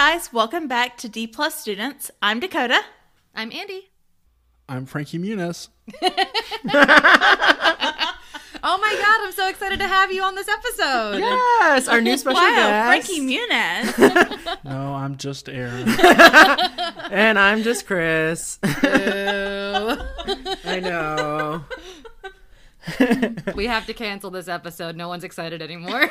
[0.00, 2.10] guys, welcome back to D Plus Students.
[2.22, 2.80] I'm Dakota.
[3.34, 3.90] I'm Andy.
[4.66, 5.68] I'm Frankie Muniz.
[8.62, 11.18] Oh my god, I'm so excited to have you on this episode.
[11.18, 13.08] Yes, our new special Wow, guest.
[13.08, 14.58] Frankie Muniz.
[14.64, 15.88] No, I'm just Aaron.
[17.10, 18.58] and I'm just Chris.
[18.62, 20.00] I
[20.82, 21.64] know.
[23.54, 24.96] we have to cancel this episode.
[24.96, 26.10] No one's excited anymore.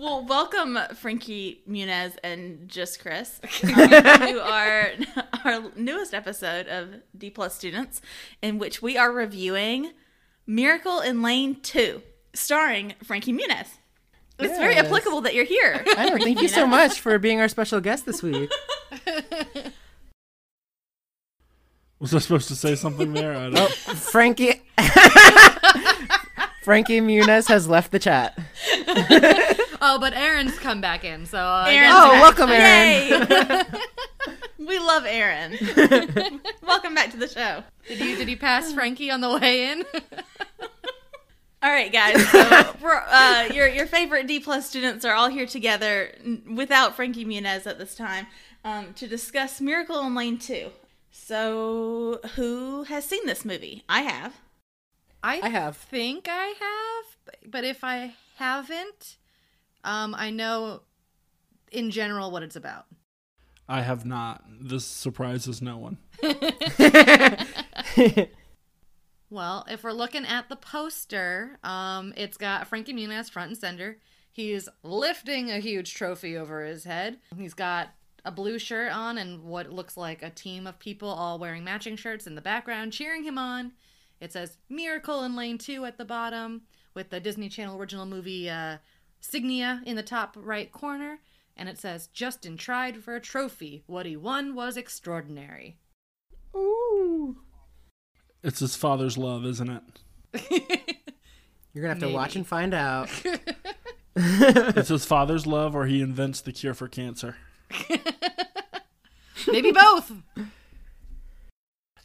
[0.00, 4.92] Well, welcome Frankie Muniz and just Chris um, to our
[5.44, 8.00] our newest episode of D Plus Students,
[8.40, 9.92] in which we are reviewing
[10.46, 13.68] Miracle in Lane Two, starring Frankie Muniz.
[14.38, 15.84] It's very applicable that you're here.
[15.98, 16.16] I know.
[16.16, 18.50] Thank you so much for being our special guest this week.
[21.98, 23.36] Was I supposed to say something there?
[23.36, 23.70] I don't.
[23.70, 24.62] Frankie.
[26.70, 28.38] Frankie Muniz has left the chat.
[29.82, 32.22] oh, but Aaron's come back in, so uh, Aaron's Oh, back.
[32.22, 33.26] welcome, Aaron.
[33.28, 33.80] Yay!
[34.64, 35.58] we love Aaron.
[36.62, 37.64] welcome back to the show.
[37.88, 39.82] did you did you pass Frankie on the way in?
[41.60, 42.24] All right, guys.
[42.30, 46.94] So we're, uh, your your favorite D plus students are all here together n- without
[46.94, 48.28] Frankie Muniz at this time
[48.64, 50.68] um, to discuss Miracle in Lane Two.
[51.10, 53.82] So, who has seen this movie?
[53.88, 54.34] I have.
[55.22, 55.76] I, I have.
[55.76, 59.16] think I have, but if I haven't,
[59.84, 60.82] um, I know
[61.70, 62.86] in general what it's about.
[63.68, 64.42] I have not.
[64.60, 65.98] This surprises no one.
[69.30, 73.98] Well, if we're looking at the poster, um, it's got Frankie Muniz front and center.
[74.32, 77.18] He's lifting a huge trophy over his head.
[77.36, 77.90] He's got
[78.24, 81.94] a blue shirt on and what looks like a team of people all wearing matching
[81.94, 83.72] shirts in the background cheering him on.
[84.20, 86.62] It says Miracle in Lane 2 at the bottom
[86.94, 88.78] with the Disney Channel original movie uh,
[89.22, 91.20] Signia in the top right corner.
[91.56, 93.82] And it says Justin tried for a trophy.
[93.86, 95.78] What he won was extraordinary.
[96.54, 97.38] Ooh.
[98.42, 100.46] It's his father's love, isn't it?
[101.72, 103.08] You're gonna have to watch and find out.
[104.16, 107.36] It's his father's love, or he invents the cure for cancer.
[109.46, 110.12] Maybe both.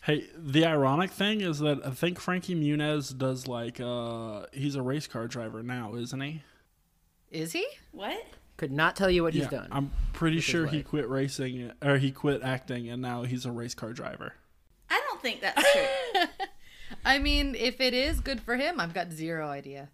[0.06, 4.82] Hey, the ironic thing is that I think Frankie Muniz does like uh he's a
[4.84, 6.44] race car driver now, isn't he?
[7.32, 7.66] Is he?
[7.92, 8.24] What?
[8.58, 9.68] Could not tell you what he's done.
[9.72, 10.88] I'm pretty his sure he life.
[10.88, 14.34] quit racing or he quit acting and now he's a race car driver.
[14.92, 16.22] I don't think that's true.
[17.06, 19.90] I mean, if it is good for him, I've got zero idea.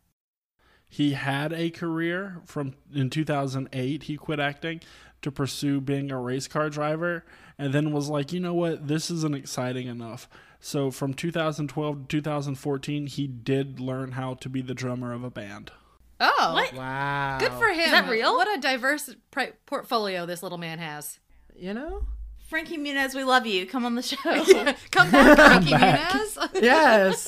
[0.89, 4.81] He had a career from in 2008 he quit acting
[5.21, 7.23] to pursue being a race car driver
[7.57, 8.87] and then was like, "You know what?
[8.87, 10.27] This isn't exciting enough."
[10.59, 15.31] So from 2012 to 2014 he did learn how to be the drummer of a
[15.31, 15.71] band.
[16.19, 16.73] Oh, What?
[16.75, 17.37] wow.
[17.39, 17.89] Good for him.
[17.89, 18.35] that real?
[18.35, 21.17] What a diverse pri- portfolio this little man has.
[21.55, 22.05] You know?
[22.47, 23.65] Frankie Muniz, we love you.
[23.65, 24.17] Come on the show.
[24.91, 26.37] Come back, Frankie Muniz.
[26.61, 27.27] Yes.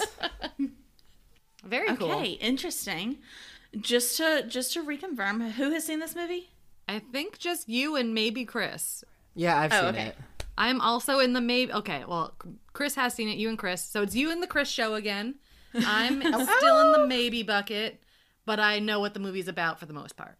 [1.63, 2.11] Very cool.
[2.11, 3.17] Okay, interesting.
[3.79, 6.49] Just to just to reconfirm, who has seen this movie?
[6.87, 9.03] I think just you and maybe Chris.
[9.35, 10.07] Yeah, I've Oh, seen okay.
[10.07, 10.17] it.
[10.57, 11.71] I'm also in the maybe.
[11.73, 12.35] Okay, well,
[12.73, 13.37] Chris has seen it.
[13.37, 13.81] You and Chris.
[13.81, 15.35] So it's you and the Chris show again.
[15.73, 16.57] I'm oh.
[16.57, 18.03] still in the maybe bucket,
[18.45, 20.37] but I know what the movie's about for the most part.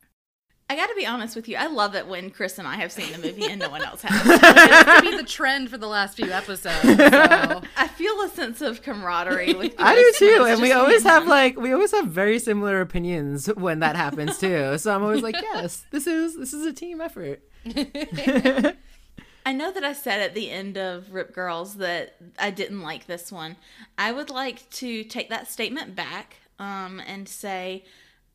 [0.74, 1.56] I got to be honest with you.
[1.56, 4.02] I love it when Chris and I have seen the movie and no one else
[4.02, 4.24] has.
[4.44, 6.82] It's to be the trend for the last few episodes.
[6.82, 7.62] So.
[7.78, 9.76] I feel a sense of camaraderie with.
[9.78, 11.30] I do too, and we always have him.
[11.30, 14.80] like we always have very similar opinions when that happens too.
[14.80, 17.44] So I'm always like, yes, this is this is a team effort.
[19.46, 23.06] I know that I said at the end of Rip Girls that I didn't like
[23.06, 23.58] this one.
[23.96, 27.84] I would like to take that statement back um, and say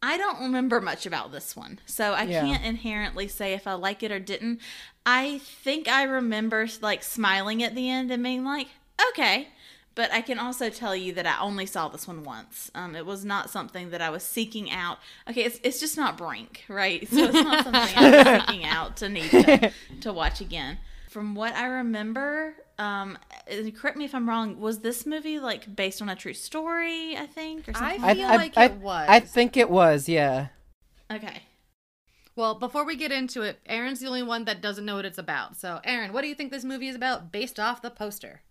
[0.03, 2.41] I don't remember much about this one, so I Yeah.
[2.43, 4.61] can't inherently say if I like it or didn't.
[5.05, 8.69] I think I remember like smiling at the end and being like,
[9.11, 9.49] okay.
[9.97, 12.71] But I can also tell you that I only saw this one once.
[12.77, 14.99] Um, it was not something that I was seeking out.
[15.29, 17.09] Okay, it's, it's just not Brink, right?
[17.09, 19.73] So it's not something I was seeking out to need to,
[20.03, 20.79] to watch again.
[21.19, 23.19] From what I remember, um,
[23.75, 27.27] correct me if I'm wrong, was this movie like based on a true story, I
[27.27, 28.01] think, or something?
[28.01, 29.07] I like feel like it was.
[29.11, 30.51] I think it was, yeah.
[31.11, 31.43] Okay.
[32.37, 35.19] Well, before we get into it, Aaron's the only one that doesn't know what it's
[35.19, 35.57] about.
[35.57, 38.43] So, Aaron, what do you think this movie is about based off the poster?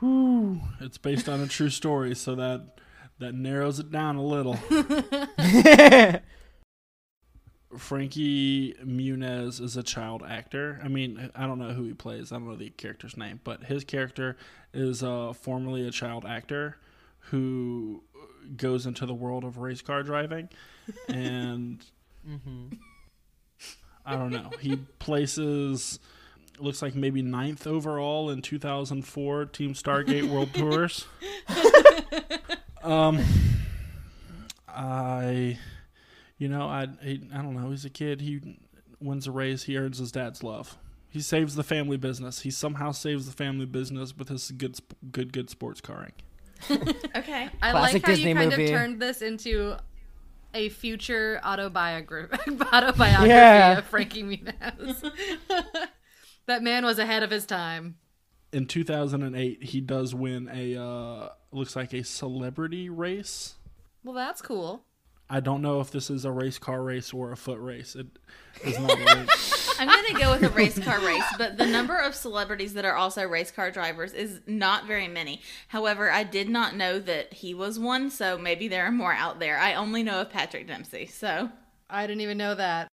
[0.00, 0.60] Whew.
[0.82, 2.78] It's based on a true story, so that
[3.20, 4.58] that narrows it down a little.
[7.76, 10.80] Frankie Muniz is a child actor.
[10.82, 12.32] I mean, I don't know who he plays.
[12.32, 14.36] I don't know the character's name, but his character
[14.72, 16.78] is uh, formerly a child actor
[17.18, 18.02] who
[18.56, 20.48] goes into the world of race car driving,
[21.08, 21.84] and
[22.26, 22.74] mm-hmm.
[24.06, 24.50] I don't know.
[24.60, 25.98] He places
[26.58, 31.06] looks like maybe ninth overall in 2004 Team Stargate World Tours.
[32.82, 33.22] Um,
[34.68, 35.58] I,
[36.38, 37.70] you know, I, I I don't know.
[37.70, 38.20] He's a kid.
[38.20, 38.58] He
[39.00, 39.64] wins a race.
[39.64, 40.78] He earns his dad's love.
[41.10, 42.40] He saves the family business.
[42.40, 44.78] He somehow saves the family business with his good,
[45.10, 46.12] good, good sports carring.
[47.16, 47.48] Okay.
[47.62, 48.64] I Classic like how Disney you kind movie.
[48.64, 49.76] of turned this into
[50.54, 52.36] a future autobiography
[52.72, 53.78] autobiography Yeah.
[53.78, 55.12] of Frankie Muniz.
[56.46, 57.96] that man was ahead of his time.
[58.52, 63.56] In 2008, he does win a uh, looks like a celebrity race.
[64.04, 64.84] Well, that's cool.
[65.30, 67.94] I don't know if this is a race car race or a foot race.
[67.94, 68.06] It
[68.64, 69.74] is not a race.
[69.78, 72.84] I'm going to go with a race car race, but the number of celebrities that
[72.84, 75.42] are also race car drivers is not very many.
[75.68, 79.38] However, I did not know that he was one, so maybe there are more out
[79.38, 79.58] there.
[79.58, 81.50] I only know of Patrick Dempsey, so.
[81.90, 82.88] I didn't even know that.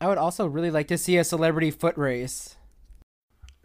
[0.00, 2.56] I would also really like to see a celebrity foot race.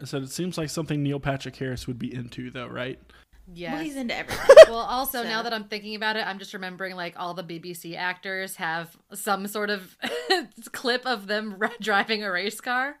[0.00, 3.00] I said it seems like something Neil Patrick Harris would be into, though, right?
[3.54, 3.72] Yes.
[3.72, 4.56] Well, he's into everything.
[4.68, 7.96] Well, also now that I'm thinking about it, I'm just remembering like all the BBC
[7.96, 9.96] actors have some sort of
[10.72, 12.96] clip of them r- driving a race car.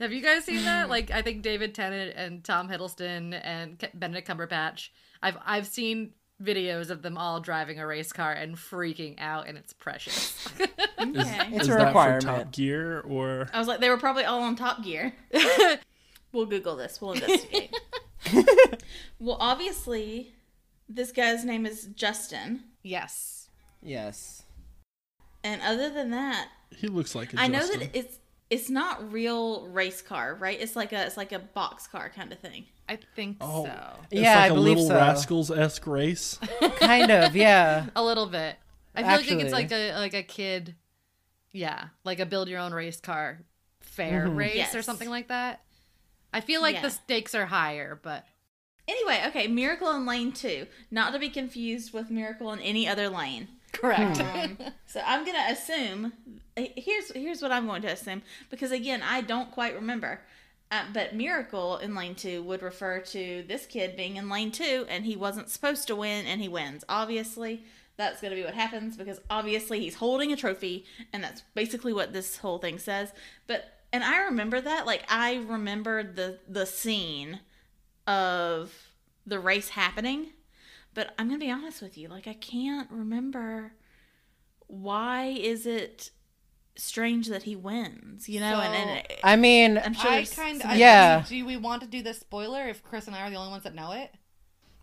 [0.00, 0.88] Have you guys seen that?
[0.90, 4.88] Like, I think David Tennant and Tom Hiddleston and K- Benedict Cumberbatch.
[5.22, 9.56] I've I've seen videos of them all driving a race car and freaking out, and
[9.58, 10.48] it's precious.
[10.58, 10.66] Okay.
[10.98, 12.24] It's is a that requirement.
[12.24, 15.12] for Top Gear or I was like, they were probably all on Top Gear.
[16.32, 17.00] we'll Google this.
[17.00, 17.74] We'll investigate.
[19.18, 20.34] Well, obviously,
[20.88, 22.64] this guy's name is Justin.
[22.82, 23.48] yes.
[23.82, 24.42] Yes.
[25.42, 28.18] And other than that, he looks like a I know that it's
[28.50, 30.60] it's not real race car, right?
[30.60, 32.66] It's like a it's like a box car kind of thing.
[32.88, 33.64] I think Oh.
[33.64, 33.72] so.
[34.10, 34.96] It's Yeah, like I a believe little so.
[34.96, 36.38] Rascals esque race.
[36.80, 37.86] kind of, yeah.
[37.96, 38.56] A little bit.
[38.94, 40.74] I feel like it's like a like a kid,
[41.52, 43.38] yeah, like a build your own race car
[43.80, 44.36] fair Mhm.
[44.36, 45.60] race or something like that.
[46.34, 46.82] I feel like Yeah.
[46.82, 48.26] the stakes are higher, but
[48.90, 53.08] Anyway, okay, Miracle in Lane 2, not to be confused with Miracle in any other
[53.08, 53.46] lane.
[53.72, 54.20] correct.
[54.20, 56.12] Um, so I'm gonna assume
[56.56, 60.20] here's here's what I'm going to assume because again I don't quite remember.
[60.72, 64.86] Uh, but Miracle in Lane Two would refer to this kid being in Lane Two
[64.88, 66.84] and he wasn't supposed to win and he wins.
[66.88, 67.62] Obviously,
[67.96, 71.92] that's going to be what happens because obviously he's holding a trophy and that's basically
[71.92, 73.12] what this whole thing says.
[73.46, 77.40] But and I remember that like I remember the the scene
[78.10, 78.72] of
[79.26, 80.26] the race happening
[80.94, 83.72] but I'm gonna be honest with you, like I can't remember
[84.66, 86.10] why is it
[86.76, 88.60] strange that he wins, you know?
[88.60, 91.24] and, and So- I mean, I'm sure I kind of Yeah.
[91.28, 93.64] Do we want to do this spoiler if Chris and I are the only ones
[93.64, 94.12] that know it?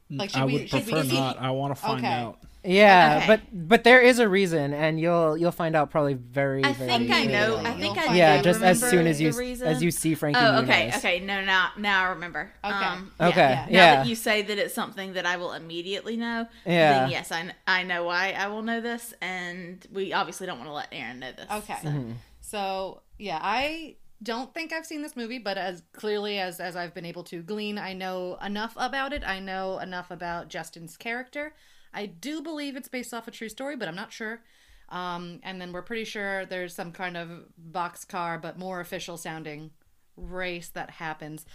[0.09, 1.39] Like, should I we- would should we- prefer he- not.
[1.39, 2.13] I want to find Okay.
[2.13, 2.39] out.
[2.63, 3.27] yeah, Okay.
[3.27, 6.63] but but there is a reason, and you'll you'll find out probably very.
[6.63, 7.31] I very think I soon.
[7.33, 7.57] know.
[7.57, 9.67] I think I find Yeah, just as soon as you reason.
[9.67, 10.39] as you see Frankie.
[10.41, 10.97] Oh, okay, Muniz.
[10.97, 11.19] okay.
[11.19, 12.51] No, now now I remember.
[12.63, 12.73] Okay.
[12.73, 13.95] Um, Okay, Yeah, Now yeah.
[13.97, 16.99] that you say that it's something that I will immediately know, Yeah.
[16.99, 20.69] then yes, I, I know why I will know this, and we obviously don't want
[20.69, 21.47] to let Aaron know this.
[21.51, 21.75] Okay.
[21.83, 21.89] so.
[21.89, 22.11] Mm-hmm.
[22.41, 26.93] So yeah, I don't think I've seen this movie, but as clearly as as I've
[26.93, 29.23] been able to glean, I know enough about it.
[29.25, 31.53] I know enough about Justin's character.
[31.93, 34.41] I do believe it's based off a true story, but I'm not sure.
[34.89, 37.29] Um, and then we're pretty sure there's some kind of
[37.71, 39.71] boxcar, but more official sounding
[40.15, 41.45] race that happens.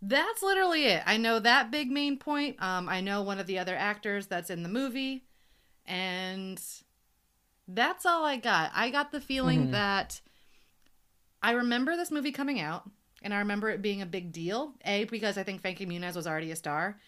[0.00, 1.02] That's literally it.
[1.06, 2.60] I know that big main point.
[2.62, 5.24] Um, I know one of the other actors that's in the movie,
[5.86, 6.60] and
[7.68, 8.72] that's all I got.
[8.74, 10.20] I got the feeling that
[11.44, 12.88] I remember this movie coming out,
[13.22, 14.72] and I remember it being a big deal.
[14.86, 16.98] A because I think Frankie Muniz was already a star,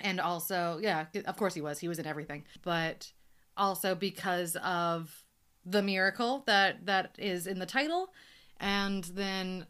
[0.00, 1.78] and also yeah, of course he was.
[1.78, 3.12] He was in everything, but
[3.56, 5.24] also because of
[5.64, 8.12] the miracle that that is in the title,
[8.58, 9.66] and then.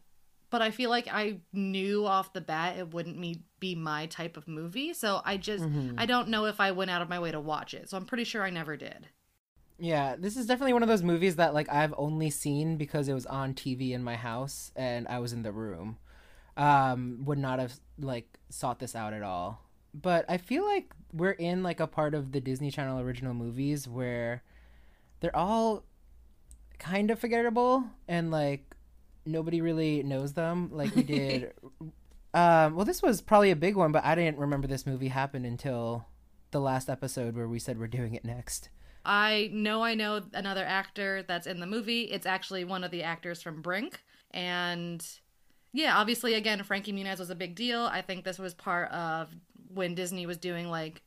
[0.51, 4.37] But I feel like I knew off the bat it wouldn't me be my type
[4.37, 5.99] of movie, so I just Mm-hmm.
[5.99, 7.89] I don't know if I went out of my way to watch it.
[7.89, 9.07] So I'm pretty sure I never did.
[9.77, 13.13] Yeah, this is definitely one of those movies that like I've only seen because it
[13.13, 15.97] was on TV in my house and I was in the room.
[16.57, 19.61] Um, would not have like sought this out at all.
[19.93, 23.87] But I feel like we're in like a part of the Disney Channel original movies
[23.87, 24.43] where
[25.19, 25.83] they're all
[26.79, 28.75] kind of forgettable and like
[29.25, 31.53] nobody really knows them like we did.
[32.33, 35.45] um, well, this was probably a big one, but I didn't remember this movie happened
[35.45, 36.05] until
[36.51, 38.69] the last episode where we said we're doing it next.
[39.05, 42.03] I know I know another actor that's in the movie.
[42.03, 44.01] It's actually one of the actors from Brink.
[44.31, 45.05] And
[45.71, 47.81] yeah, obviously, again, Frankie Muniz was a big deal.
[47.81, 49.29] I think this was part of
[49.73, 51.01] when Disney was doing like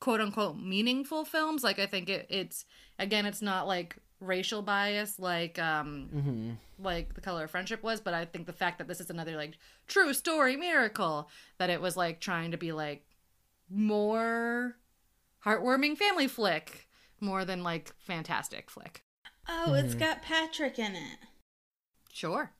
[0.00, 1.64] quote unquote meaningful films.
[1.64, 2.64] Like, I think it, it's,
[2.98, 8.14] again, it's not like racial bias like um like the color of friendship was but
[8.14, 9.54] i think the fact that this is another like
[9.88, 11.28] true story miracle
[11.58, 13.04] that it was like trying to be like
[13.68, 14.76] more
[15.44, 16.86] heartwarming family flick
[17.22, 19.02] more than like fantastic flick
[19.48, 21.18] Oh, it's got Patrick in it.
[22.12, 22.52] sure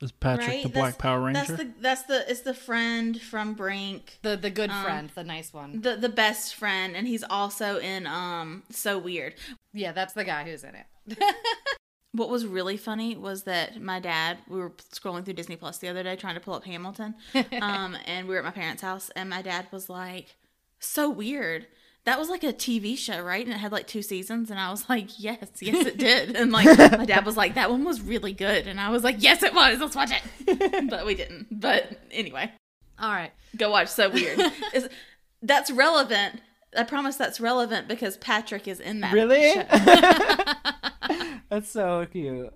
[0.00, 0.62] Is Patrick right?
[0.62, 1.40] the Black That's- Power Ranger?
[1.40, 4.18] That's the that's the it's the friend from Brink.
[4.22, 7.78] the the good Um, friend the nice one The the best friend, and he's also
[7.78, 9.34] in um So Weird.
[9.72, 11.18] yeah that's the guy who's in it
[12.12, 15.88] What was really funny was that my dad, we were scrolling through Disney Plus the
[15.88, 17.16] other day trying to pull up Hamilton,
[17.60, 20.36] um, and we were at my parents' house, and my dad was like,
[20.78, 21.66] "So weird."
[22.04, 23.44] That was like a TV show, right?
[23.44, 26.52] And it had like two seasons, and I was like, "Yes, yes, it did." And
[26.52, 29.42] like my dad was like, "That one was really good," and I was like, "Yes,
[29.42, 29.80] it was.
[29.80, 31.48] Let's watch it." but we didn't.
[31.50, 32.52] But anyway,
[32.98, 34.38] all right go watch So Weird.
[34.74, 34.88] Is
[35.42, 36.40] that's relevant?
[36.76, 39.12] I promise that's relevant because Patrick is in that.
[39.12, 39.52] Really?
[39.52, 39.62] show.
[41.48, 42.52] That's so cute.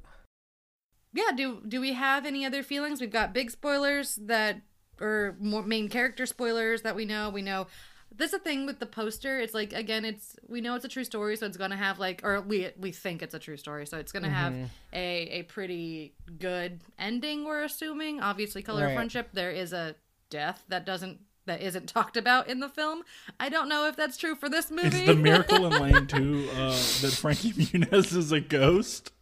[1.12, 4.62] yeah do do we have any other feelings we've got big spoilers that
[5.00, 7.68] or more main character spoilers that we know we know
[8.14, 10.88] this is the thing with the poster it's like again it's we know it's a
[10.88, 13.86] true story so it's gonna have like or we we think it's a true story
[13.86, 14.52] so it's gonna have
[14.92, 19.94] a a pretty good ending we're assuming obviously color of friendship there is a
[20.30, 23.02] death that doesn't that isn't talked about in the film
[23.40, 26.48] i don't know if that's true for this movie Is the miracle in Lane 2
[26.52, 29.12] uh, that Frankie Muniz is a ghost?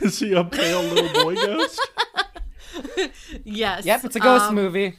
[0.00, 1.80] Is he a pale little boy ghost?
[3.44, 4.94] yes Yep, it's a ghost um, movie.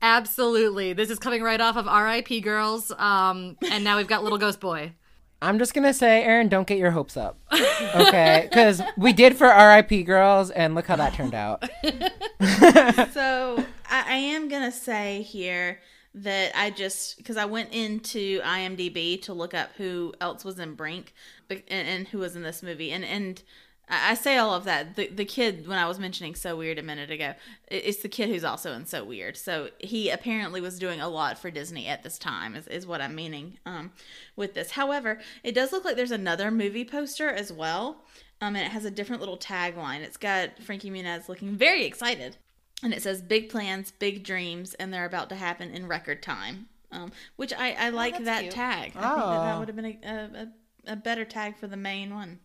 [0.00, 0.92] Absolutely.
[0.92, 2.92] This is coming right off of RIP Girls.
[2.92, 4.92] Um, and now we've got Little Ghost Boy.
[5.40, 7.38] I'm just gonna say, Aaron, don't get your hopes up.
[7.94, 10.02] Okay, because we did for R.I.P.
[10.02, 11.62] Girls, and look how that turned out.
[13.12, 15.80] so I, I am gonna say here
[16.12, 20.74] that I just because I went into IMDb to look up who else was in
[20.74, 21.14] Brink
[21.48, 23.40] and, and who was in this movie, and and
[23.88, 24.96] I I say all of that.
[24.96, 27.34] The the kid when I was mentioning So Weird a minute ago,
[27.68, 29.36] it's the kid who's also in So Weird.
[29.36, 33.00] So he apparently was doing a lot for Disney at this time, is, is what
[33.00, 33.92] I'm meaning um,
[34.36, 34.72] with this.
[34.72, 38.04] However, it does look like there's another movie poster as well.
[38.40, 40.00] Um, and it has a different little tagline.
[40.02, 42.36] It's got Frankie Muniz looking very excited
[42.84, 46.68] and it says big plans big dreams and they're about to happen in record time
[46.92, 48.52] um, which i, I like that's that cute.
[48.52, 49.58] tag i think that, that Oh.
[49.58, 52.38] would have been a, a, a, a better tag for the main one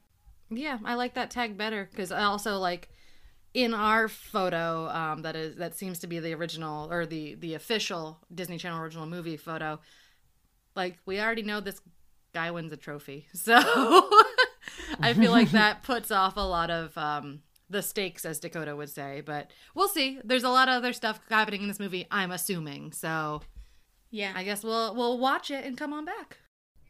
[0.57, 2.89] Yeah, I like that tag better because I also like
[3.53, 7.53] in our photo um, that is that seems to be the original or the the
[7.53, 9.79] official Disney Channel original movie photo.
[10.75, 11.81] Like we already know this
[12.33, 13.55] guy wins a trophy, so
[14.99, 18.89] I feel like that puts off a lot of um, the stakes, as Dakota would
[18.89, 19.21] say.
[19.21, 20.19] But we'll see.
[20.23, 22.07] There's a lot of other stuff happening in this movie.
[22.09, 23.41] I'm assuming, so
[24.09, 26.37] yeah I guess we'll we'll watch it and come on back.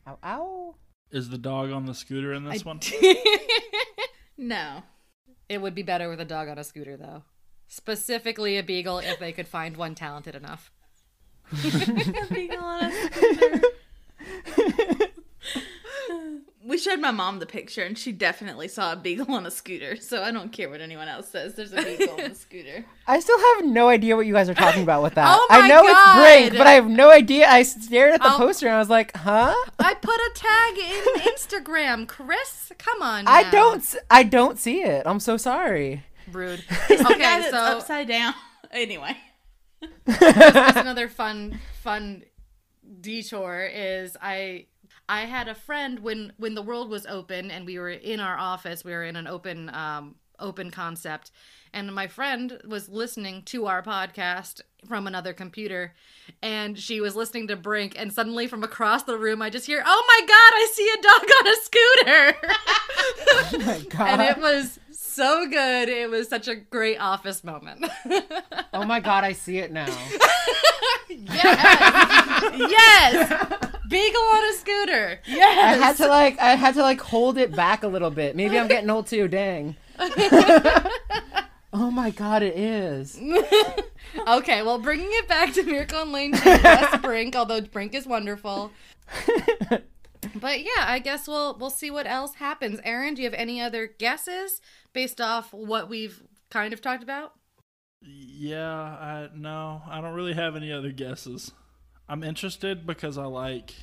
[0.08, 0.76] Ow, ow.
[1.14, 2.80] Is the dog on the scooter in this one?
[4.38, 4.82] no
[5.48, 7.22] It would be better with a dog on a scooter, though.
[7.68, 10.72] Specifically, a beagle if they could find one talented enough.
[16.66, 19.96] we showed my mom the picture and she definitely saw a beagle on a scooter
[19.98, 23.20] so i don't care what anyone else says there's a beagle on a scooter I
[23.20, 25.26] still have no idea what you guys are talking about with that.
[25.38, 26.58] Oh I my know it's Brink, God.
[26.58, 27.50] but I have no idea.
[27.50, 28.38] I stared at the Oh.
[28.38, 29.54] poster and I was like, huh?
[29.78, 32.72] I put a tag in Instagram, Chris.
[32.78, 33.28] Come on.
[33.28, 33.84] I don't.
[34.10, 35.04] I don't see it.
[35.06, 36.04] I'm so sorry.
[36.32, 36.64] Rude.
[36.90, 38.34] okay Okay, so upside down
[38.72, 39.18] anyway
[40.06, 42.24] that's another fun fun
[43.02, 44.68] detour is I
[45.10, 48.38] I had a friend when when the world was open and we were in our
[48.38, 51.32] office, we were in an open um open concept
[51.74, 55.94] and my friend was listening to our podcast from another computer
[56.42, 59.84] and she was listening to Brink and suddenly from across the room I just hear,
[59.86, 62.38] "Oh my god, I see a dog on a scooter."
[63.56, 65.90] Oh and it was so good.
[65.90, 67.86] It was such a great office moment.
[68.74, 69.86] oh my god, I see it now.
[71.10, 72.54] yes.
[72.58, 73.70] yes.
[73.88, 75.20] Beagle on a scooter.
[75.28, 76.40] I had to like.
[76.40, 78.36] I had to like hold it back a little bit.
[78.36, 79.28] Maybe I'm getting old too.
[79.28, 79.76] Dang.
[80.00, 83.20] oh my god, it is.
[84.28, 88.08] okay, well, bringing it back to Miracle on Lane 2, less Brink, although Brink is
[88.08, 88.72] wonderful.
[90.36, 92.80] But yeah, I guess we'll we'll see what else happens.
[92.84, 94.62] Aaron, do you have any other guesses
[94.94, 97.34] based off what we've kind of talked about?
[98.02, 101.52] Yeah, I no, I don't really have any other guesses.
[102.08, 103.74] I'm interested because I like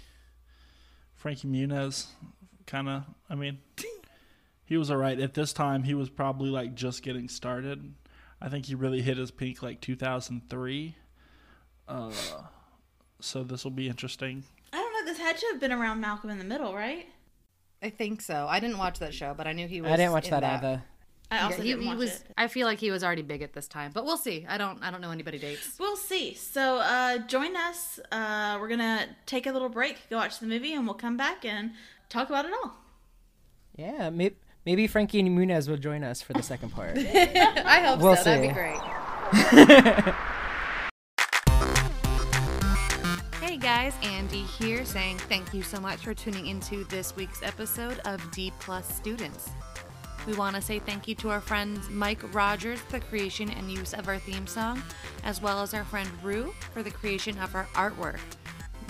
[1.14, 2.06] Frankie Muniz.
[2.66, 3.58] Kind of, I mean,
[4.64, 5.82] he was alright at this time.
[5.82, 7.94] He was probably like just getting started.
[8.40, 10.94] I think he really hit his peak like 2003.
[11.88, 12.12] Uh,
[13.20, 14.44] so this will be interesting.
[14.72, 17.06] i don't know this had to have been around malcolm in the middle right
[17.82, 18.46] I think so.
[18.48, 19.90] I didn't watch that show, but I knew he was.
[19.90, 20.82] I didn't watch in that, either.
[21.30, 22.10] I also Yeah, he, didn't he watch was.
[22.16, 22.22] it.
[22.36, 24.44] I feel like he was already big at this time, but we'll see.
[24.48, 24.82] I don't.
[24.82, 25.76] I don't know anybody dates.
[25.78, 26.34] We'll see.
[26.34, 28.00] So uh, join us.
[28.10, 31.44] Uh, we're gonna take a little break, go watch the movie, and we'll come back
[31.44, 31.70] and
[32.08, 32.74] talk about it all.
[33.76, 34.34] Yeah, maybe,
[34.66, 36.98] maybe Frankie and Muniz will join us for the second part.
[36.98, 38.24] I hope We'll so.
[38.24, 40.14] That'd be great.
[43.40, 47.98] Hey guys, Andy here saying thank you so much for tuning into this week's episode
[48.04, 49.50] of D Plus Students.
[50.26, 53.70] We want to say thank you to our friends Mike Rogers for the creation and
[53.70, 54.82] use of our theme song,
[55.24, 58.20] as well as our friend Rue for the creation of our artwork.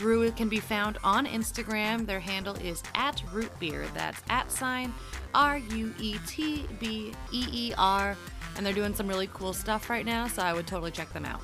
[0.01, 2.07] Rue can be found on Instagram.
[2.07, 3.93] Their handle is at ruetbeer.
[3.95, 4.93] That's at sign
[5.35, 8.17] R U E T B E E R.
[8.57, 11.25] And they're doing some really cool stuff right now, so I would totally check them
[11.25, 11.43] out.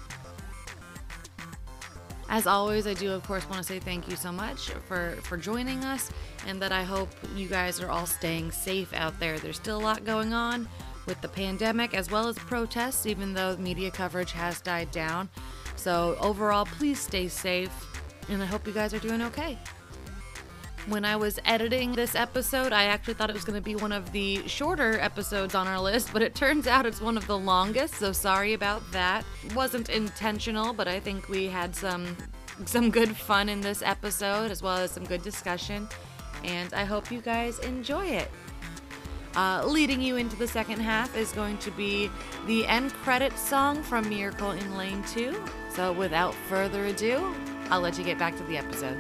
[2.29, 5.37] As always, I do of course want to say thank you so much for for
[5.37, 6.11] joining us
[6.47, 9.39] and that I hope you guys are all staying safe out there.
[9.39, 10.69] There's still a lot going on
[11.07, 15.29] with the pandemic as well as protests even though media coverage has died down.
[15.77, 17.73] So overall, please stay safe
[18.29, 19.59] and I hope you guys are doing okay.
[20.89, 23.91] When I was editing this episode, I actually thought it was going to be one
[23.91, 27.37] of the shorter episodes on our list, but it turns out it's one of the
[27.37, 29.25] longest, so sorry about that.
[29.53, 32.17] Wasn't intentional, but I think we had some
[32.67, 35.89] some good fun in this episode as well as some good discussion,
[36.45, 38.31] and I hope you guys enjoy it.
[39.35, 42.09] Uh, leading you into the second half is going to be
[42.47, 45.45] the end credit song from Miracle in Lane 2.
[45.75, 47.35] So without further ado,
[47.71, 48.97] I'll let you get back to the episode.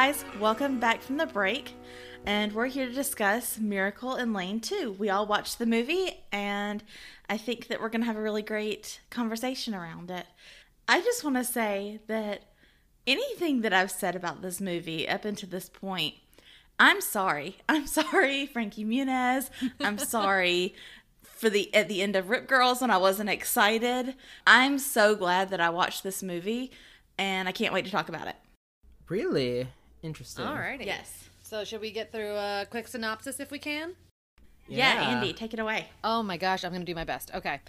[0.00, 1.74] Guys, welcome back from the break.
[2.24, 4.94] And we're here to discuss Miracle in Lane 2.
[4.96, 6.84] We all watched the movie, and
[7.28, 10.24] I think that we're going to have a really great conversation around it.
[10.86, 12.44] I just want to say that
[13.08, 16.14] anything that I've said about this movie up until this point,
[16.78, 17.56] I'm sorry.
[17.68, 19.50] I'm sorry, Frankie Muniz.
[19.80, 20.76] I'm sorry
[21.24, 24.14] for the at the end of Rip Girls when I wasn't excited.
[24.46, 26.70] I'm so glad that I watched this movie,
[27.18, 28.36] and I can't wait to talk about it.
[29.08, 29.66] really
[30.02, 30.44] interesting.
[30.44, 30.86] Alrighty.
[30.86, 31.24] Yes.
[31.42, 33.94] So should we get through a quick synopsis if we can?
[34.68, 35.16] Yeah, Yeah.
[35.16, 35.88] Andy, take it away.
[36.04, 37.30] Oh my gosh, I'm gonna do my best.
[37.34, 37.60] Okay.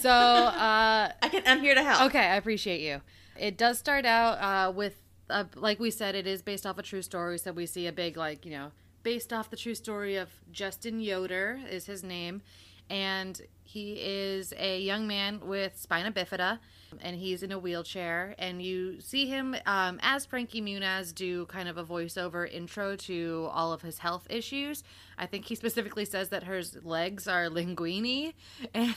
[0.00, 1.42] So uh I can.
[1.46, 2.02] I'm here to help.
[2.02, 3.00] okay, I appreciate you.
[3.38, 4.94] It does start out uh with
[5.30, 7.92] uh, like we said, it is based off a true story, so we see a
[7.92, 12.42] big like, you know, based off the true story of Justin Yoder is his name.
[12.90, 16.58] And he is a young man with spina bifida,
[17.02, 18.34] and he's in a wheelchair.
[18.38, 23.48] And you see him um, as Frankie Muniz do kind of a voiceover intro to
[23.52, 24.82] all of his health issues.
[25.18, 28.34] I think he specifically says that his legs are linguini,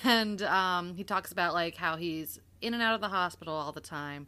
[0.03, 3.71] and um, he talks about like how he's in and out of the hospital all
[3.71, 4.27] the time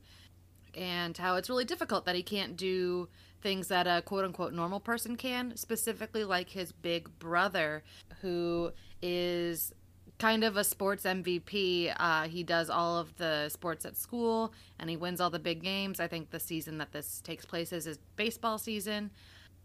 [0.75, 3.07] and how it's really difficult that he can't do
[3.41, 7.83] things that a quote unquote normal person can, specifically like his big brother,
[8.21, 9.73] who is
[10.19, 11.93] kind of a sports MVP.
[11.97, 15.63] Uh, he does all of the sports at school and he wins all the big
[15.63, 15.99] games.
[15.99, 19.11] I think the season that this takes place is his baseball season.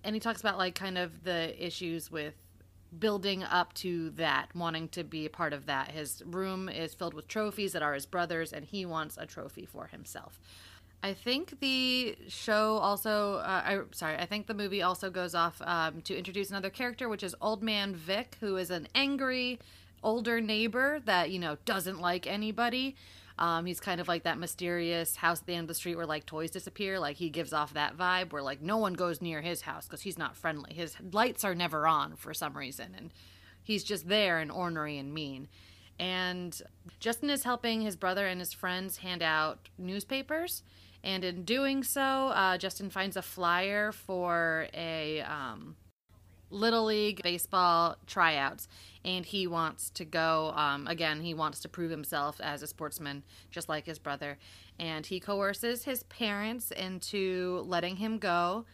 [0.05, 2.35] And he talks about like kind of the issues with
[2.99, 5.91] building up to that, wanting to be a part of that.
[5.91, 9.67] His room is filled with trophies that are his brother's, and he wants a trophy
[9.67, 10.39] for himself.
[11.03, 15.61] I think the show also, uh, I sorry, I think the movie also goes off
[15.63, 19.59] um, to introduce another character, which is Old Man Vic, who is an angry
[20.05, 22.97] older neighbor that you know doesn't like anybody.
[23.37, 26.07] Um, he's kind of like that mysterious house at the end of the street where
[26.07, 27.01] like toys disappear.
[27.01, 30.03] Like he gives off that vibe where like no one goes near his house because
[30.03, 30.73] he's not friendly.
[30.73, 33.13] His lights are never on for some reason, and
[33.65, 35.49] he's just there and ornery and mean.
[35.99, 36.61] And
[37.01, 40.63] Justin is helping his brother and his friends hand out newspapers.
[41.03, 45.77] And in doing so, uh, Justin finds a flyer for a um,
[46.51, 48.69] Little League baseball tryouts.
[49.05, 50.53] And he wants to go.
[50.57, 54.39] Um, again, he wants to prove himself as a sportsman, just like his brother.
[54.79, 58.65] And he coerces his parents into letting him go.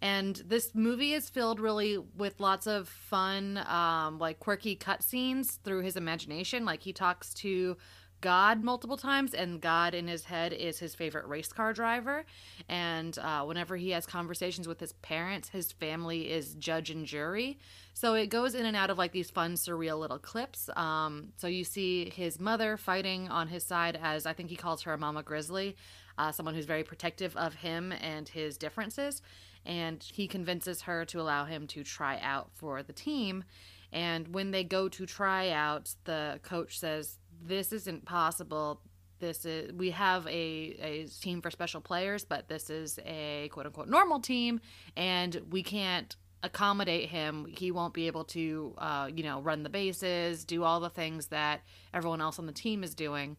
[0.00, 5.82] And this movie is filled really with lots of fun, um, like quirky cutscenes through
[5.82, 6.64] his imagination.
[6.64, 7.76] Like he talks to
[8.20, 12.24] God multiple times, and God in his head is his favorite race car driver.
[12.68, 17.58] And uh, whenever he has conversations with his parents, his family is judge and jury.
[17.94, 20.68] So it goes in and out of like these fun, surreal little clips.
[20.76, 24.82] Um, so you see his mother fighting on his side as I think he calls
[24.82, 25.76] her Mama Grizzly,
[26.16, 29.22] uh, someone who's very protective of him and his differences.
[29.66, 33.44] And he convinces her to allow him to try out for the team.
[33.92, 38.80] And when they go to try out, the coach says, This isn't possible.
[39.20, 43.66] This is we have a, a team for special players, but this is a quote
[43.66, 44.60] unquote normal team,
[44.96, 47.46] and we can't accommodate him.
[47.46, 51.26] He won't be able to, uh, you know, run the bases, do all the things
[51.28, 53.36] that everyone else on the team is doing.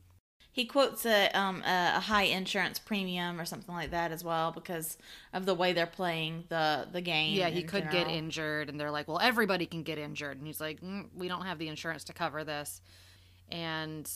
[0.51, 4.97] He quotes a um a, high insurance premium or something like that as well because
[5.31, 7.37] of the way they're playing the the game.
[7.37, 10.59] Yeah, he could get injured, and they're like, "Well, everybody can get injured," and he's
[10.59, 12.81] like, mm, "We don't have the insurance to cover this."
[13.51, 14.09] And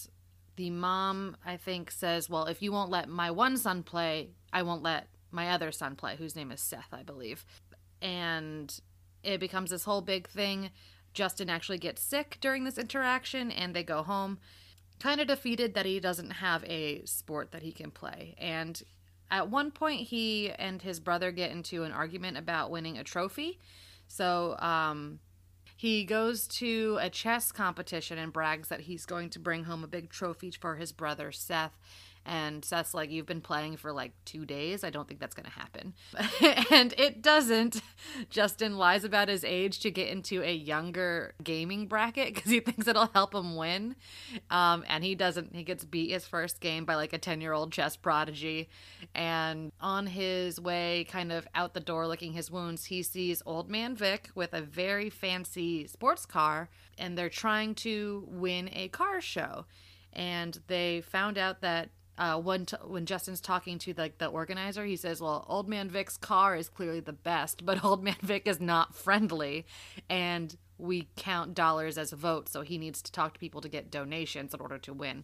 [0.55, 4.63] the mom, I think, says, "Well, if you won't let my one son play, I
[4.63, 7.45] won't let my other son play, whose name is Seth, I believe."
[8.01, 8.79] And
[9.23, 10.69] it becomes this whole big thing.
[11.13, 14.39] Justin actually gets sick during this interaction, and they go home,
[14.99, 18.35] kind of defeated that he doesn't have a sport that he can play.
[18.37, 18.81] And
[19.31, 23.59] at one point, he and his brother get into an argument about winning a trophy.
[24.07, 25.19] So, um,
[25.83, 29.87] he goes to a chess competition and brags that he's going to bring home a
[29.87, 31.77] big trophy for his brother Seth.
[32.25, 34.83] And Seth's like, You've been playing for like two days.
[34.83, 35.93] I don't think that's going to happen.
[36.71, 37.81] and it doesn't.
[38.29, 42.87] Justin lies about his age to get into a younger gaming bracket because he thinks
[42.87, 43.95] it'll help him win.
[44.49, 45.53] Um, and he doesn't.
[45.53, 48.69] He gets beat his first game by like a 10 year old chess prodigy.
[49.13, 53.69] And on his way, kind of out the door licking his wounds, he sees Old
[53.69, 56.69] Man Vic with a very fancy sports car.
[56.97, 59.65] And they're trying to win a car show.
[60.13, 64.85] And they found out that uh, when t- when Justin's talking to like the organizer,
[64.85, 68.47] he says, "Well, Old Man Vic's car is clearly the best, but Old Man Vic
[68.47, 69.65] is not friendly,
[70.09, 73.69] and we count dollars as a vote, so he needs to talk to people to
[73.69, 75.23] get donations in order to win."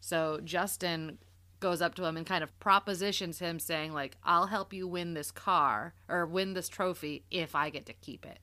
[0.00, 1.18] So Justin
[1.60, 5.14] goes up to him and kind of propositions him, saying, "Like, I'll help you win
[5.14, 8.38] this car or win this trophy if I get to keep it."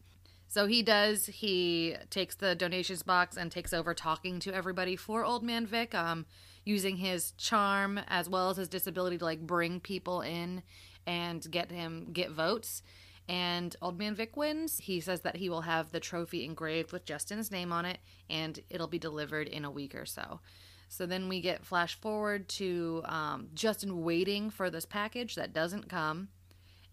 [0.48, 1.26] So he does.
[1.26, 5.94] He takes the donations box and takes over talking to everybody for Old Man Vic,
[5.96, 6.26] um,
[6.65, 10.63] using his charm as well as his disability to like bring people in
[11.08, 12.82] and get him get votes.
[13.28, 14.80] And Old Man Vic wins.
[14.80, 17.97] He says that he will have the trophy engraved with Justin's name on it,
[18.30, 20.41] and it'll be delivered in a week or so.
[20.89, 25.89] So then we get flash forward to um, Justin waiting for this package that doesn't
[25.89, 26.30] come.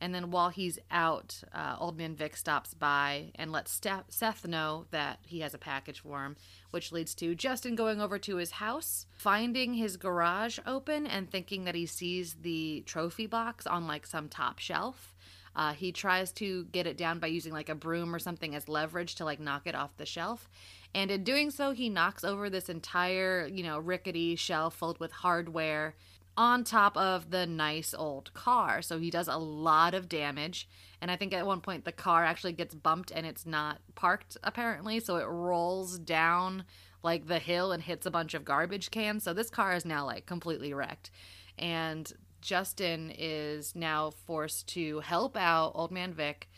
[0.03, 4.87] And then while he's out, uh, Old Man Vic stops by and lets Seth know
[4.91, 6.35] that he has a package for him,
[6.73, 11.67] which leads to Justin going over to his house, finding his garage open, and thinking
[11.67, 15.15] that he sees the trophy box on like some top shelf.
[15.55, 18.69] Uh, he tries to get it down by using like a broom or something as
[18.69, 20.51] leverage to like knock it off the shelf.
[20.97, 25.13] And in doing so, he knocks over this entire, you know, rickety shelf filled with
[25.13, 25.95] hardware
[26.37, 28.83] on top of the nice old car.
[28.83, 30.69] So he does a lot of damage.
[31.01, 34.37] And I think at one point the car actually gets bumped and it's not parked
[34.43, 35.01] apparently.
[35.01, 36.65] So it rolls down
[37.03, 39.25] like the hill and hits a bunch of garbage cans.
[39.25, 41.11] So this car is now like completely wrecked.
[41.59, 46.49] And Justin is now forced to help out Old Man Vic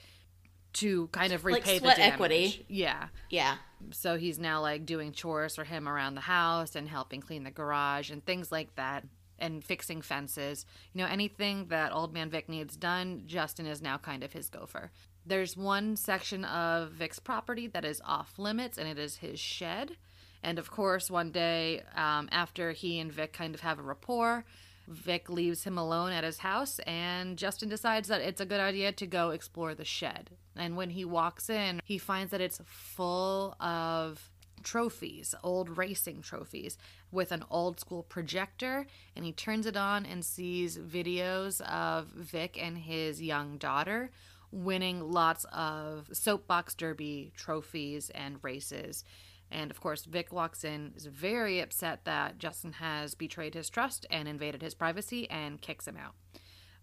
[0.75, 2.13] to kind of Like repay split the damage.
[2.15, 2.67] equity.
[2.69, 3.09] Yeah.
[3.31, 3.57] Yeah.
[3.93, 7.51] So he's now like doing chores for him around the house and helping clean the
[7.51, 9.05] garage and things like that
[9.38, 10.66] and fixing fences.
[10.92, 14.49] You know, anything that old man Vic needs done, Justin is now kind of his
[14.49, 14.90] gopher.
[15.27, 19.97] There's one section of Vic's property that is off limits and it is his shed.
[20.42, 24.44] And of course, one day um, after he and Vic kind of have a rapport,
[24.87, 28.92] Vic leaves him alone at his house, and Justin decides that it's a good idea
[28.92, 30.31] to go explore the shed.
[30.57, 34.31] And when he walks in, he finds that it's full of
[34.64, 36.77] trophies, old racing trophies,
[37.12, 38.87] with an old school projector.
[39.14, 44.11] And he turns it on and sees videos of Vic and his young daughter
[44.55, 49.05] winning lots of soapbox derby trophies and races.
[49.50, 54.07] And of course, Vic walks in, is very upset that Justin has betrayed his trust
[54.11, 56.14] and invaded his privacy and kicks him out.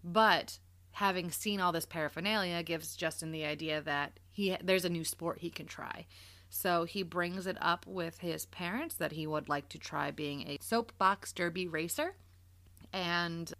[0.04, 0.58] But
[0.92, 5.38] having seen all this paraphernalia gives Justin the idea that he there's a new sport
[5.38, 6.06] he can try.
[6.54, 10.42] So he brings it up with his parents that he would like to try being
[10.42, 12.14] a soapbox derby racer.
[12.92, 13.50] And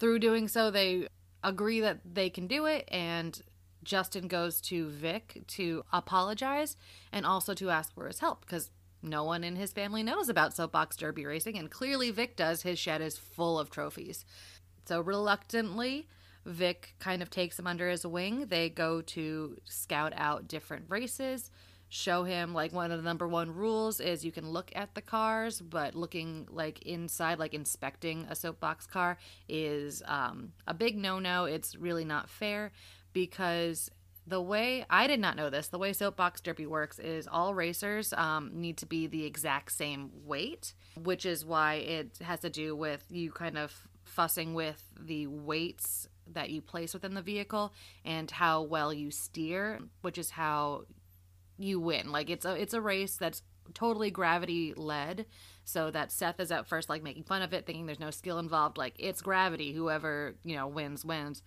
[0.00, 1.06] through doing so, they
[1.44, 2.88] agree that they can do it.
[2.90, 3.40] And
[3.84, 6.76] Justin goes to Vic to apologize
[7.12, 10.54] and also to ask for his help because no one in his family knows about
[10.54, 12.62] soapbox derby racing, and clearly Vic does.
[12.62, 14.24] His shed is full of trophies.
[14.86, 16.08] So reluctantly,
[16.44, 18.46] Vic kind of takes him under his wing.
[18.46, 21.52] They go to scout out different races,
[21.92, 25.02] show him like one of the number one rules is you can look at the
[25.02, 31.18] cars, but looking like inside, like inspecting a soapbox car, is um, a big no
[31.18, 31.44] no.
[31.44, 32.72] It's really not fair
[33.12, 33.90] because
[34.26, 38.14] the way I did not know this, the way soapbox derby works is all racers
[38.14, 42.74] um, need to be the exact same weight, which is why it has to do
[42.74, 48.30] with you kind of fussing with the weights that you place within the vehicle and
[48.30, 50.84] how well you steer, which is how
[51.62, 52.12] you win.
[52.12, 53.42] Like it's a it's a race that's
[53.74, 55.26] totally gravity led.
[55.64, 58.38] So that Seth is at first like making fun of it, thinking there's no skill
[58.38, 58.78] involved.
[58.78, 59.72] Like it's gravity.
[59.72, 61.42] Whoever you know wins wins.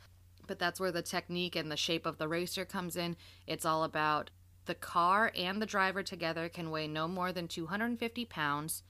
[0.48, 3.18] But that's where the technique and the shape of the racer comes in.
[3.48, 4.30] It's all about
[4.66, 8.84] the car and the driver together can weigh no more than 250 pounds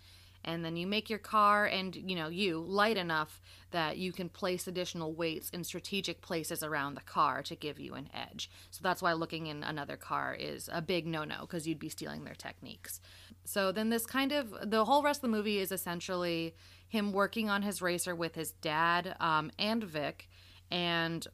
[0.45, 4.29] and then you make your car and you know you light enough that you can
[4.29, 8.49] place additional weights in strategic places around the car to give you an edge.
[8.71, 12.23] So that's why looking in another car is a big no-no because you'd be stealing
[12.23, 13.01] their techniques.
[13.43, 16.55] So then this kind of the whole rest of the movie is essentially
[16.87, 20.29] him working on his racer with his dad um, and vic
[20.71, 21.27] and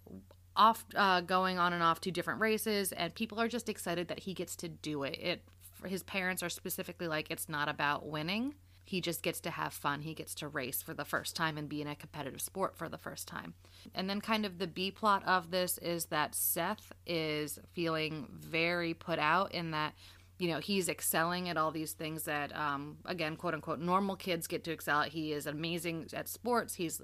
[0.55, 4.19] off uh, going on and off to different races and people are just excited that
[4.19, 5.17] he gets to do it.
[5.21, 5.43] It
[5.85, 8.55] his parents are specifically like it's not about winning
[8.91, 10.01] he just gets to have fun.
[10.01, 12.89] He gets to race for the first time and be in a competitive sport for
[12.89, 13.53] the first time.
[13.95, 18.93] And then, kind of, the B plot of this is that Seth is feeling very
[18.93, 19.93] put out in that,
[20.39, 24.45] you know, he's excelling at all these things that, um, again, quote unquote, normal kids
[24.45, 25.07] get to excel at.
[25.07, 26.75] He is amazing at sports.
[26.75, 27.01] He's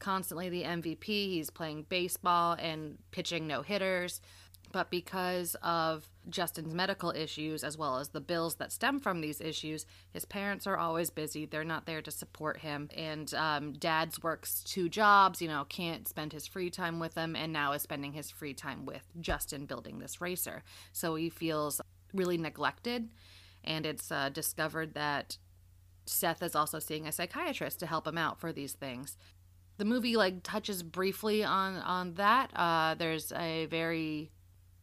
[0.00, 1.06] constantly the MVP.
[1.06, 4.20] He's playing baseball and pitching no hitters.
[4.70, 9.40] But because of Justin's medical issues, as well as the bills that stem from these
[9.40, 11.46] issues, his parents are always busy.
[11.46, 12.90] They're not there to support him.
[12.94, 17.34] And um, dad's works two jobs, you know, can't spend his free time with him,
[17.34, 20.62] and now is spending his free time with Justin building this racer.
[20.92, 21.80] So he feels
[22.12, 23.08] really neglected.
[23.64, 25.38] And it's uh, discovered that
[26.06, 29.16] Seth is also seeing a psychiatrist to help him out for these things
[29.78, 34.32] the movie like touches briefly on on that uh, there's a very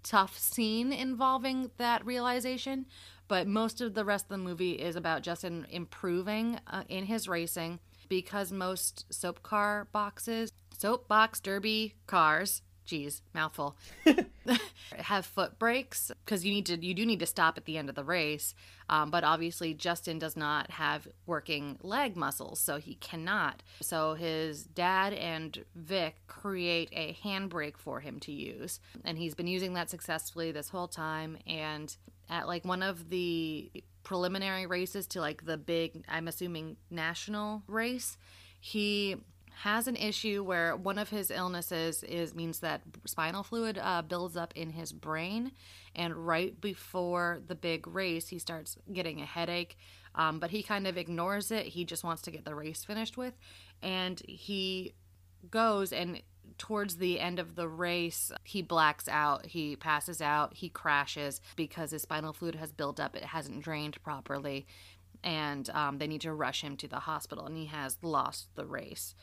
[0.06, 2.86] tough scene involving that realization,
[3.28, 7.28] but most of the rest of the movie is about Justin improving uh, in his
[7.28, 13.76] racing because most soap car boxes, soapbox derby cars geez, mouthful,
[14.98, 17.89] have foot brakes because you need to you do need to stop at the end
[17.89, 18.54] of the race.
[18.88, 23.63] Um, but obviously, Justin does not have working leg muscles, so he cannot.
[23.82, 29.48] So his dad and Vic create a handbrake for him to use, and he's been
[29.48, 31.38] using that successfully this whole time.
[31.48, 31.95] And
[32.30, 33.71] at like one of the
[34.04, 38.17] preliminary races to like the big, I'm assuming national race,
[38.60, 39.17] he
[39.63, 44.36] has an issue where one of his illnesses is means that spinal fluid uh, builds
[44.36, 45.52] up in his brain,
[45.96, 49.78] and right before the big race, he starts getting a headache.
[50.13, 51.65] Um, but he kind of ignores it.
[51.65, 53.34] He just wants to get the race finished with,
[53.82, 54.94] and he
[55.52, 56.22] goes and
[56.58, 61.91] towards the end of the race, he blacks out, he passes out, he crashes because
[61.91, 64.65] his spinal fluid has built up, it hasn't drained properly,
[65.24, 68.65] and um, they need to rush him to the hospital, and he has lost the
[68.65, 69.15] race.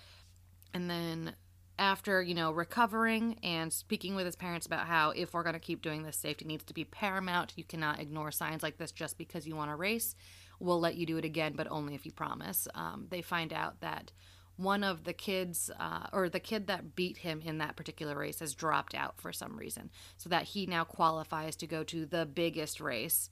[0.74, 1.34] And then
[1.78, 5.58] after, you know, recovering and speaking with his parents about how if we're going to
[5.58, 7.54] keep doing this, safety needs to be paramount.
[7.56, 10.14] You cannot ignore signs like this just because you want to race.
[10.60, 12.68] We'll let you do it again, but only if you promise.
[12.74, 14.12] Um, they find out that
[14.56, 18.38] one of the kids, uh, or the kid that beat him in that particular race,
[18.40, 22.26] has dropped out for some reason, so that he now qualifies to go to the
[22.26, 23.28] biggest race.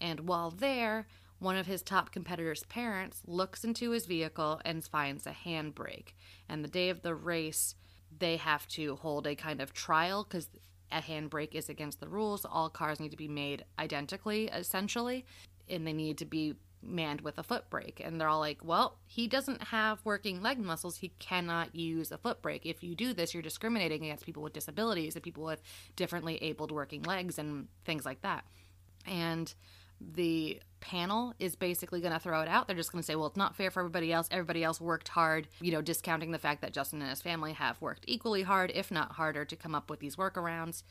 [0.00, 1.06] And while there,
[1.38, 6.14] one of his top competitors' parents looks into his vehicle and finds a handbrake.
[6.48, 7.74] And the day of the race,
[8.16, 10.48] they have to hold a kind of trial because
[10.90, 12.44] a handbrake is against the rules.
[12.44, 15.26] All cars need to be made identically, essentially,
[15.68, 18.00] and they need to be manned with a foot brake.
[18.04, 20.98] And they're all like, well, he doesn't have working leg muscles.
[20.98, 22.64] He cannot use a foot brake.
[22.64, 25.60] If you do this, you're discriminating against people with disabilities and people with
[25.96, 28.44] differently abled working legs and things like that.
[29.04, 29.52] And
[30.00, 32.68] the panel is basically going to throw it out.
[32.68, 34.28] They're just going to say, well, it's not fair for everybody else.
[34.30, 37.80] Everybody else worked hard, you know, discounting the fact that Justin and his family have
[37.80, 40.84] worked equally hard, if not harder, to come up with these workarounds.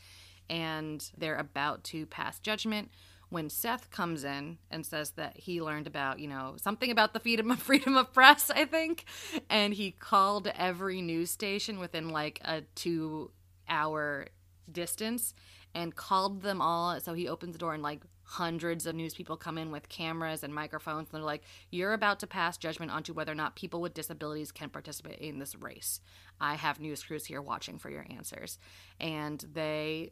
[0.49, 2.91] And they're about to pass judgment
[3.29, 7.19] when Seth comes in and says that he learned about, you know, something about the
[7.21, 9.05] freedom of freedom of press, I think,
[9.49, 13.31] and he called every news station within like a 2
[13.69, 14.27] hour
[14.69, 15.33] distance
[15.73, 16.99] and called them all.
[16.99, 20.43] So he opens the door and like hundreds of news people come in with cameras
[20.43, 21.07] and microphones.
[21.11, 24.51] And they're like, You're about to pass judgment onto whether or not people with disabilities
[24.51, 26.01] can participate in this race.
[26.41, 28.59] I have news crews here watching for your answers.
[28.99, 30.11] And they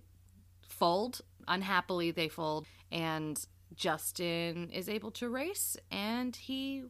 [0.68, 1.22] fold.
[1.48, 2.66] Unhappily, they fold.
[2.92, 3.44] And
[3.76, 6.84] Justin is able to race and he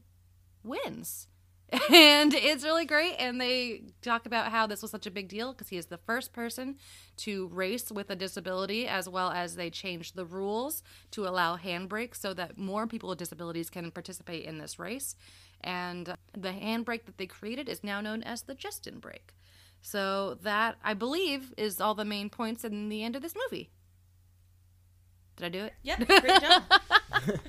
[0.64, 1.28] wins.
[1.92, 3.16] And it's really great.
[3.18, 5.98] And they talk about how this was such a big deal because he is the
[5.98, 6.76] first person
[7.18, 12.18] to race with a disability, as well as they changed the rules to allow handbrakes
[12.18, 15.16] so that more people with disabilities can participate in this race.
[15.62, 19.34] And the handbrake that they created is now known as the Justin brake.
[19.82, 23.70] So that, I believe, is all the main points in the end of this movie.
[25.36, 25.74] Did I do it?
[25.84, 26.64] Yep, great job.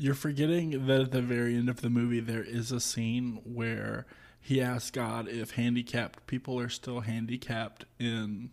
[0.00, 4.06] You're forgetting that at the very end of the movie, there is a scene where
[4.40, 8.50] he asks God if handicapped people are still handicapped in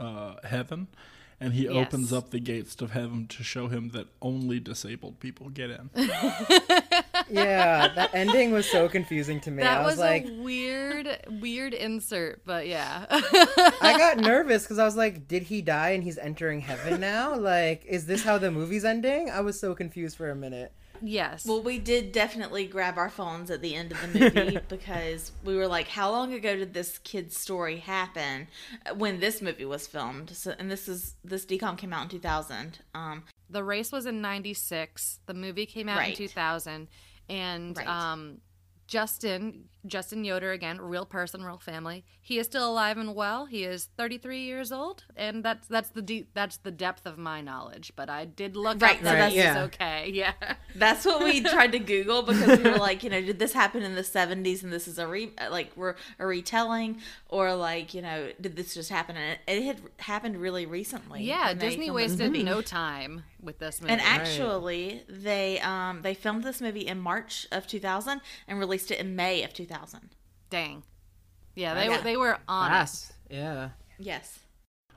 [0.00, 0.88] uh, heaven.
[1.44, 1.72] And he Yes.
[1.74, 5.90] opens up the gates of heaven to show him that only disabled people get in.
[7.28, 9.62] yeah, that ending was so confusing to me.
[9.62, 11.06] That I was, was, like, a weird,
[11.42, 13.04] weird insert, but yeah.
[13.10, 17.36] I got nervous because I was like, did he die and he's entering heaven now?
[17.36, 19.28] Like, is this how the movie's ending?
[19.28, 20.72] I was so confused for a minute.
[21.06, 21.44] Yes.
[21.44, 25.54] Well, we did definitely grab our phones at the end of the movie because we
[25.54, 28.48] were like, "How long ago did this kid's story happen?"
[28.86, 32.08] uh, When this movie was filmed, so and this is this DCOM came out in
[32.08, 32.78] two thousand.
[32.94, 36.88] Um, the race was in 96 the movie came out in 2000
[37.28, 37.86] and Right.
[37.86, 38.38] um
[38.86, 43.64] justin justin yoder again real person real family he is still alive and well he
[43.64, 47.92] is 33 years old and that's that's the deep that's the depth of my knowledge
[47.96, 49.62] but i did look Right, up so that that's- he's yeah.
[49.64, 50.32] okay yeah
[50.76, 53.84] that's what we tried to Google because we were like, you know, did this happen
[53.84, 58.02] in the seventies and this is a re like we're a retelling, or like you
[58.02, 61.22] know, did this just happen and it, it had happened really recently?
[61.22, 62.42] yeah disney wasted movie.
[62.42, 67.46] no time with this movie And actually, they um they filmed this movie in March
[67.52, 69.73] of 2000 and released it in May of 2000.
[70.50, 70.82] Dang
[71.54, 71.96] yeah they, Yeah.
[71.96, 73.12] were they were on it.
[73.30, 73.70] Yeah.
[73.98, 74.40] Yes.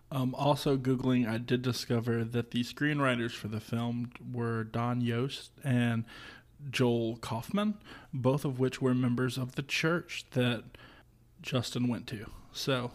[0.09, 5.51] Um, also, Googling, I did discover that the screenwriters for the film were Don Yost
[5.63, 6.05] and
[6.69, 7.75] Joel Kauffmann,
[8.13, 10.63] both of which were members of the church that
[11.41, 12.29] Justin went to.
[12.53, 12.91] So,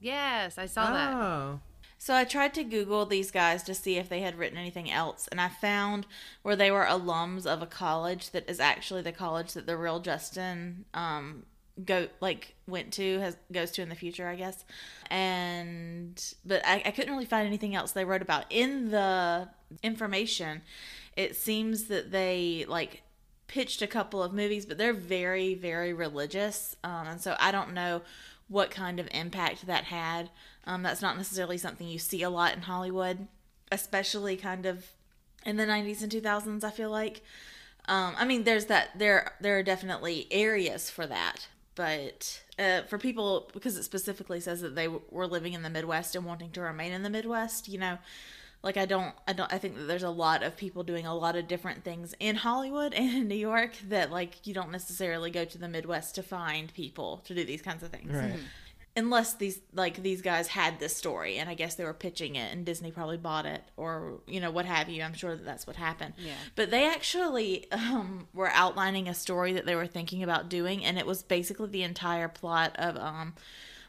[0.00, 1.60] yes i saw that Oh.
[2.02, 5.28] So I tried to Google these guys to see if they had written anything else,
[5.30, 6.04] and I found
[6.42, 10.00] where they were alums of a college that is actually the college that the real
[10.00, 11.44] Justin um
[11.84, 14.64] go like went to has goes to in the future, I guess.
[15.10, 19.48] And but I, I couldn't really find anything else they wrote about in the
[19.84, 20.62] information.
[21.16, 23.02] It seems that they like
[23.46, 26.74] pitched a couple of movies, but they're very, very religious.
[26.82, 28.02] Um, and so I don't know
[28.52, 30.30] what kind of impact that had.
[30.64, 33.26] Um, that's not necessarily something you see a lot in Hollywood,
[33.72, 34.86] especially kind of
[35.44, 37.22] in the 90s and 2000s, I feel like.
[37.88, 41.48] Um, I mean, there's that, there, there are definitely areas for that.
[41.74, 45.70] But uh, for people, because it specifically says that they w- were living in the
[45.70, 47.98] Midwest and wanting to remain in the Midwest, you know,
[48.62, 51.14] like i don't i don't i think that there's a lot of people doing a
[51.14, 55.30] lot of different things in hollywood and in new york that like you don't necessarily
[55.30, 58.12] go to the midwest to find people to do these kinds of things.
[58.12, 58.38] Right.
[58.94, 62.52] unless these like these guys had this story and i guess they were pitching it
[62.52, 65.02] and disney probably bought it or you know what have you.
[65.02, 66.12] I'm sure that that's what happened.
[66.18, 66.34] Yeah.
[66.54, 70.98] but they actually um, were outlining a story that they were thinking about doing and
[70.98, 73.34] it was basically the entire plot of um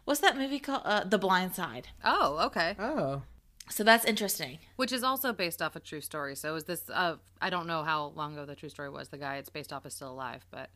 [0.06, 0.82] what's that movie called?
[0.86, 1.90] Uh, the blind side.
[2.04, 2.76] Oh okay.
[2.80, 3.24] Oh.
[3.70, 6.36] So that's interesting Which is also based off a true story.
[6.36, 6.90] So is this?
[6.90, 9.10] Uh, I don't know how long ago the true story was.
[9.10, 10.70] The guy it's based off is still alive, but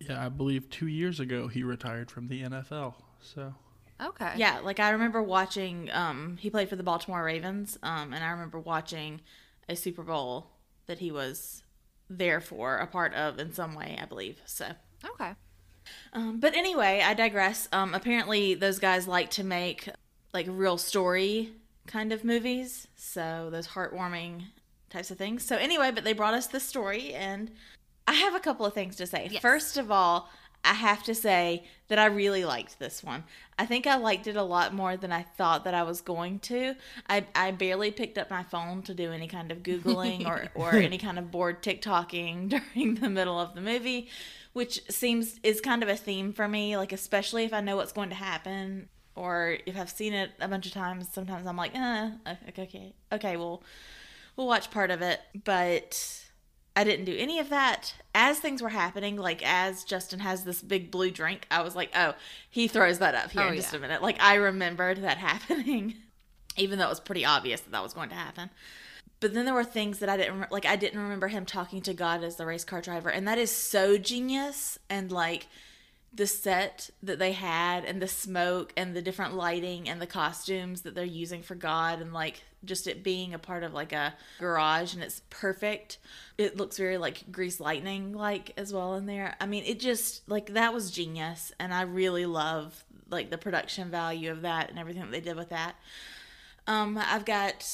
[0.00, 2.94] yeah, I believe two years ago he retired from the NFL.
[3.20, 3.54] So,
[4.02, 4.32] okay.
[4.36, 5.90] Yeah, like I remember watching.
[5.92, 7.78] Um, he played for the Baltimore Ravens.
[7.82, 9.20] Um, and I remember watching
[9.68, 10.48] a Super Bowl
[10.86, 11.62] that he was
[12.10, 14.40] there for, a part of in some way, I believe.
[14.44, 14.66] So,
[15.04, 15.34] Okay.
[16.12, 17.68] um, but anyway, I digress.
[17.72, 19.88] Um, apparently those guys like to make
[20.32, 21.52] like real story
[21.86, 24.44] kind of movies, so those heartwarming
[24.90, 25.44] types of things.
[25.44, 27.50] So anyway, but they brought us this story, and
[28.06, 29.28] I have a couple of things to say.
[29.30, 29.42] Yes.
[29.42, 30.28] First of all,
[30.64, 33.22] I have to say that I really liked this one.
[33.56, 36.40] I think I liked it a lot more than I thought that I was going
[36.40, 36.74] to.
[37.08, 40.72] I, I barely picked up my phone to do any kind of Googling or, or
[40.72, 44.08] any kind of bored TikToking during the middle of the movie,
[44.54, 47.92] which seems is kind of a theme for me, like, especially if I know what's
[47.92, 51.08] going to happen or if I've seen it a bunch of times.
[51.12, 52.10] Sometimes I'm like, uh,
[52.48, 53.62] okay, okay, okay, well,
[54.36, 55.20] we'll watch part of it.
[55.44, 56.22] But
[56.76, 57.94] I didn't do any of that.
[58.14, 61.90] As things were happening, like as Justin has this big blue drink, I was like,
[61.96, 62.14] oh,
[62.50, 63.78] he throws that up here Oh, in just yeah.
[63.78, 64.02] a minute.
[64.02, 65.94] Like I remembered that happening.
[66.56, 68.50] even though it was pretty obvious that that was going to happen.
[69.20, 70.66] But then there were things that I didn't rem- like.
[70.66, 73.50] I didn't remember him talking to God as the race car driver, and that is
[73.50, 74.78] so genius.
[74.90, 75.46] And like
[76.12, 80.82] the set that they had, and the smoke, and the different lighting, and the costumes
[80.82, 84.14] that they're using for God, and like just it being a part of like a
[84.38, 85.98] garage, and it's perfect.
[86.38, 89.36] It looks very like Grease Lightning like as well in there.
[89.40, 93.90] I mean, it just like that was genius, and I really love like the production
[93.90, 95.76] value of that and everything that they did with that.
[96.66, 97.64] Um, I've got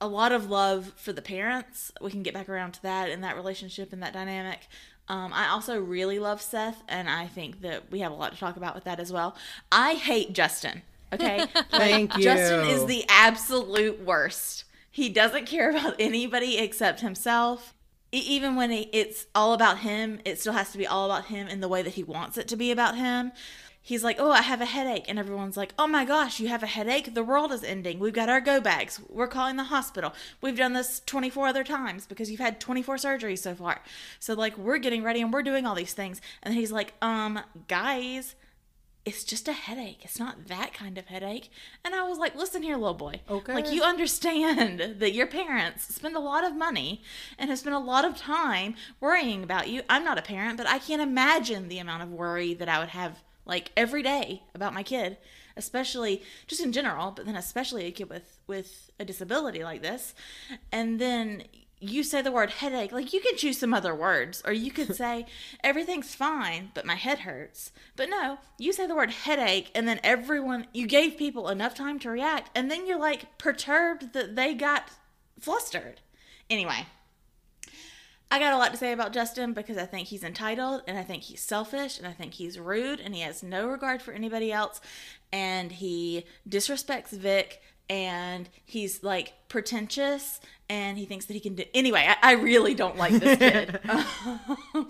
[0.00, 1.92] a lot of love for the parents.
[2.00, 4.60] We can get back around to that and that relationship and that dynamic.
[5.08, 8.38] Um, I also really love Seth, and I think that we have a lot to
[8.38, 9.34] talk about with that as well.
[9.72, 10.82] I hate Justin.
[11.12, 12.22] Okay, Thank you.
[12.24, 14.64] Justin is the absolute worst.
[14.90, 17.72] He doesn't care about anybody except himself.
[18.12, 21.26] E- Even when he, it's all about him, it still has to be all about
[21.26, 23.32] him in the way that he wants it to be about him.
[23.88, 25.06] He's like, Oh, I have a headache.
[25.08, 27.14] And everyone's like, Oh my gosh, you have a headache?
[27.14, 27.98] The world is ending.
[27.98, 29.00] We've got our go bags.
[29.08, 30.12] We're calling the hospital.
[30.42, 33.80] We've done this 24 other times because you've had 24 surgeries so far.
[34.20, 36.20] So, like, we're getting ready and we're doing all these things.
[36.42, 38.34] And he's like, Um, guys,
[39.08, 40.00] it's just a headache.
[40.02, 41.50] It's not that kind of headache.
[41.82, 43.22] And I was like, listen here, little boy.
[43.30, 43.54] Okay.
[43.54, 47.02] Like, you understand that your parents spend a lot of money
[47.38, 49.80] and have spent a lot of time worrying about you.
[49.88, 52.90] I'm not a parent, but I can't imagine the amount of worry that I would
[52.90, 55.16] have, like, every day about my kid,
[55.56, 60.14] especially just in general, but then especially a kid with, with a disability like this.
[60.70, 61.42] And then
[61.80, 64.94] you say the word headache, like you could choose some other words, or you could
[64.96, 65.26] say
[65.62, 67.72] everything's fine, but my head hurts.
[67.96, 71.98] But no, you say the word headache, and then everyone, you gave people enough time
[72.00, 74.90] to react, and then you're like perturbed that they got
[75.40, 76.00] flustered.
[76.50, 76.86] Anyway,
[78.30, 81.02] I got a lot to say about Justin because I think he's entitled and I
[81.02, 84.52] think he's selfish and I think he's rude and he has no regard for anybody
[84.52, 84.80] else.
[85.32, 91.64] And he disrespects Vic and he's like pretentious and he thinks that he can do
[91.74, 93.80] anyway I, I really don't like this kid.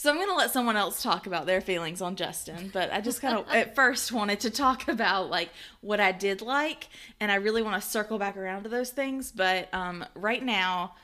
[0.00, 3.20] So i'm gonna let someone else talk about their feelings on justin but i just
[3.20, 7.34] kind of at first wanted to talk about like what i did like and i
[7.34, 10.94] really want to circle back around to those things but um, right now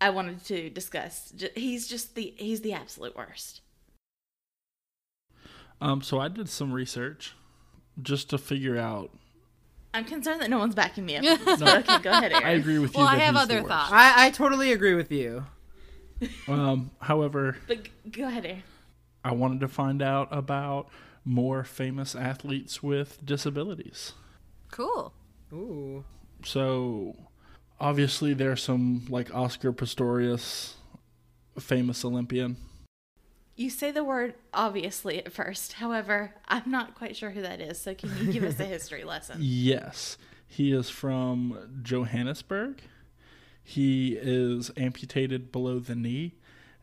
[0.00, 3.60] i wanted to discuss he's just the he's the absolute worst
[5.80, 7.34] Um, so I did some research
[8.02, 9.10] just to figure out.
[9.94, 12.50] i'm concerned that no one's backing me up on this, but okay go ahead I
[12.52, 12.98] agree with you.
[13.00, 13.92] Well, I have he's other thoughts.
[13.92, 15.46] I, I totally agree with you.
[16.48, 18.62] Um, however, but g- go ahead Aaron.
[19.24, 20.88] I wanted to find out about
[21.24, 24.14] more famous athletes with disabilities.
[24.72, 25.12] Cool.
[25.52, 26.04] Ooh.
[26.44, 27.14] So,
[27.80, 30.74] obviously, there's some like Oscar Pistorius,
[31.58, 32.56] famous Olympian.
[33.56, 35.74] You say the word obviously at first.
[35.74, 37.80] However, I'm not quite sure who that is.
[37.80, 39.38] So can you give us a history lesson?
[39.40, 40.16] Yes,
[40.46, 42.80] he is from Johannesburg.
[43.62, 46.34] He is amputated below the knee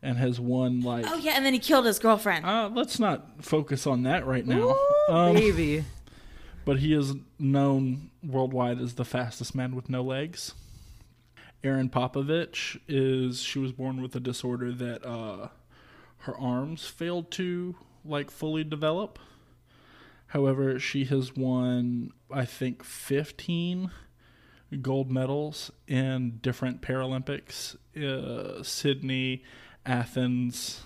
[0.02, 1.06] and has won like.
[1.08, 2.44] Oh yeah, and then he killed his girlfriend.
[2.44, 4.76] Uh, let's not focus on that right now.
[5.08, 5.84] Um, Baby.
[6.64, 10.52] but he is known worldwide as the fastest man with no legs.
[11.64, 15.48] Erin Popovich is she was born with a disorder that uh,
[16.18, 19.18] her arms failed to like fully develop.
[20.28, 23.90] However, she has won I think 15
[24.82, 29.44] gold medals in different Paralympics, uh, Sydney,
[29.84, 30.82] Athens,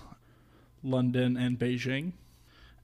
[0.83, 2.13] London, and Beijing.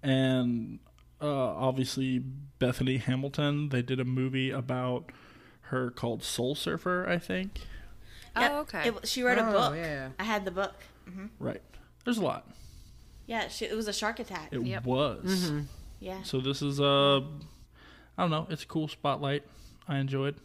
[0.02, 0.80] And
[1.22, 3.70] uh, obviously Bethany Hamilton.
[3.70, 5.12] They did a movie about
[5.62, 7.62] her called Soul Surfer, I think.
[8.42, 8.52] Yep.
[8.52, 8.90] Oh, okay.
[8.90, 9.76] It, she wrote a Oh, book.
[9.76, 10.10] yeah.
[10.20, 10.76] I had the book.
[11.06, 11.62] hmm Right.
[12.06, 12.50] There's a lot.
[13.26, 14.50] Yeah, she, it was a shark attack.
[14.52, 14.86] It Yep.
[14.86, 15.52] was.
[16.00, 16.24] yeah.
[16.24, 17.26] So this is a,
[18.18, 18.48] I don't know.
[18.50, 19.44] It's a cool spotlight.
[19.88, 20.36] I enjoyed.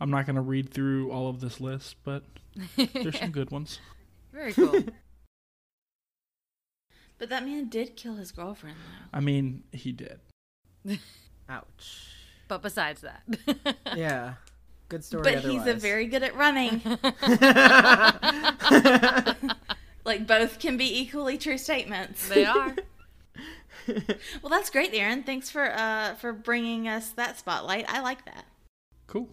[0.00, 2.22] I'm not gonna read through all of this list, but
[2.76, 3.78] there's some good ones.
[4.32, 4.82] Very cool.
[7.18, 9.16] But that man did kill his girlfriend though.
[9.18, 10.20] I mean, he did.
[11.48, 12.08] Ouch.
[12.48, 13.22] but besides that,
[13.96, 14.34] Yeah.
[14.88, 15.22] Good story.
[15.24, 16.80] But he's a very good at running.
[20.04, 22.28] like both can be equally true statements.
[22.28, 22.74] they are.
[24.42, 25.22] Well, that's great, Aaron.
[25.22, 27.84] Thanks for uh for bringing us that spotlight.
[27.88, 28.44] I like that.
[29.06, 29.28] Cool.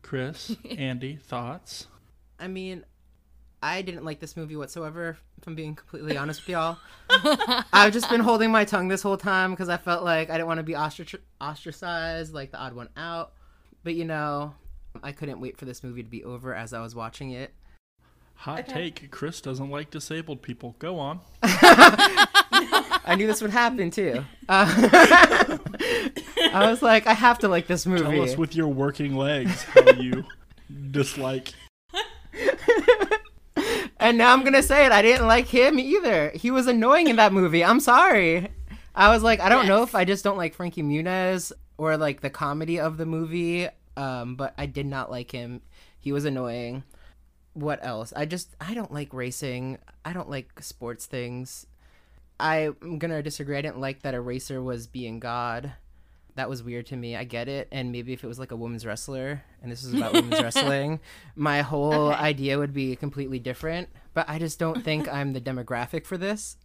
[0.00, 1.86] Chris, Andy, thoughts?
[2.38, 2.82] I mean,
[3.62, 5.18] I didn't like this movie whatsoever.
[5.36, 6.78] If I'm being completely honest with y'all,
[7.74, 10.46] I've just been holding my tongue this whole time because I felt like I didn't
[10.46, 13.32] want to be ostrach- ostracized, like the odd one out.
[13.82, 14.54] But you know,
[15.02, 17.52] I couldn't wait for this movie to be over as I was watching it.
[18.36, 18.72] Hot Okay.
[18.90, 20.76] take: Chris doesn't like disabled people.
[20.78, 21.20] Go on.
[21.42, 24.24] I knew this would happen too.
[24.48, 25.58] Uh,
[26.52, 28.02] I was like, I have to like this movie.
[28.02, 28.30] Tell movie.
[28.30, 30.24] us with your working legs how you
[30.90, 31.52] dislike.
[33.98, 34.92] And now I'm gonna say it.
[34.92, 36.30] I didn't like him either.
[36.34, 37.62] He was annoying in that movie.
[37.62, 38.48] I'm sorry.
[38.94, 42.20] I was like, I don't know if I just don't like Frankie Muniz or like
[42.20, 43.66] the comedy of the movie.
[43.96, 45.62] Um, but I did not like him.
[45.98, 46.82] He was annoying.
[47.54, 48.12] What else?
[48.14, 49.78] I just I don't like racing.
[50.04, 51.66] I don't like sports things.
[52.38, 53.56] I'm gonna disagree.
[53.56, 55.72] I didn't like that a racer was being God.
[56.36, 57.16] That was weird to me.
[57.16, 57.68] I get it.
[57.72, 61.00] And maybe if it was like a women's wrestler and this is about women's wrestling,
[61.34, 62.20] my whole Okay.
[62.20, 63.88] idea would be completely different.
[64.14, 66.56] But I just don't think I'm the demographic for this.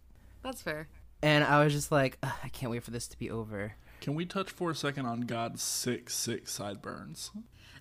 [0.42, 0.88] That's fair.
[1.22, 3.74] And I was just like, I can't wait for this to be over.
[4.06, 7.32] Can we touch for a second on God's six six sideburns?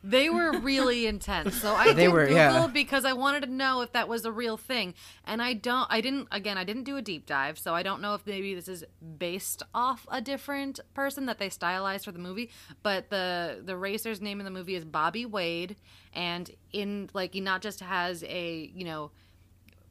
[0.03, 1.61] They were really intense.
[1.61, 2.65] So I They did were, Google yeah.
[2.65, 4.95] because I wanted to know if that was a real thing.
[5.23, 8.01] And I don't I didn't again, I didn't do a deep dive, so I don't
[8.01, 8.83] know if maybe this is
[9.19, 12.49] based off a different person that they stylized for the movie,
[12.81, 15.75] but the the racer's name in the movie is Bobby Wade
[16.11, 19.11] and in like he not just has a, you know,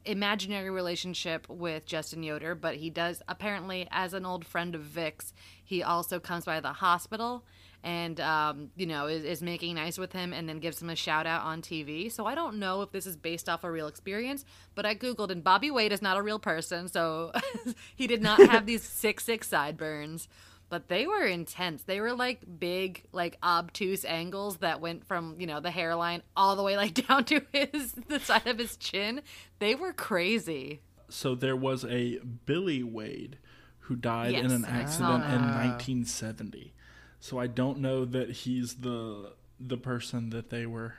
[0.05, 5.33] imaginary relationship with Justin Yoder, but he does apparently, as an old friend of Vic's,
[5.63, 7.43] he also comes by the hospital
[7.85, 10.95] and um, you know is, is making nice with him and then gives him a
[10.95, 12.11] shout out on TV.
[12.11, 14.43] So I don't know if this is based off a real experience,
[14.73, 17.31] but I googled and Bobby Wade is not a real person, so
[17.95, 20.27] he did not have these six six sideburns.
[20.67, 21.83] But they were intense.
[21.83, 26.55] They were like big, like obtuse angles that went from you know the hairline all
[26.55, 29.21] the way like down to his the side of his chin.
[29.59, 30.81] They were crazy.
[31.07, 33.37] So there was a Billy Wade
[33.81, 36.73] who died in an accident saw in 1970.
[37.19, 40.95] So I don't know that he's the the person that they were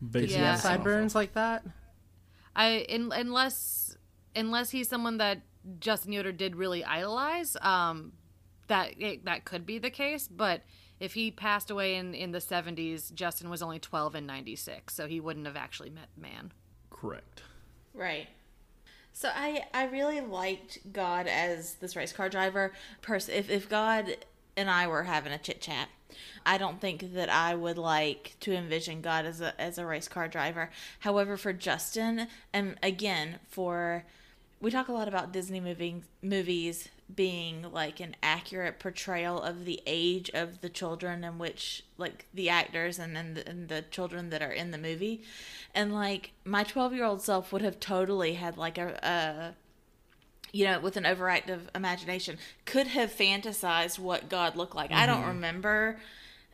[0.00, 0.46] basing Did he Yeah.
[0.46, 0.78] have this off of.
[0.78, 1.64] sideburns like that?
[2.56, 3.96] I in, unless
[4.34, 5.42] unless he's someone that
[5.78, 8.12] Justin Yoder did really idolize, um,
[8.68, 10.28] that it, that could be the case.
[10.28, 10.62] But
[11.00, 14.94] if he passed away in in the seventies, Justin was only twelve in ninety six,
[14.94, 16.52] so he wouldn't have actually met man.
[16.90, 17.42] Correct.
[17.94, 18.28] Right.
[19.12, 22.72] So I I really liked God as this race car driver.
[23.02, 24.16] Pers- if if God
[24.56, 25.88] and I were having a chit chat,
[26.46, 30.08] I don't think that I would like to envision God as a as a race
[30.08, 30.70] car driver.
[31.00, 34.04] However, for Justin, and again for
[34.60, 39.82] we talk a lot about Disney moving movies being like an accurate portrayal of the
[39.86, 44.30] age of the children in which like the actors and then the, and the children
[44.30, 45.22] that are in the movie.
[45.74, 49.54] And like my 12 year old self would have totally had like a, a
[50.52, 54.92] you know with an overactive imagination could have fantasized what god looked like.
[54.92, 55.98] I don't remember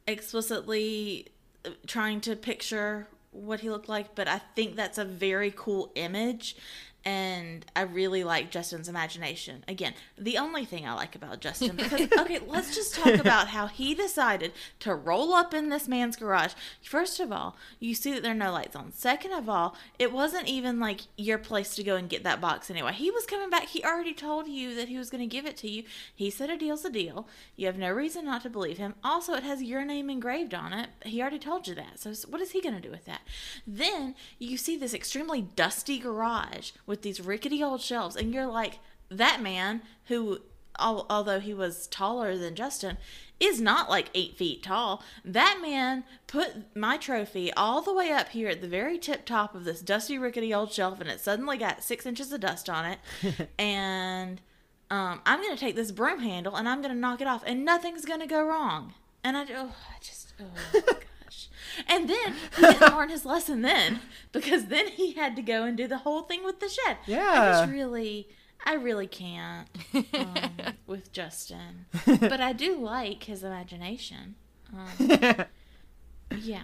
[0.07, 1.27] explicitly
[1.65, 5.93] uh, trying to picture what he looked like but i think that's a very cool
[5.95, 6.57] image
[7.09, 9.65] and I really like Justin's imagination.
[9.67, 13.67] Again, the only thing I like about Justin because okay, let's just talk about how
[13.67, 16.53] he decided to roll up in this man's garage.
[16.83, 18.93] First of all, you see that there are no lights on.
[18.93, 22.71] Second of all, it wasn't even like your place to go and get that box
[22.71, 22.93] anyway.
[22.93, 23.69] He was coming back.
[23.69, 25.85] He already told you that he was going to give it to you.
[26.15, 27.27] He said a deal's a deal.
[27.57, 28.97] You have no reason not to believe him.
[29.03, 30.91] Also, it has your name engraved on it.
[31.07, 32.01] He already told you that.
[32.01, 33.23] So what is he going to do with that?
[33.67, 38.79] Then you see this extremely dusty garage with these rickety old shelves, and you're like,
[39.11, 40.41] that man who,
[40.79, 42.99] although he was taller than Justin,
[43.41, 45.03] is not like eight feet tall.
[45.25, 49.55] That man put my trophy all the way up here at the very tip top
[49.55, 52.85] of this dusty, rickety old shelf, and it suddenly got six inches of dust on
[52.85, 53.49] it.
[53.59, 54.41] and
[54.91, 57.43] um, I'm going to take this broom handle and I'm going to knock it off,
[57.47, 58.95] and nothing's going to go wrong.
[59.23, 60.83] And I, oh, I just, oh.
[61.87, 64.01] And then he didn't learn his lesson then
[64.33, 66.97] because then he had to go and do the whole thing with the shed.
[67.07, 67.19] Yeah.
[67.19, 67.53] I Yeah.
[67.61, 68.29] just really,
[68.65, 69.69] I really can't
[70.15, 70.51] um,
[70.87, 71.87] with Justin.
[72.21, 74.35] But I do like his imagination.
[74.73, 75.45] Um,
[76.39, 76.63] yeah.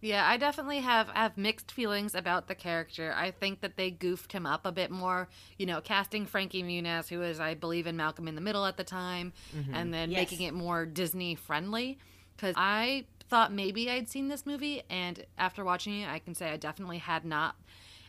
[0.00, 3.14] Yeah, I definitely have have mixed feelings about the character.
[3.16, 7.08] I think that they goofed him up a bit more, you know, casting Frankie Muniz,
[7.08, 9.32] who was, I believe, in Malcolm in the Middle at the time,
[9.72, 10.18] and then Yes.
[10.30, 11.98] making it more Disney friendly.
[12.36, 16.50] Because I thought maybe I'd seen this movie, and after watching it, I can say
[16.50, 17.56] I definitely had not.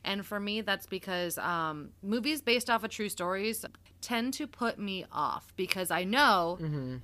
[0.03, 3.65] And for me, that's because um, movies based off of true stories
[4.01, 6.59] tend to put me off because I know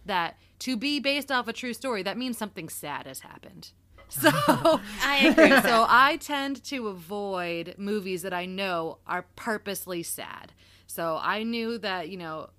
[0.05, 3.71] that to be based off a true story, that means something sad has happened.
[4.11, 4.29] So
[5.01, 5.49] I agree.
[5.61, 10.51] so I tend to avoid movies that I know are purposely sad.
[10.85, 12.49] So I knew that, you know,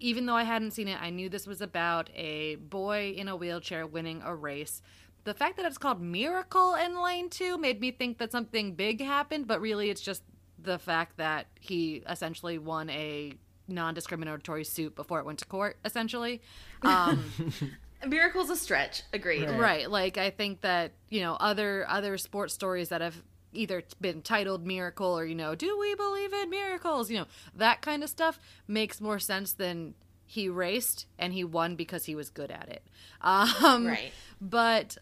[0.00, 3.36] even though I hadn't seen it, I knew this was about a boy in a
[3.36, 4.82] wheelchair winning a race.
[5.24, 9.02] The fact that it's called Miracle in Lane 2 made me think that something big
[9.02, 10.22] happened, but really it's just
[10.58, 13.34] the fact that he essentially won a
[13.68, 16.40] non discriminatory suit before it went to court, essentially.
[16.82, 17.24] Um,
[18.06, 19.02] Miracle's a stretch.
[19.12, 19.48] Agreed.
[19.48, 19.60] Right.
[19.60, 19.90] Right.
[19.90, 23.22] Like I think that, you know, other other sports stories that have
[23.52, 27.10] either been titled miracle or, you know, do we believe in miracles?
[27.10, 27.26] You know,
[27.56, 28.38] that kind of stuff
[28.68, 29.94] makes more sense than
[30.26, 32.82] he raced and he won because he was good at it.
[33.20, 34.12] Um Right.
[34.40, 34.96] but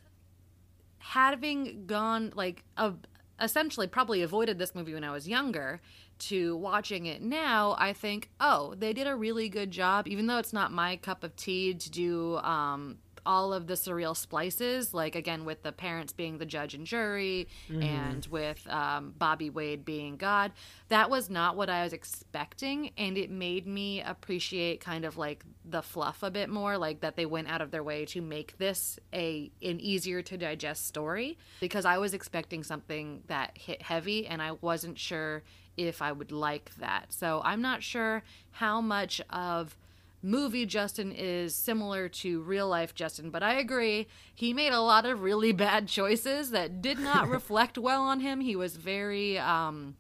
[0.99, 2.93] having gone like a,
[3.41, 5.81] essentially probably avoided this movie when I was younger
[6.19, 10.39] to watching it now, I think, oh, they did a really good job, even though
[10.39, 15.15] it's not my cup of tea to do um, all of the surreal splices, like
[15.15, 17.47] again with the parents being the judge and jury,
[17.83, 20.51] and with um, Bobby Wade being God.
[20.89, 25.45] That was not what I was expecting, and it made me appreciate kind of like
[25.63, 28.57] the fluff a bit more, like that they went out of their way to make
[28.57, 34.27] this a an easier to digest story because I was expecting something that hit heavy,
[34.27, 35.43] and I wasn't sure
[35.77, 37.13] if I would like that.
[37.13, 38.23] So I'm not sure
[38.53, 39.77] how much of
[40.23, 44.09] movie Justin is similar to real life Justin, but I agree.
[44.35, 48.41] He made a lot of really bad choices that did not reflect well on him.
[48.41, 49.97] He was very um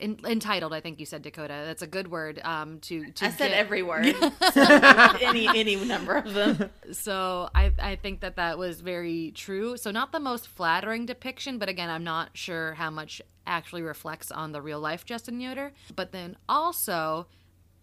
[0.00, 1.62] en- entitled, I think you said Dakota.
[1.64, 4.06] That's a good word um to to I said get- every word.
[5.22, 6.70] any any number of them.
[6.92, 9.76] so I, I think that that was very true.
[9.76, 14.30] So not the most flattering depiction, but again, I'm not sure how much actually reflects
[14.30, 15.72] on the real life Justin Yoder.
[15.96, 17.26] But then also,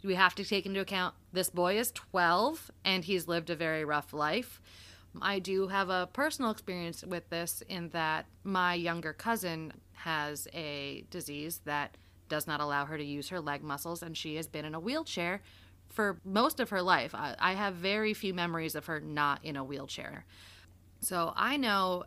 [0.03, 3.83] we have to take into account this boy is 12 and he's lived a very
[3.83, 4.61] rough life.
[5.21, 11.03] I do have a personal experience with this in that my younger cousin has a
[11.09, 11.97] disease that
[12.29, 14.79] does not allow her to use her leg muscles, and she has been in a
[14.79, 15.41] wheelchair
[15.89, 17.15] for most of her life.
[17.15, 20.25] I, I have very few memories of her not in a wheelchair.
[21.01, 22.03] So I know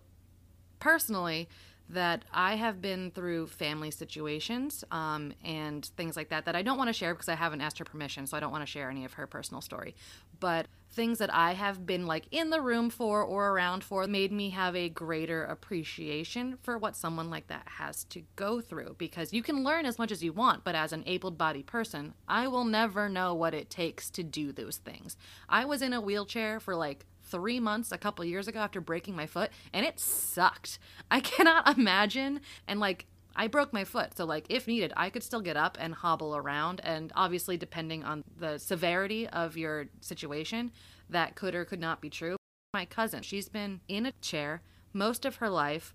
[0.78, 1.48] personally
[1.92, 6.78] that I have been through family situations um, and things like that that I don't
[6.78, 8.90] want to share because I haven't asked her permission, so I don't want to share
[8.90, 9.94] any of her personal story.
[10.40, 14.30] But things that I have been like in the room for or around for made
[14.30, 19.32] me have a greater appreciation for what someone like that has to go through because
[19.32, 22.48] you can learn as much as you want, but as an able bodied person, I
[22.48, 25.16] will never know what it takes to do those things.
[25.48, 29.16] I was in a wheelchair for like three months a couple years ago after breaking
[29.16, 30.78] my foot, and it sucked.
[31.10, 32.40] I cannot imagine.
[32.68, 35.78] And like, I broke my foot, so like, if needed, I could still get up
[35.80, 36.80] and hobble around.
[36.84, 40.70] And obviously, depending on the severity of your situation,
[41.08, 42.36] that could or could not be true.
[42.74, 44.62] My cousin, she's been in a chair
[44.92, 45.94] most of her life,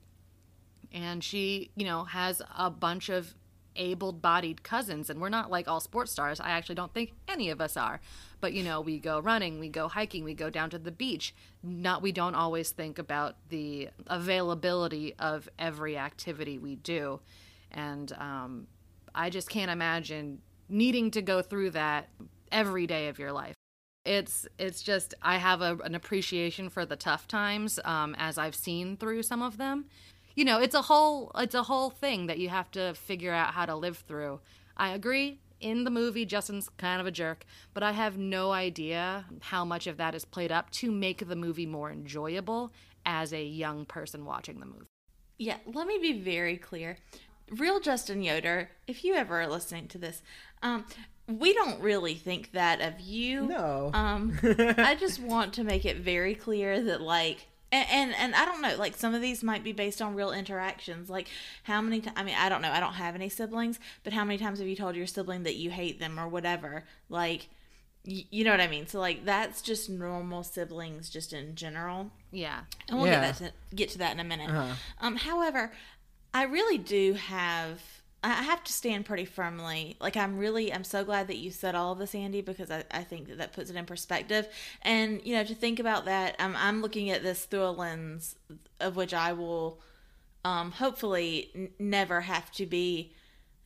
[0.91, 3.35] and she, you know, has a bunch of
[3.77, 7.51] able bodied cousins and we're not like all sports stars i actually don't think any
[7.51, 7.99] of us are
[8.39, 11.33] but you know we go running we go hiking we go down to the beach.
[11.63, 17.19] Not we don't always think about the availability of every activity we do.
[17.71, 18.67] And um,
[19.13, 22.09] i just can't imagine needing to go through that
[22.51, 23.55] every day of your life.
[24.05, 28.55] It's it's just i have a, an appreciation for the tough times um, as i've
[28.55, 29.85] seen through some of them.
[30.35, 33.53] You know it's a whole it's a whole thing that you have to figure out
[33.53, 34.39] how to live through.
[34.77, 39.25] I agree in the movie justin's kind of a jerk but i have no idea
[39.41, 42.71] how much of that is played up to make the movie more enjoyable
[43.05, 44.87] as a young person watching the movie
[45.37, 46.97] Yeah, let me be very clear.
[47.51, 50.21] Real Justin Yoder, if you ever are listening to this,
[50.63, 50.83] um,
[51.27, 53.43] we don't really think that of you.
[53.45, 53.91] No.
[53.93, 58.45] Um, I just want to make it very clear that like and, and and I
[58.45, 61.09] don't know, like some of these might be based on real interactions.
[61.09, 61.27] Like
[61.63, 62.15] how many times?
[62.17, 62.71] I mean, I don't know.
[62.71, 65.55] I don't have any siblings, but how many times have you told your sibling that
[65.55, 66.83] you hate them or whatever?
[67.09, 67.47] Like,
[68.05, 68.87] y- you know what I mean.
[68.87, 72.11] So like that's just normal siblings, just in general.
[72.31, 73.21] yeah And we'll Yeah.
[73.21, 74.49] get that to, get to that in a minute.
[74.49, 74.73] Uh-huh.
[75.01, 75.71] Um, however,
[76.33, 77.81] I really do have.
[78.27, 79.95] I have to stand pretty firmly.
[79.99, 82.83] Like I'm really, I'm so glad that you said all of this, Andy, because I,
[82.91, 84.47] I think that that puts it in perspective.
[84.81, 88.35] And you know, to think about that, I'm I'm looking at this through a lens
[88.79, 89.79] of which I will,
[90.43, 93.13] um, hopefully n- never have to be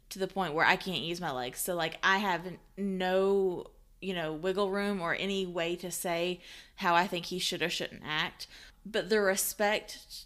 [0.09, 1.59] to the point where I can't use my legs.
[1.59, 2.41] So like I have
[2.77, 3.67] no,
[4.01, 6.41] you know, wiggle room or any way to say
[6.75, 8.47] how I think he should or shouldn't act.
[8.85, 10.25] But the respect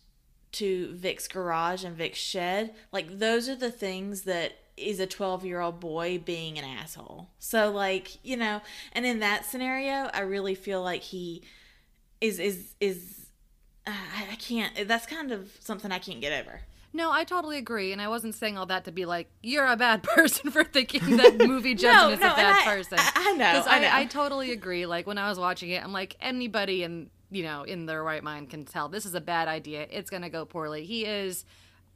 [0.55, 5.45] to Vic's garage and Vic's shed, like those are the things that is a 12
[5.45, 7.29] year old boy being an asshole.
[7.39, 11.43] So like, you know, and in that scenario, I really feel like he
[12.21, 13.27] is is is
[13.87, 13.91] uh,
[14.31, 16.61] I can't that's kind of something I can't get over.
[16.93, 19.75] No, I totally agree, and I wasn't saying all that to be like you're a
[19.75, 22.97] bad person for thinking that movie Justin is a bad I- person.
[22.99, 23.51] I, I know.
[23.51, 23.83] 'Cause I.
[23.85, 24.85] I, I totally agree.
[24.85, 28.23] Like when I was watching it, I'm like anybody in you know in their right
[28.23, 29.87] mind can tell this is a bad idea.
[29.89, 30.85] It's gonna go poorly.
[30.85, 31.45] He is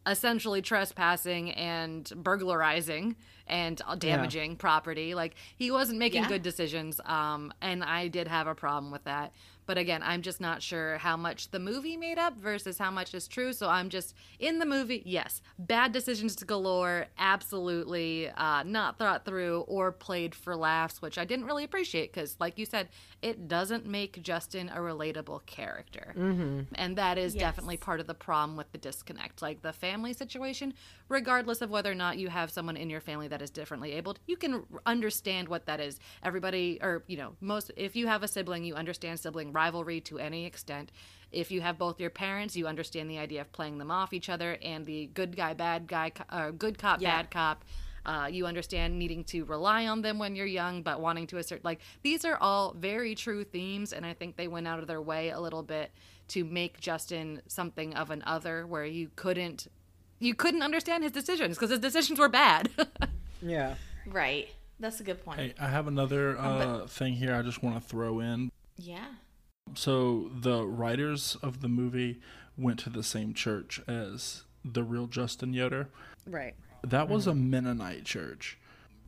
[0.07, 3.15] essentially trespassing and burglarizing
[3.47, 5.13] and damaging property.
[5.13, 6.29] Like he wasn't making Yeah.
[6.29, 7.01] good decisions.
[7.05, 9.33] Um, and I did have a problem with that.
[9.65, 13.13] But again, I'm just not sure how much the movie made up versus how much
[13.13, 13.53] is true.
[13.53, 15.03] So I'm just in the movie.
[15.05, 17.05] Yes, bad decisions galore.
[17.19, 22.35] Absolutely uh, not thought through or played for laughs, which I didn't really appreciate because,
[22.39, 22.89] like you said,
[23.21, 26.61] it doesn't make Justin a relatable character, mm-hmm.
[26.75, 27.41] and that is Yes.
[27.41, 29.41] definitely part of the problem with the disconnect.
[29.41, 30.73] Like the family situation,
[31.09, 34.19] regardless of whether or not you have someone in your family that is differently abled,
[34.27, 35.99] you can understand what that is.
[36.23, 40.17] Everybody, or you know, most if you have a sibling, you understand sibling rivalry to
[40.19, 40.91] any extent.
[41.31, 44.29] If you have both your parents, you understand the idea of playing them off each
[44.29, 47.17] other and the good guy, bad guy, co- uh, good cop, Yeah.
[47.17, 47.63] bad cop.
[48.09, 51.63] Uh, you understand needing to rely on them when you're young, but wanting to assert
[51.63, 54.99] like these are all very true themes, and I think they went out of their
[55.01, 55.91] way a little bit
[56.29, 59.67] to make Justin something of an other, where you couldn't
[60.17, 62.69] you couldn't understand his decisions because his decisions were bad.
[63.41, 63.75] Yeah.
[64.05, 64.49] Right.
[64.81, 65.39] That's a good point.
[65.39, 68.51] Hey, I have another Um, but- uh, thing here I just want to throw in.
[68.77, 69.05] Yeah.
[69.75, 72.19] So the writers of the movie
[72.57, 75.89] went to the same church as the real Justin Yoder.
[76.27, 76.55] right.
[76.83, 78.57] That was a Mennonite church.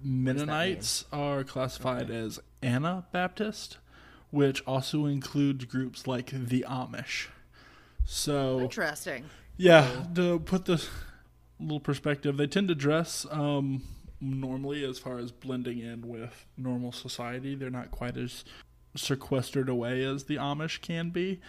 [0.03, 3.77] Mennonites are classified as Anabaptist,
[4.31, 7.27] which also includes groups like the Amish.
[8.05, 9.25] So Interesting.
[9.57, 10.89] yeah, to put this
[11.59, 13.83] little perspective, they tend to dress um,
[14.19, 17.55] normally as far as blending in with normal society.
[17.55, 18.43] They're not quite as
[18.95, 21.39] sequestered away as the Amish can be,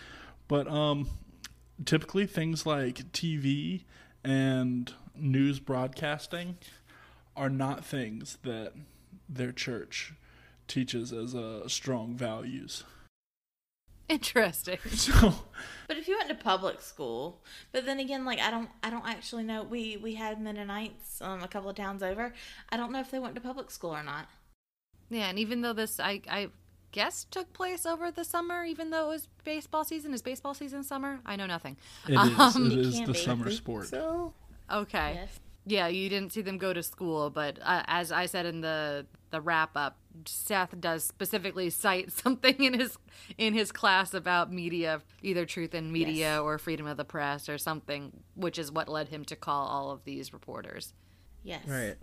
[0.46, 1.08] but um,
[1.84, 3.84] typically things like TV
[4.24, 6.56] and news broadcasting
[7.36, 8.72] are not things that
[9.28, 10.14] their church
[10.68, 12.84] teaches as uh, strong values.
[14.08, 14.78] Interesting.
[14.90, 15.34] So
[15.88, 17.42] But if you went to public school,
[17.72, 19.62] but then again, like I don't, I don't actually know.
[19.62, 22.32] We we had Mennonites um, a couple of towns over.
[22.70, 24.26] I don't know if they went to public school or not.
[25.10, 26.48] Yeah, and even though this, I, I
[26.90, 30.82] guess, took place over the summer, even though it was baseball season, is baseball season
[30.82, 31.20] summer?
[31.26, 31.76] I know nothing.
[32.08, 32.38] it is.
[32.38, 33.18] Um, it It is can the be.
[33.18, 33.88] summer sport.
[33.88, 34.32] So
[34.72, 35.12] Okay.
[35.14, 35.40] Yes.
[35.64, 39.06] Yeah, you didn't see them go to school, but uh, as I said in the
[39.30, 39.96] the wrap up,
[40.26, 42.98] Seth does specifically cite something in his
[43.38, 46.40] in his class about media, either truth in media Yes.
[46.40, 49.90] or freedom of the press or something, which is what led him to call all
[49.92, 50.94] of these reporters.
[51.44, 51.62] Yes.
[51.66, 51.96] right.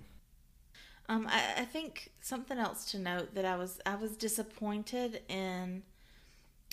[1.10, 5.84] Um, I, I think something else to note that I was I was disappointed in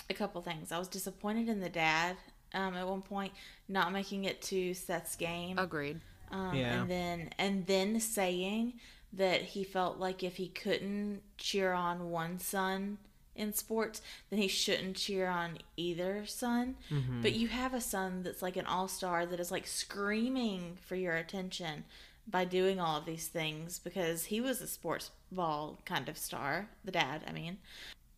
[0.08, 0.70] a couple things.
[0.70, 2.16] I was disappointed in the dad
[2.54, 3.32] um, at one point
[3.68, 5.58] not making it to Seth's game.
[5.58, 6.00] Agreed.
[6.30, 6.80] Um, Yeah.
[6.80, 8.74] And then and then saying
[9.12, 12.98] that he felt like if he couldn't cheer on one son
[13.34, 16.76] in sports, then he shouldn't cheer on either son.
[17.22, 20.96] But you have a son that's like an all star that is like screaming for
[20.96, 21.84] your attention
[22.28, 26.68] by doing all of these things because he was a sports ball kind of star,
[26.84, 27.58] the dad, I mean.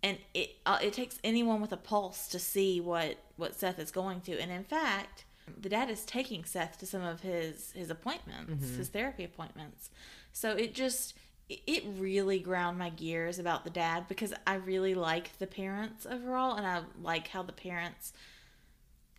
[0.03, 3.91] And it uh, it takes anyone with a pulse to see what what Seth is
[3.91, 4.39] going to.
[4.41, 5.25] And in fact,
[5.61, 9.91] the dad is taking Seth to some of his his appointments, his therapy appointments.
[10.33, 11.15] So it just
[11.49, 16.05] it- it really ground my gears about the dad because I really like the parents
[16.07, 18.13] overall and I like how the parents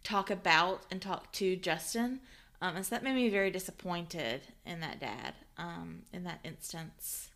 [0.03, 2.21] talk about and talk to Justin.
[2.61, 7.28] Um, and so that made me very disappointed in that dad um, in that instance.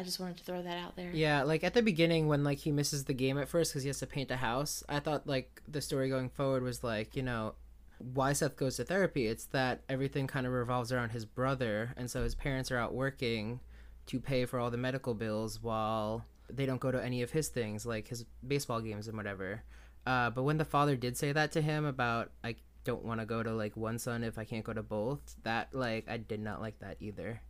[0.00, 1.10] I just wanted to throw that out there.
[1.12, 3.90] Yeah, like at the beginning when like he misses the game at first because he
[3.90, 4.82] has to paint a house.
[4.88, 7.54] I thought like the story going forward was like you know
[7.98, 9.26] why Seth goes to therapy.
[9.26, 12.94] It's that everything kind of revolves around his brother, and so his parents are out
[12.94, 13.60] working
[14.06, 17.48] to pay for all the medical bills while they don't go to any of his
[17.48, 19.62] things like his baseball games and whatever.
[20.06, 23.26] Uh, but when the father did say that to him about I don't want to
[23.26, 26.40] go to like one son if I can't go to both, that like I did
[26.40, 27.42] not like that either.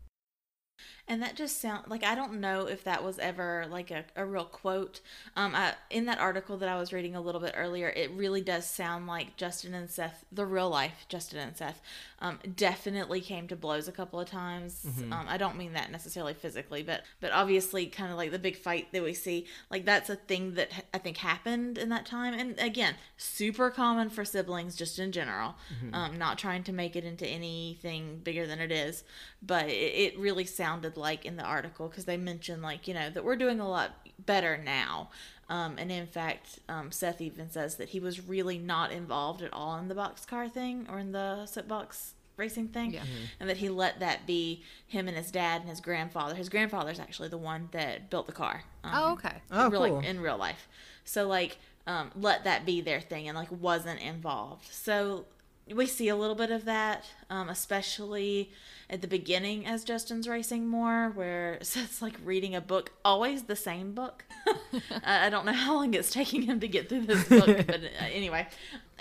[1.09, 4.25] And that just sound like I don't know if that was ever like a, a
[4.25, 5.01] real quote.
[5.35, 8.41] Um, I, in that article that I was reading a little bit earlier, it really
[8.43, 11.81] does sound like Justin and Seth, the real life Justin and Seth,
[12.21, 14.87] um, definitely came to blows a couple of times.
[15.13, 18.57] Um, I don't mean that necessarily physically, but but obviously, kind of like the big
[18.57, 22.35] fight that we see, like that's a thing that I think happened in that time.
[22.35, 25.57] And again, super common for siblings just in general.
[25.95, 29.03] Um, not trying to make it into anything bigger than it is,
[29.43, 29.73] but it,
[30.15, 33.37] it really sounded like in the article because they mentioned like you know that we're
[33.37, 35.11] doing a lot better now.
[35.49, 39.53] Um, and in fact, um, Seth even says that he was really not involved at
[39.53, 43.03] all in the boxcar thing or in the soapbox racing thing, Yeah.
[43.41, 46.35] and that he let that be him and his dad and his grandfather.
[46.37, 48.63] His grandfather's actually the one that built the car.
[48.85, 49.39] Um, Oh, okay.
[49.51, 50.01] Oh, real, like, cool.
[50.01, 50.69] in real life.
[51.05, 54.67] So like, um, let that be their thing and like wasn't involved.
[54.71, 55.25] So
[55.73, 58.51] we see a little bit of that, um, especially
[58.89, 63.57] at the beginning as Justin's racing more, where it's like reading a book, always the
[63.57, 64.25] same book.
[65.05, 67.81] I I don't know how long it's taking him to get through this book, but
[67.83, 68.49] uh, anyway,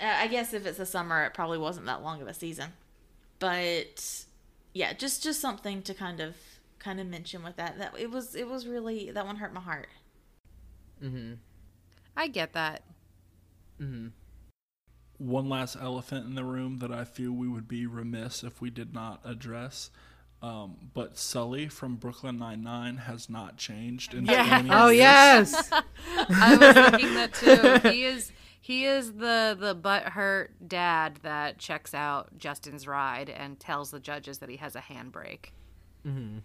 [0.00, 2.72] uh, I guess if it's a summer, it probably wasn't that long of a season.
[3.38, 4.24] But
[4.72, 6.36] yeah, just just something to kind of
[6.78, 7.78] kind of mention with that.
[7.78, 9.88] That it was it was really that one hurt my heart.
[11.02, 11.34] Mm-hmm.
[12.16, 12.82] I get that.
[13.80, 14.08] Mm-hmm.
[15.20, 18.70] One last elephant in the room that I feel we would be remiss if we
[18.70, 19.90] did not address.
[20.42, 24.66] Um, but Sully from Brooklyn Nine Nine has not changed in Yes.
[24.70, 24.98] Oh years.
[24.98, 25.70] yes.
[26.30, 27.90] I was thinking that too.
[27.90, 33.90] He is he is the the butthurt dad that checks out Justin's ride and tells
[33.90, 35.50] the judges that he has a handbrake.
[36.06, 36.38] mm-hmm.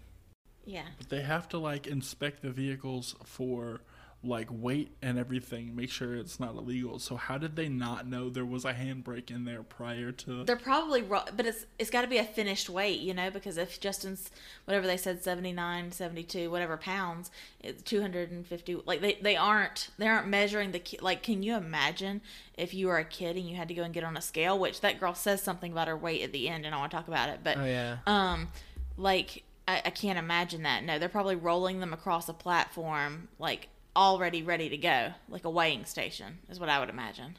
[0.66, 0.86] Yeah.
[0.98, 3.80] But they have to like inspect the vehicles for
[4.26, 6.98] like weight and everything, make sure it's not illegal.
[6.98, 10.44] So how did they not know there was a handbrake in there prior to?
[10.44, 13.56] They're probably ro- but it's it's got to be a finished weight, you know, because
[13.56, 14.30] if Justin's
[14.64, 20.28] whatever they said 79, 72, whatever pounds, it's 250 like they they aren't they aren't
[20.28, 22.20] measuring the ki- like can you imagine
[22.56, 24.58] if you were a kid and you had to go and get on a scale,
[24.58, 26.96] which that girl says something about her weight at the end and I want to
[26.96, 27.98] talk about it, but Oh yeah.
[28.06, 28.48] um
[28.96, 30.84] like I, I can't imagine that.
[30.84, 35.50] No, they're probably rolling them across a platform like already ready to go, like a
[35.50, 37.38] weighing station is what I would imagine.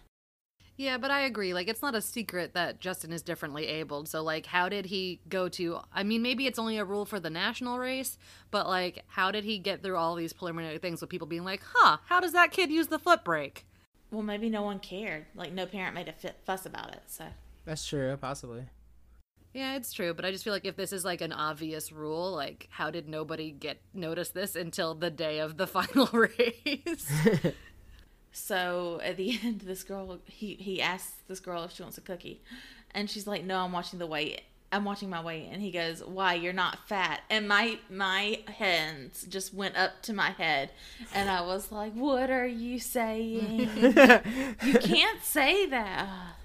[0.76, 1.56] Yeah, but I agree.
[1.56, 4.08] Like, it's not a secret that Justin is differently abled.
[4.08, 5.80] So, like, how did he go to?
[5.92, 8.20] I mean, maybe it's only a rule for the national race,
[8.52, 11.64] but like, how did he get through all these preliminary things with people being like,
[11.74, 11.98] "Huh?
[12.06, 13.66] How does that kid use the foot brake?"
[14.12, 15.26] Well, maybe no one cared.
[15.34, 17.02] Like no parent made a fuss about it.
[17.08, 17.26] So
[17.66, 18.16] That's true.
[18.22, 18.66] Possibly.
[19.58, 22.32] Yeah, it's true, but I just feel like if this is like an obvious rule,
[22.32, 27.12] like, how did nobody get notice this until the day of the final race?
[28.32, 32.02] So at the end, this girl he he asks this girl if she wants a
[32.02, 32.40] cookie,
[32.92, 34.42] and she's like, "No, I'm watching the weight.
[34.72, 36.36] I'm watching my weight." And he goes, "Why?
[36.36, 40.70] You're not fat." And my my hands just went up to my head,
[41.16, 43.72] and I was like, "What are you saying?
[44.62, 46.37] you can't say that."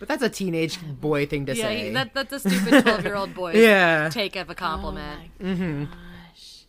[0.00, 1.84] But that's a teenage boy thing to yeah, say.
[1.84, 3.52] he- that, that's a stupid twelve-year-old boy.
[3.54, 4.08] yeah.
[4.10, 5.30] take of a compliment.
[5.40, 5.84] Oh my Mm-hmm.
[5.84, 6.64] gosh.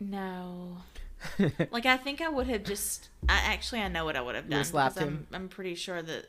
[0.00, 0.78] No.
[1.70, 3.08] like I think I would have just.
[3.28, 4.58] I actually I know what I would have done.
[4.58, 5.26] would've slapped 'cause him?
[5.32, 6.26] I'm, I'm pretty sure that.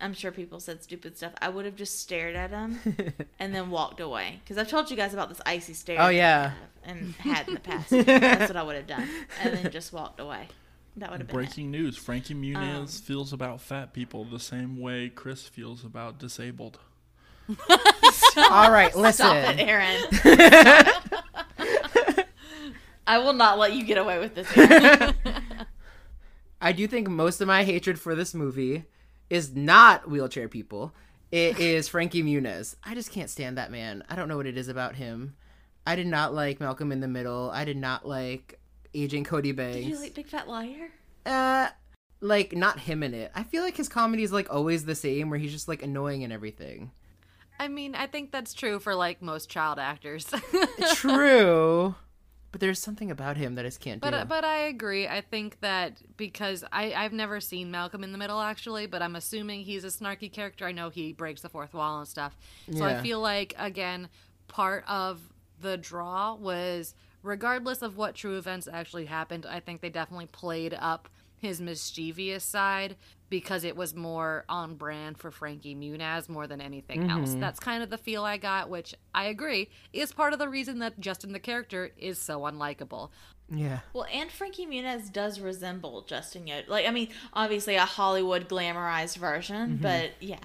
[0.00, 1.32] I'm sure people said stupid stuff.
[1.40, 2.78] I would have just stared at him
[3.38, 6.00] and then walked away because I've told you guys about this icy stare.
[6.00, 6.52] Oh, yeah.
[6.84, 7.90] and had in the past.
[7.90, 9.08] That's what I would have done,
[9.42, 10.48] and then just walked away.
[10.96, 11.46] That would have been it.
[11.46, 16.18] Breaking news: Frankie Muniz Um, feels about fat people the same way Chris feels about
[16.18, 16.78] disabled.
[18.36, 19.26] All right, listen.
[19.26, 20.02] Stop it, Aaron.
[23.06, 24.48] I will not let you get away with this.
[26.60, 28.84] I do think most of my hatred for this movie
[29.28, 30.94] is not wheelchair people.
[31.30, 32.76] It is Frankie Muniz.
[32.82, 34.04] I just can't stand that man.
[34.08, 35.34] I don't know what it is about him.
[35.86, 37.50] I did not like Malcolm in the Middle.
[37.50, 38.58] I did not like
[38.94, 39.76] Agent Cody Banks.
[39.76, 40.90] Did you like Big Fat Liar?
[41.26, 41.68] uh
[42.20, 43.30] like not him in it.
[43.34, 46.24] I feel like his comedy is like always the same where he's just like annoying
[46.24, 46.90] and everything.
[47.58, 50.26] I mean, I think that's true for like most child actors.
[50.94, 51.94] True.
[52.50, 54.16] But there's something about him that I just can't But do.
[54.18, 55.08] uh, but I agree.
[55.08, 59.16] I think that because I I've never seen Malcolm in the Middle actually, but I'm
[59.16, 60.64] assuming he's a snarky character.
[60.66, 62.36] I know he breaks the fourth wall and stuff.
[62.72, 64.08] So I feel like again,
[64.46, 65.20] part of
[65.60, 66.94] the draw was
[67.24, 72.44] regardless of what true events actually happened, I think they definitely played up his mischievous
[72.44, 72.96] side
[73.28, 77.34] because it was more on brand for Frankie Muniz more than anything else.
[77.34, 80.78] That's kind of the feel I got, which I agree is part of the reason
[80.78, 83.10] that Justin the character is so unlikable.
[83.50, 83.80] yeah.
[83.92, 86.66] Well, and Frankie Muniz does resemble Justin Yoder.
[86.68, 90.38] Like, I mean, obviously a Hollywood glamorized version, but yeah.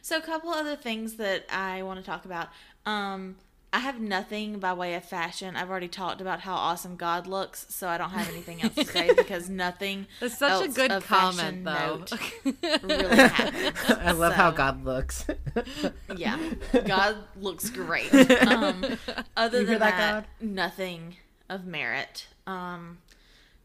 [0.00, 2.48] So, a couple other things that I want to talk about.
[2.86, 3.36] Um,
[3.72, 5.54] I have nothing by way of fashion.
[5.54, 8.84] I've already talked about how awesome God looks, so I don't have anything else to
[8.84, 10.06] say because nothing.
[10.18, 12.04] That's such a good comment, though.
[12.82, 13.76] really happens.
[13.88, 15.24] I love how God looks.
[16.16, 16.36] Yeah,
[16.84, 18.12] God looks great.
[18.46, 18.84] Um,
[19.36, 21.16] other You than that, that, nothing
[21.48, 22.26] of merit.
[22.48, 22.98] Um,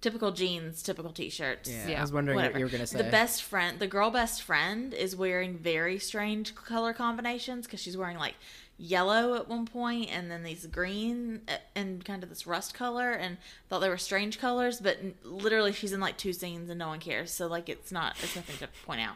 [0.02, 1.68] typical jeans, typical t-shirts.
[1.68, 2.54] Yeah, Yeah, I was wondering Whatever.
[2.54, 3.00] what you were gonna say.
[3.00, 7.98] The best friend, the girl best friend, is wearing very strange color combinations because she's
[7.98, 8.36] wearing like
[8.78, 13.12] yellow at one point and then these green uh, and kind of this rust color
[13.12, 13.38] and
[13.70, 17.00] thought they were strange colors but literally she's in like two scenes and no one
[17.00, 19.16] cares so like it's not it's nothing to point out.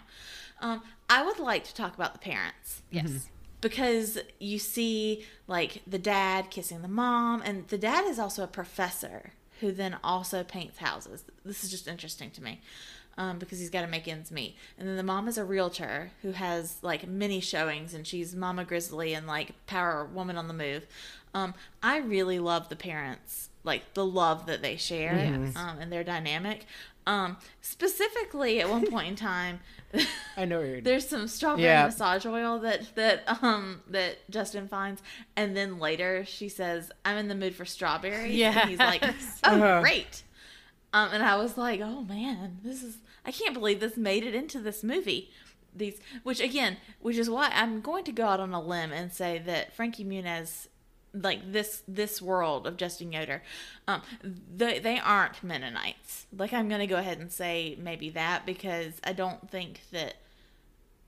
[0.62, 2.82] Um i would like to talk about the parents.
[2.90, 3.28] Yes.
[3.60, 8.48] because you see like the dad kissing the mom and the dad is also a
[8.48, 11.26] professor who then also paints houses.
[11.44, 12.62] This is just interesting to me
[13.20, 14.56] um, because he's got to make ends meet.
[14.80, 18.66] And then the mom is a realtor who has like many showings, and she's Mama
[18.66, 20.88] Grizzly and like Power Woman on the Move.
[21.36, 21.54] Um,
[21.84, 25.56] I really love the parents, like the love that they share Yes.
[25.56, 26.66] um, and their dynamic.
[27.06, 29.60] Um, specifically, at one point in time,
[30.38, 30.82] I know you're.
[30.82, 31.86] there's some strawberry Yeah.
[31.86, 35.02] massage oil that that um that Justin finds,
[35.36, 39.04] and then later she says, "I'm in the mood for strawberries." and he's like,
[39.44, 39.80] "Oh, Uh-huh.
[39.82, 40.24] great."
[40.94, 44.36] Um, and I was like, "Oh man, this is I can't believe this made it
[44.36, 45.32] into this movie."
[45.76, 49.14] These, which again, which is why I'm going to go out on a limb and
[49.14, 50.68] say that Frankie Muniz,
[51.14, 53.44] like this this world of Justin Yoder,
[53.88, 56.26] um, they they aren't Mennonites.
[56.36, 60.16] Like I'm going to go ahead and say maybe that because I don't think that.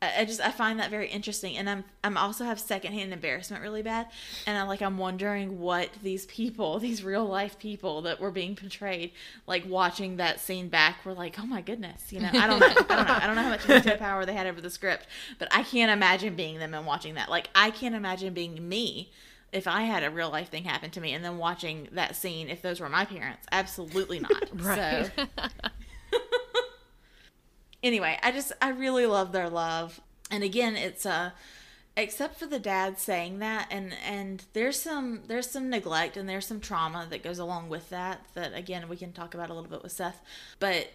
[0.01, 3.61] I I just I find that very interesting, and I'm I'm also have secondhand embarrassment
[3.61, 4.07] really bad,
[4.47, 8.55] and I'm like I'm wondering what these people, these real life people that were being
[8.55, 9.11] portrayed,
[9.47, 12.67] like watching that scene back, were like, oh my goodness, you know, I don't know,
[12.67, 15.07] I don't know, I don't know how much veto power they had over the script,
[15.39, 17.29] but I can't imagine being them and watching that.
[17.29, 19.11] Like I can't imagine being me
[19.51, 22.49] if I had a real life thing happen to me, and then watching that scene
[22.49, 23.45] if those were my parents.
[23.51, 24.31] Absolutely not.
[24.61, 25.11] Right.
[25.15, 25.23] So
[27.83, 30.01] anyway, I just I really love their love.
[30.29, 31.31] And again, it's uh
[31.97, 36.45] except for the dad saying that and and there's some there's some neglect and there's
[36.45, 39.69] some trauma that goes along with that that again we can talk about a little
[39.69, 40.21] bit with Seth.
[40.59, 40.91] But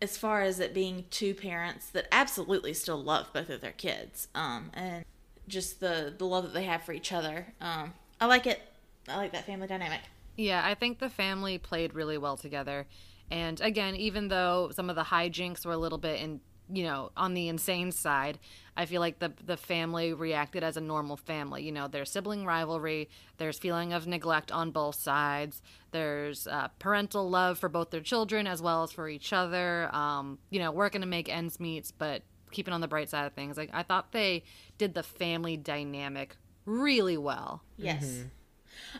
[0.00, 4.28] as far as it being two parents that absolutely still love both of their kids
[4.34, 5.04] um and
[5.48, 7.48] just the the love that they have for each other.
[7.60, 8.60] Um I like it.
[9.06, 10.00] I like that family dynamic.
[10.36, 12.86] Yeah, I think the family played really well together.
[13.30, 17.10] And again, even though some of the hijinks were a little bit in, you know,
[17.16, 18.38] on the insane side,
[18.76, 21.62] I feel like the the family reacted as a normal family.
[21.62, 23.08] You know, there's sibling rivalry,
[23.38, 28.46] there's feeling of neglect on both sides, there's uh, parental love for both their children
[28.46, 29.94] as well as for each other.
[29.94, 33.32] Um, you know, working to make ends meet, but keeping on the bright side of
[33.32, 33.56] things.
[33.56, 34.44] Like I thought they
[34.78, 37.62] did the family dynamic really well.
[37.76, 38.24] Yes.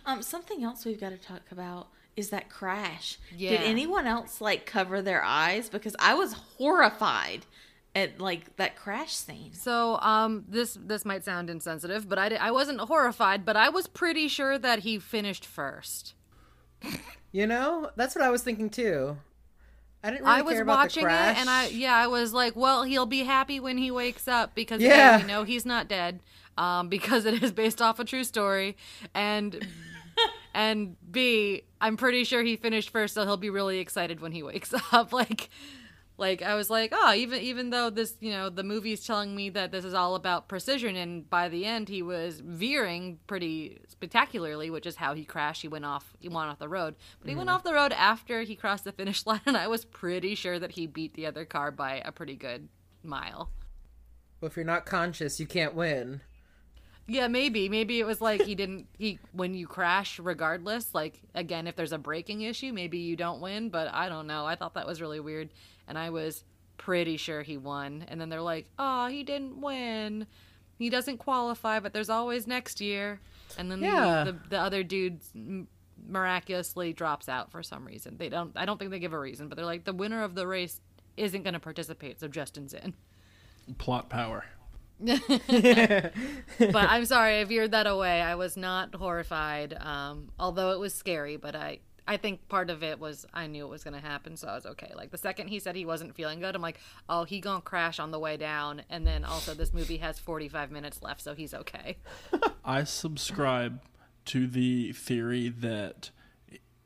[0.06, 1.88] Um, something else we've got to talk about
[2.18, 3.18] is that crash.
[3.36, 3.50] Yeah.
[3.50, 5.68] Did anyone else like cover their eyes?
[5.68, 7.46] Because I was horrified
[7.94, 9.52] at like that crash scene.
[9.54, 13.86] So, um, this this might sound insensitive, but I, I wasn't horrified, but I was
[13.86, 16.14] pretty sure that he finished first.
[17.30, 19.18] You know, that's what I was thinking too.
[20.02, 22.32] I didn't really I was care about watching the it, and I yeah, I was
[22.32, 25.16] like, well, he'll be happy when he wakes up because Yeah.
[25.16, 26.20] A, we know he's not dead,
[26.56, 28.78] um, because it is based off a true story,
[29.14, 29.66] and
[30.54, 34.42] and B, I'm pretty sure he finished first, so he'll be really excited when he
[34.42, 35.12] wakes up.
[35.12, 35.50] like,
[36.16, 39.50] like I was like, oh, even even though this, you know, the movie's telling me
[39.50, 44.70] that this is all about precision, and by the end he was veering pretty spectacularly,
[44.70, 45.62] which is how he crashed.
[45.62, 47.56] He went off, he went off the road, but he went mm-hmm.
[47.56, 50.72] off the road after he crossed the finish line, and I was pretty sure that
[50.72, 52.68] he beat the other car by a pretty good
[53.02, 53.50] mile.
[54.40, 56.20] Well, if you're not conscious, you can't win.
[57.10, 57.68] Yeah, maybe.
[57.70, 61.92] Maybe it was like he didn't he when you crash regardless, like again if there's
[61.92, 64.44] a braking issue, maybe you don't win, but I don't know.
[64.46, 65.48] I thought that was really weird
[65.86, 66.44] and I was
[66.76, 68.04] pretty sure he won.
[68.08, 70.26] And then they're like, "Oh, he didn't win.
[70.78, 73.20] He doesn't qualify, but there's always next year."
[73.56, 74.24] And then Yeah.
[74.24, 75.20] the, the the other dude
[76.06, 78.16] miraculously drops out for some reason.
[78.18, 80.34] They don't I don't think they give a reason, but they're like the winner of
[80.34, 80.80] the race
[81.16, 82.94] isn't going to participate, so Justin's in.
[83.78, 84.44] Plot power.
[85.00, 86.12] but
[86.74, 88.20] I'm sorry I veered that away.
[88.20, 91.36] I was not horrified, um, although it was scary.
[91.36, 94.36] But I, I think part of it was I knew it was going to happen,
[94.36, 94.92] so I was okay.
[94.96, 96.78] Like the second he said he wasn't feeling good, I'm like,
[97.08, 98.82] oh, he gonna crash on the way down.
[98.90, 101.96] And then also this movie has 45 minutes left, so he's okay.
[102.64, 103.80] I subscribe
[104.26, 106.10] to the theory that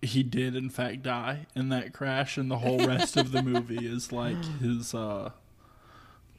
[0.02, 3.86] he did in fact die in that crash and the whole rest of the movie
[3.86, 5.30] is like his uh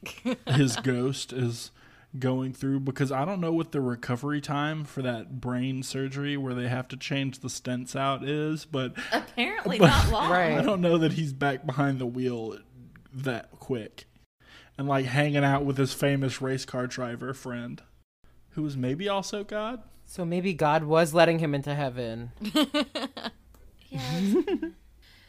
[0.47, 1.71] his ghost is
[2.19, 6.53] going through because I don't know what the recovery time for that brain surgery where
[6.53, 10.29] they have to change the stents out is, but Apparently not long.
[10.31, 10.57] Right.
[10.57, 12.57] I don't know that he's back behind the wheel
[13.13, 14.05] that quick.
[14.77, 17.81] And like hanging out with his famous race car driver friend,
[18.51, 19.81] who was maybe also God.
[20.05, 22.31] So maybe God was letting him into heaven.
[23.93, 24.55] Yeah.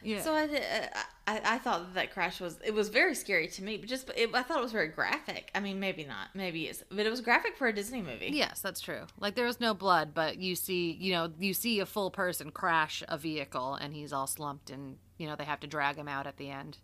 [0.04, 0.20] Yeah.
[0.20, 0.86] So I, uh,
[1.26, 4.10] I I thought that, that crash was it was very scary to me, but just
[4.16, 5.50] it, I thought it was very graphic.
[5.54, 8.30] I mean, maybe not, maybe it's, but it was graphic for a Disney movie.
[8.32, 9.06] Yes, that's true.
[9.18, 12.50] Like there was no blood, but you see, you know, you see a full person
[12.50, 16.08] crash a vehicle, and he's all slumped, and you know they have to drag him
[16.08, 16.78] out at the end.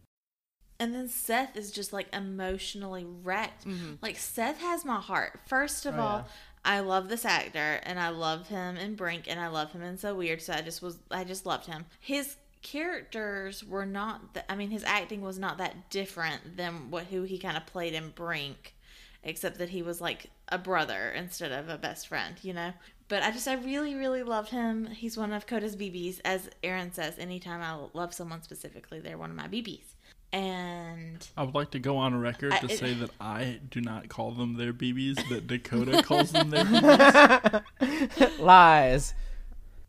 [0.79, 3.67] And then Seth is just like emotionally wrecked.
[3.67, 3.97] Mm-hmm.
[4.01, 5.41] Like Seth has my heart.
[5.47, 6.25] First of Oh, all, yeah.
[6.65, 9.99] I love this actor and I love him in Brink and I love him in
[9.99, 10.41] So Weird.
[10.41, 11.85] So I just was I just loved him.
[12.01, 14.35] His characters were not.
[14.35, 17.67] Th- I mean, his acting was not that different than what who he kind of
[17.67, 18.75] played in Brink,
[19.23, 22.37] except that he was like a brother instead of a best friend.
[22.43, 22.73] You know.
[23.09, 24.87] But I just, I really, really loved him.
[24.87, 26.21] He's one of Coda's BBs.
[26.25, 29.95] As Aaron says, anytime I love someone specifically, they're one of my BBs.
[30.33, 33.81] And I would like to go on record I- to it- say that I do
[33.81, 38.39] not call them their BBs, but Dakota calls them their BBs.
[38.39, 39.13] Lies.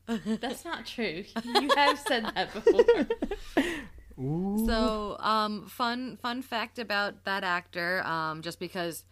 [0.07, 1.23] That's not true.
[1.43, 3.07] You have said that before.
[4.67, 9.03] So, um, fun fun fact about that actor, um, just because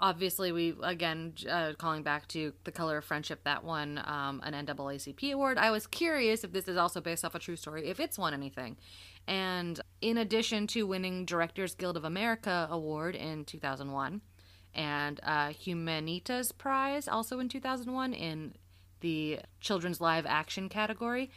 [0.00, 4.54] obviously we again uh, calling back to the color of friendship that won um, an
[4.54, 5.58] NAACP award.
[5.58, 8.32] I was curious if this is also based off a true story, if it's won
[8.32, 8.76] anything.
[9.26, 14.20] And in addition to winning Directors Guild of America award in 2001
[14.74, 18.54] and uh, Humanitas Prize also in 2001 in
[19.00, 21.30] the children's live action category,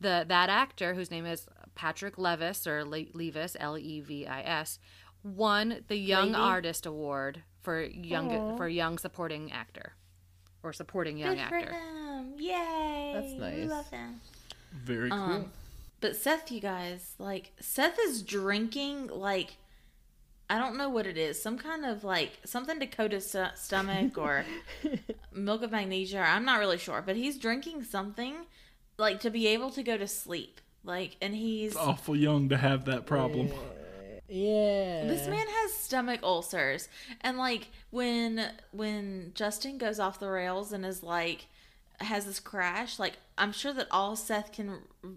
[0.00, 4.42] the that actor whose name is Patrick Levis or Le- Levis L E V I
[4.42, 4.78] S
[5.22, 6.42] won the Young Levy?
[6.42, 9.94] Artist Award for young for young supporting actor
[10.62, 11.70] or supporting young Good for actor.
[11.72, 12.34] them.
[12.38, 13.12] Yay.
[13.14, 13.56] That's nice.
[13.56, 14.20] We love them.
[14.72, 15.18] Very cool.
[15.18, 15.52] Um,
[16.00, 19.56] but Seth, you guys, like Seth is drinking like
[20.50, 24.44] I don't know what it is, some kind of like something Dakota's st- stomach or
[25.38, 26.20] milk of magnesia.
[26.20, 28.34] I'm not really sure, but he's drinking something
[28.98, 30.60] like to be able to go to sleep.
[30.84, 33.50] Like, and he's It's awful young to have that problem.
[34.28, 35.06] Yeah.
[35.06, 36.88] This man has stomach ulcers,
[37.22, 41.46] and like when when Justin goes off the rails and is like
[42.00, 45.10] has this crash, like I'm sure that all Seth can r-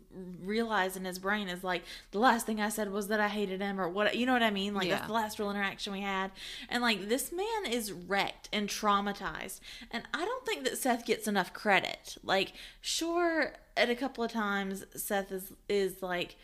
[0.43, 3.61] realize in his brain is like the last thing I said was that I hated
[3.61, 4.73] him or what you know what I mean?
[4.73, 4.95] Like Yeah.
[4.95, 6.31] that's the last real interaction we had,
[6.69, 9.59] and like this man is wrecked and traumatized,
[9.91, 12.17] and I don't think that Seth gets enough credit.
[12.23, 16.35] Like sure, at a couple of times Seth is is like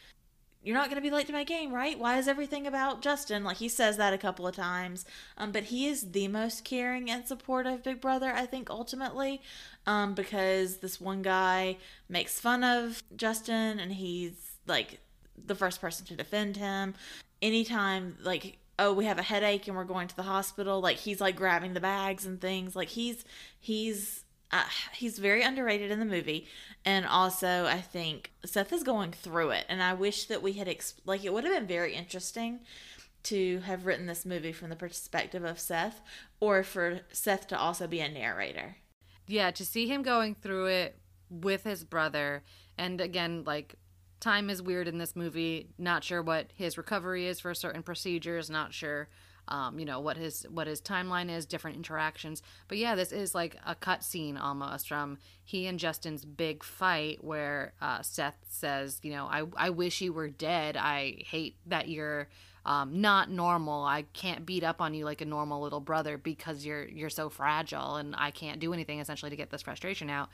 [0.68, 1.98] you're not going to be late to my game, right?
[1.98, 3.46] Why is everything about Justin?
[3.46, 5.06] Like he says that a couple of times.
[5.38, 9.42] Um, but he is the most caring and supportive big brother, I think, ultimately.
[9.86, 11.78] Um, because this one guy
[12.10, 15.00] makes fun of Justin and he's like
[15.46, 16.96] the first person to defend him.
[17.42, 21.22] Anytime, like, oh, we have a headache and we're going to the hospital, like he's
[21.22, 22.76] like grabbing the bags and things.
[22.76, 23.24] Like he's,
[23.58, 26.48] he's, uh, he's very underrated in the movie
[26.86, 30.68] and also i think seth is going through it and i wish that we had
[30.68, 32.60] exp- like it would have been very interesting
[33.24, 36.02] to have written this movie from the perspective of seth
[36.40, 38.78] or for seth to also be a narrator
[39.28, 42.44] Yeah, to see him going through it with his brother,
[42.78, 43.76] and again, like
[44.20, 45.70] time is weird in this movie.
[45.78, 48.50] Not sure what his recovery is for certain procedures.
[48.50, 49.10] Not sure,
[49.48, 52.42] um, you know, what his what his timeline is, different interactions.
[52.68, 57.24] But yeah, this is like a cut scene almost from he and Justin's big fight,
[57.24, 60.78] where uh, Seth says, you know, I I wish you were dead.
[60.78, 62.28] I hate that you're
[62.66, 63.84] um, not normal.
[63.86, 67.30] I can't beat up on you like a normal little brother because you're you're so
[67.30, 70.30] fragile, and I can't do anything essentially to get this frustration out.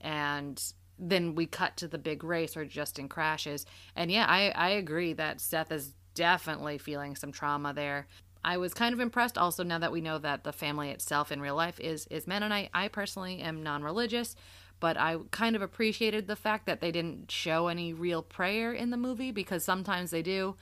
[0.00, 0.62] And
[0.98, 5.12] then we cut to the big race where Justin crashes, and yeah, I I agree
[5.12, 8.06] that Seth is definitely feeling some trauma there.
[8.44, 11.40] I was kind of impressed also now that we know that the family itself in
[11.40, 12.70] real life is is Mennonite.
[12.74, 14.36] I personally am non-religious,
[14.80, 18.90] but I kind of appreciated the fact that they didn't show any real prayer in
[18.90, 20.56] the movie because sometimes they do.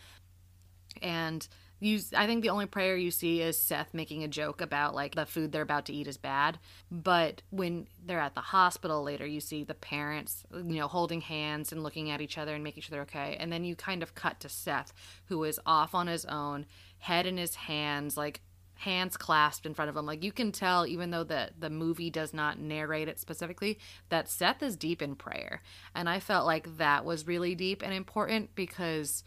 [1.00, 1.46] And
[1.82, 5.16] you i think the only prayer you see is seth making a joke about like
[5.16, 6.59] the food they're about to eat is bad.
[6.90, 11.72] But when they're at the hospital later you see the parents you know holding hands
[11.72, 13.36] and looking at each other and making sure they're okay.
[13.40, 14.92] And then you kind of cut to seth
[15.26, 16.66] who is off on his own
[17.02, 18.40] head in his hands like
[18.74, 22.10] hands clasped in front of him like you can tell even though the the movie
[22.10, 25.60] does not narrate it specifically that Seth is deep in prayer
[25.94, 29.24] and I felt like that was really deep and important because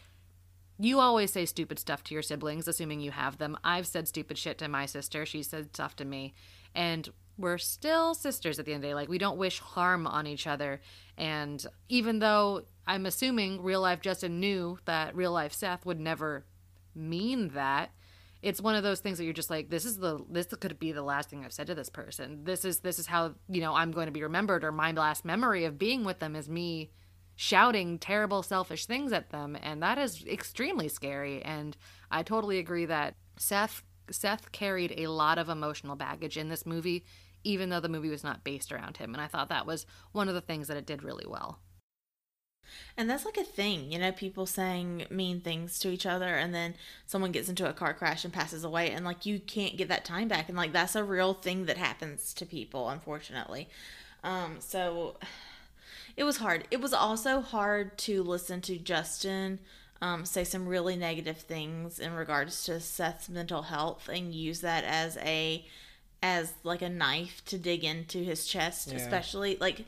[0.77, 3.57] you always say stupid stuff to your siblings, assuming you have them.
[3.63, 5.25] I've said stupid shit to my sister.
[5.25, 6.33] She said stuff to me.
[6.73, 7.07] And
[7.37, 8.93] we're still sisters at the end of the day.
[8.93, 10.81] Like, we don't wish harm on each other.
[11.17, 16.45] And even though I'm assuming real life Justin knew that real life Seth would never
[16.95, 17.91] mean that,
[18.45, 20.91] it's one of those things that you're just like this is the this could be
[20.91, 22.43] the last thing I've said to this person.
[22.43, 25.25] This is this is how, you know, I'm going to be remembered or my last
[25.25, 26.91] memory of being with them is me
[27.35, 29.57] shouting terrible selfish things at them.
[29.61, 31.41] And that is extremely scary.
[31.41, 31.75] And
[32.11, 37.03] i totally agree that seth seth carried a lot of emotional baggage in this movie
[37.43, 39.15] even though the movie was not based around him.
[39.15, 41.59] And i thought that was one of the things that it did really well
[42.97, 46.53] and that's like a thing you know people saying mean things to each other and
[46.53, 46.73] then
[47.05, 50.05] someone gets into a car crash and passes away and like you can't get that
[50.05, 53.67] time back and like that's a real thing that happens to people unfortunately
[54.23, 55.17] um so
[56.17, 56.65] it was hard.
[56.71, 59.59] It was also hard to listen to Justin
[60.01, 64.83] um, say some really negative things in regards to Seth's mental health and use that
[64.83, 65.65] as a
[66.21, 68.97] as like a knife to dig into his chest, Yeah.
[68.97, 69.85] especially like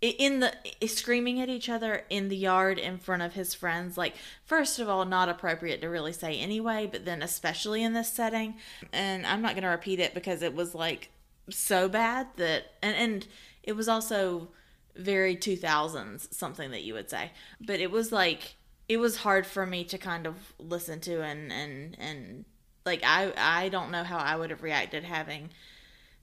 [0.00, 0.52] in the
[0.86, 4.14] screaming at each other in the yard in front of his friends like
[4.44, 8.54] first of all not appropriate to really say anyway but then especially in this setting.
[8.92, 11.10] And i'm not going to repeat it because it was like
[11.50, 13.26] so bad that and and
[13.62, 14.48] it was also
[14.96, 17.32] very 2000s something that you would say.
[17.60, 18.56] But it was like
[18.88, 22.44] it was hard for me to kind of listen to and and and
[22.84, 25.50] like i i don't know how i would have reacted having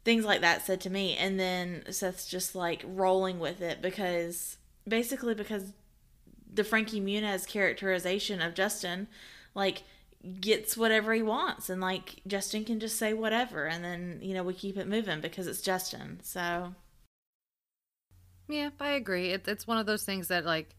[0.07, 4.55] things like that said to me and then seth's just like rolling with it because
[4.87, 5.73] basically because
[6.53, 9.05] the frankie muniz characterization of justin
[9.53, 9.83] like
[10.39, 14.43] gets whatever he wants and like justin can just say whatever and then you know
[14.43, 16.73] we keep it moving because it's justin so
[18.47, 19.31] Yeah, I agree.
[19.31, 20.75] It, it's one of those things that, like,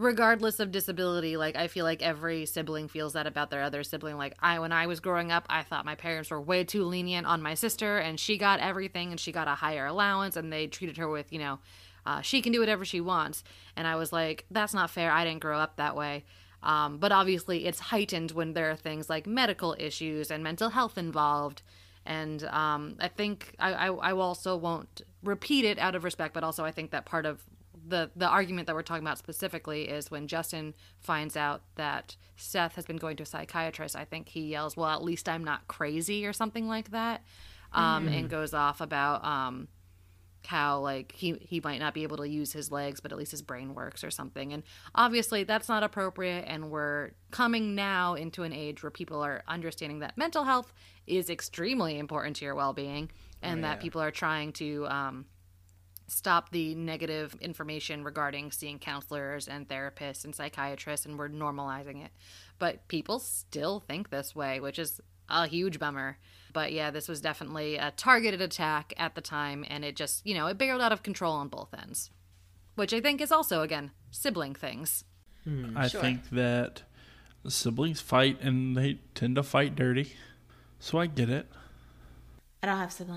[0.00, 4.16] regardless of disability, like, I feel like every sibling feels that about their other sibling.
[4.16, 7.26] Like, I, when I was growing up, I thought my parents were way too lenient
[7.26, 10.66] on my sister, and she got everything, and she got a higher allowance, and they
[10.66, 11.58] treated her with, you know,
[12.06, 13.44] uh, she can do whatever she wants.
[13.76, 15.12] And I was like, that's not fair.
[15.12, 16.24] I didn't grow up that way.
[16.62, 20.96] Um, but obviously, it's heightened when there are things like medical issues and mental health
[20.96, 21.62] involved.
[22.06, 26.42] And um, I think I, I, I also won't repeat it out of respect, but
[26.42, 27.42] also I think that part of
[27.86, 32.74] the the argument that we're talking about specifically is when Justin finds out that Seth
[32.74, 33.96] has been going to a psychiatrist.
[33.96, 37.22] I think he yells, "Well, at least I'm not crazy" or something like that,
[37.72, 39.68] um, and goes off about um,
[40.46, 43.30] how like he he might not be able to use his legs but at least
[43.30, 44.62] his brain works or something and
[44.94, 49.98] obviously that's not appropriate and we're coming now into an age where people are understanding
[50.00, 50.72] that mental health
[51.06, 53.10] is extremely important to your well-being
[53.42, 53.82] and that yeah.
[53.82, 55.26] people are trying to um,
[56.10, 62.10] stop the negative information regarding seeing counselors and therapists and psychiatrists and we're normalizing it
[62.58, 66.18] but people still think this way which is a huge bummer
[66.52, 70.34] but yeah this was definitely a targeted attack at the time and it just you
[70.34, 72.10] know it barreled out of control on both ends
[72.74, 75.04] which i think is also again sibling things
[75.44, 75.76] hmm.
[75.76, 76.00] I Sure.
[76.00, 76.82] think that
[77.46, 80.12] siblings fight and they tend to fight dirty.
[80.80, 81.46] So I get it.
[82.62, 83.16] i don't have siblings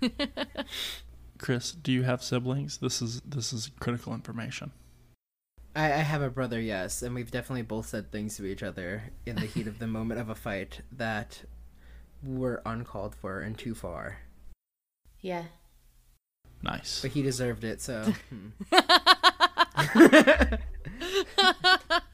[1.40, 2.78] Chris, do you have siblings?
[2.78, 4.72] This is this is critical information.
[5.74, 9.04] I, I have a brother, yes, and we've definitely both said things to each other
[9.24, 11.44] in the heat of the moment of a fight that
[12.22, 14.18] were uncalled for and too far.
[15.20, 15.44] yeah
[16.62, 17.00] Nice.
[17.00, 18.12] But he deserved it, so.
[18.28, 18.48] Hmm.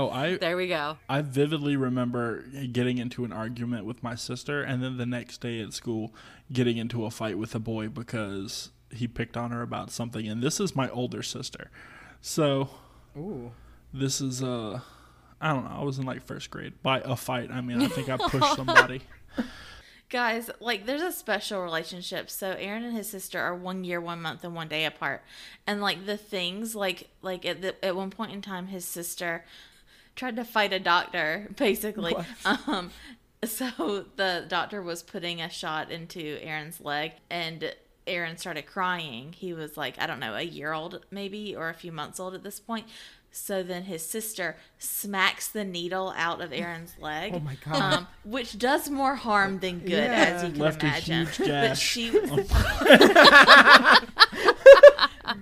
[0.00, 4.62] Oh, I there we go I vividly remember getting into an argument with my sister,
[4.62, 6.14] and then the next day at school,
[6.50, 10.26] getting into a fight with a boy because he picked on her about something.
[10.26, 11.70] And this is my older sister,
[12.22, 12.70] so
[13.14, 13.52] Ooh.
[13.92, 14.80] this is uh,
[15.38, 15.76] I don't know.
[15.78, 16.82] I was in like first grade.
[16.82, 19.02] By a fight, I mean I think I pushed somebody.
[20.08, 22.30] Guys, like there's a special relationship.
[22.30, 25.22] So Aaron and his sister are one year, one month, and one day apart.
[25.66, 29.44] And like the things, like like at the, at one point in time, his sister
[30.16, 32.14] tried to fight a doctor, basically.
[32.44, 32.90] Um,
[33.44, 37.74] so the doctor was putting a shot into Aaron's leg, and
[38.06, 39.32] Aaron started crying.
[39.32, 42.34] He was like, I don't know, a year old maybe, or a few months old
[42.34, 42.86] at this point.
[43.32, 47.32] So then his sister smacks the needle out of Aaron's leg.
[47.34, 47.80] Oh my God.
[47.94, 51.26] Um, which does more harm than good, as you can Left a imagine.
[51.26, 51.80] huge But gash.
[51.80, 52.10] she,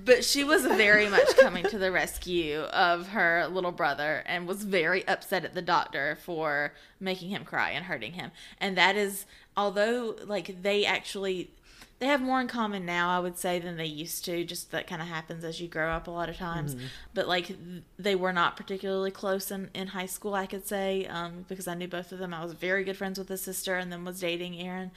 [0.04, 4.64] but she was very much coming to the rescue of her little brother and was
[4.64, 8.30] very upset at the doctor for making him cry and hurting him.
[8.60, 9.26] And that is,
[9.56, 11.50] although like they actually
[11.98, 14.44] they have more in common now, I would say, than they used to.
[14.44, 16.76] Just that kind of happens as you grow up a lot of times.
[17.12, 17.56] But like
[17.98, 21.74] they were not particularly close in, in high school, I could say, um, because I
[21.74, 22.32] knew both of them.
[22.32, 24.92] I was very good friends with his sister and then was dating Aaron.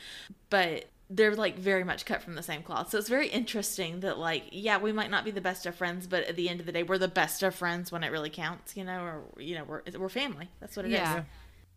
[0.51, 2.89] But they're like very much cut from the same cloth.
[2.89, 6.07] So it's very interesting that like, yeah, we might not be the best of friends,
[6.07, 8.29] but at the end of the day, we're the best of friends when it really
[8.29, 10.49] counts, you know, or you know, we're we're family.
[10.61, 10.93] That's what it is.
[10.93, 11.23] yeah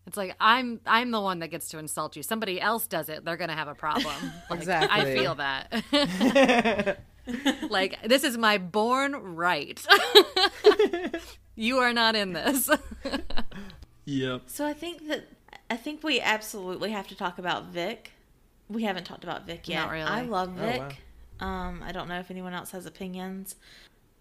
[0.06, 3.24] it's like i'm i'm the one that gets to insult you somebody else does it
[3.24, 4.14] they're gonna have a problem
[4.50, 5.72] Like, i feel that
[7.70, 9.82] like this is my born right
[11.56, 12.68] you are not in this
[14.06, 14.42] Yep.
[14.46, 15.24] So I think that
[15.70, 18.12] I think we absolutely have to talk about Vic.
[18.68, 19.80] We haven't talked about Vic yet.
[19.82, 20.04] Not really.
[20.04, 20.98] I love Oh, Vic.
[21.40, 23.56] Um, I don't know if anyone else has opinions.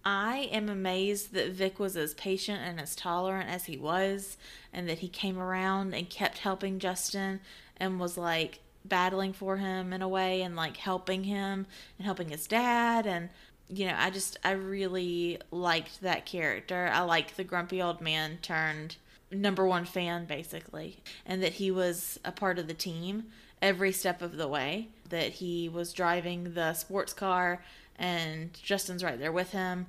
[0.06, 4.38] I am amazed that Vic was as patient and as tolerant as he was,
[4.74, 7.40] and that he came around and kept helping Justin
[7.78, 11.66] and was like battling for him in a way and like helping him
[11.98, 13.30] and helping his dad and
[13.70, 16.90] you know, I just I really liked that character.
[16.94, 18.98] I like the grumpy old man turned
[19.32, 23.24] number one fan basically and that he was a part of the team
[23.64, 27.64] every step of the way that he was driving the sports car
[27.98, 29.88] and Justin's right there with him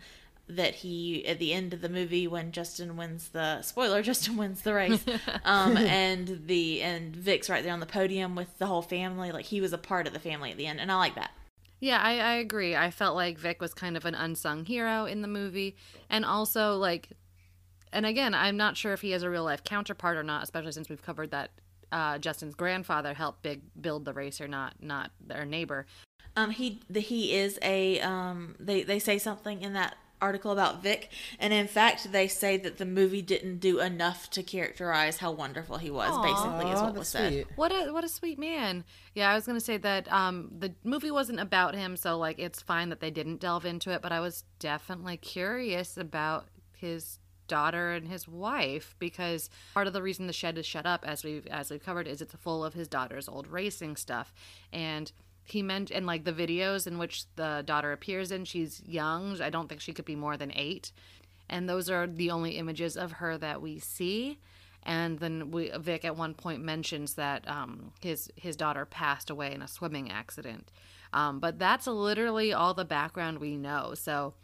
[0.49, 4.63] that he at the end of the movie when Justin wins the spoiler Justin wins
[4.63, 5.05] the race
[5.45, 9.47] um and the and Vic's right there on the podium with the whole family like
[9.47, 11.33] he was a part of the family at the end and I like that
[11.81, 12.77] Yeah, I, I agree.
[12.77, 15.77] I felt like Vic was kind of an unsung hero in the movie.
[16.09, 17.11] And also, like,
[17.93, 20.73] and again, I'm not sure if he has a real life counterpart or not, especially
[20.73, 21.51] since we've covered that
[21.95, 25.87] uh, Justin's grandfather helped big build the race or not, not their neighbor.
[26.37, 28.57] Um, he the, he is a um.
[28.59, 32.79] They they say something in that article about Vic, and in fact, they say that
[32.79, 36.11] the movie didn't do enough to characterize how wonderful he was.
[36.19, 37.33] basically, is what was said.
[37.33, 37.47] sweet.
[37.55, 38.83] What a what a sweet man.
[39.15, 42.61] Yeah, I was gonna say that um, the movie wasn't about him, so like it's
[42.61, 44.03] fine that they didn't delve into it.
[44.03, 50.03] But I was definitely curious about his daughter and his wife because part of the
[50.03, 52.75] reason the shed is shut up, as we've as we've covered, is it's full of
[52.75, 54.33] his daughter's old racing stuff,
[54.73, 55.13] and
[55.45, 59.41] he meant and like the videos in which the daughter appears in, she's young.
[59.41, 60.93] I don't think she could be more than eight,
[61.49, 64.39] and those are the only images of her that we see
[64.85, 69.53] and then we, Vic at one point mentions that um, his his daughter passed away
[69.55, 70.71] in a swimming accident,
[71.13, 73.95] um, but that's literally all the background we know.
[73.95, 74.35] So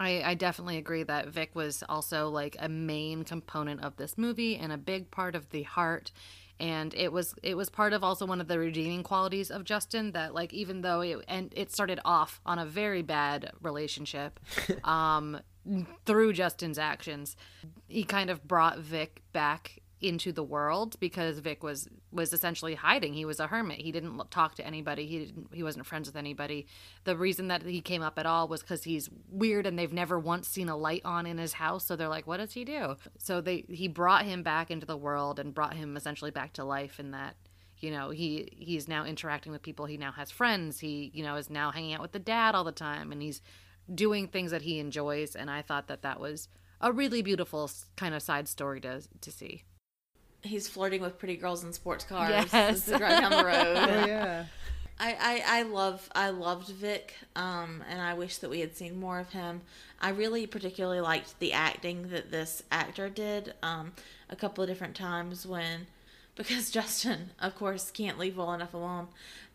[0.00, 4.56] I, I definitely agree that Vic was also like a main component of this movie
[4.56, 6.12] and a big part of the heart.
[6.60, 10.12] And it was it was part of also one of the redeeming qualities of Justin
[10.12, 14.40] that like even though it and it started off on a very bad relationship,
[14.84, 15.40] um,
[16.04, 17.36] through Justin's actions,
[17.86, 23.12] he kind of brought Vic back into the world because Vic was was essentially hiding.
[23.12, 23.80] He was a hermit.
[23.80, 25.06] He didn't talk to anybody.
[25.06, 26.66] He didn't, he wasn't friends with anybody.
[27.04, 30.18] The reason that he came up at all was because he's weird and they've never
[30.18, 31.84] once seen a light on in his house.
[31.84, 34.96] So they're like, "What does he do?" So they he brought him back into the
[34.96, 37.36] world and brought him essentially back to life in that
[37.80, 41.36] you know he he's now interacting with people he now has friends he you know
[41.36, 43.40] is now hanging out with the dad all the time and he's
[43.94, 46.48] doing things that he enjoys and i thought that that was
[46.80, 49.62] a really beautiful kind of side story to to see
[50.42, 52.54] He's flirting with pretty girls in sports cars Yes.
[52.54, 53.76] as they drive down the road.
[53.76, 54.44] Oh yeah.
[55.00, 58.98] I, I, I love I loved Vic, um, and I wish that we had seen
[58.98, 59.60] more of him.
[60.00, 63.92] I really particularly liked the acting that this actor did um,
[64.28, 65.86] a couple of different times when
[66.34, 69.08] because Justin, of course, can't leave well enough alone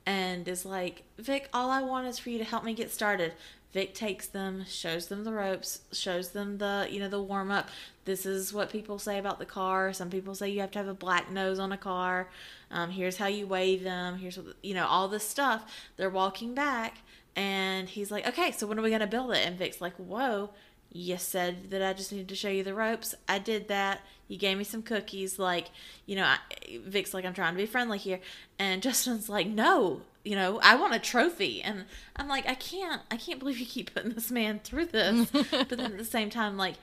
[0.05, 3.33] and is like, Vic, all I want is for you to help me get started.
[3.73, 7.69] Vic takes them, shows them the ropes, shows them the you know the warm up.
[8.05, 9.91] This is what people say about the car.
[9.93, 12.29] Some people say you have to have a black nose on a car.
[12.69, 14.17] Um, here's how you weigh them.
[14.17, 15.65] Here's what you know all this stuff.
[15.97, 16.99] They're walking back,
[17.35, 20.51] and he's like, "Okay, so when are we gonna build it?" And Vic's like, "Whoa,
[20.93, 23.15] you said that I just needed to show you the ropes.
[23.27, 24.01] I did that.
[24.27, 25.39] You gave me some cookies.
[25.39, 25.71] Like,
[26.05, 26.37] you know, I,
[26.85, 28.19] Vic's like, I'm trying to be friendly here.
[28.59, 31.61] And Justin's like, no, you know, I want a trophy.
[31.61, 31.85] And
[32.15, 35.29] I'm like, I can't, I can't believe you keep putting this man through this.
[35.51, 36.75] but then at the same time, like,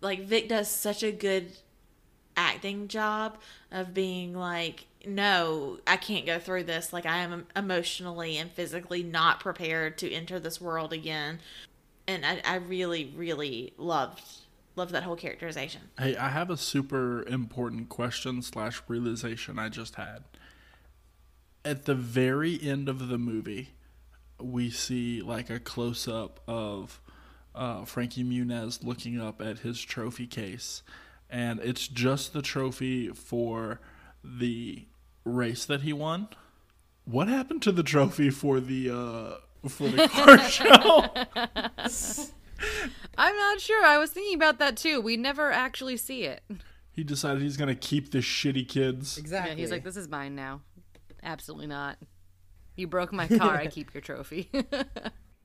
[0.00, 1.52] like Vic does such a good
[2.36, 3.38] acting job
[3.70, 6.92] of being like, no, I can't go through this.
[6.92, 11.40] Like, I am emotionally and physically not prepared to enter this world again.
[12.06, 14.22] And I, I really, really loved
[14.76, 15.82] loved that whole characterization.
[15.96, 20.24] Hey, I have a super important question slash realization I just had.
[21.64, 23.70] At the very end of the movie,
[24.40, 27.00] we see like a close up of
[27.54, 30.82] uh, Frankie Muniz looking up at his trophy case,
[31.30, 33.80] and it's just the trophy for
[34.22, 34.84] the
[35.24, 36.28] race that he won.
[37.06, 41.04] What happened to the trophy for the uh, for the car show?
[43.18, 46.42] i'm not sure i was thinking about that too we never actually see it
[46.92, 49.18] He decided he's gonna keep the shitty kids.
[49.18, 49.50] Exactly.
[49.52, 50.60] yeah he's like this is mine now
[51.24, 51.98] absolutely not
[52.76, 54.50] you broke my car i keep your trophy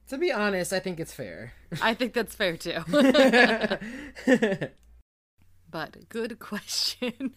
[0.10, 1.54] To be honest, I think it's fair.
[1.82, 2.80] i think that's fair too
[5.70, 7.34] but good question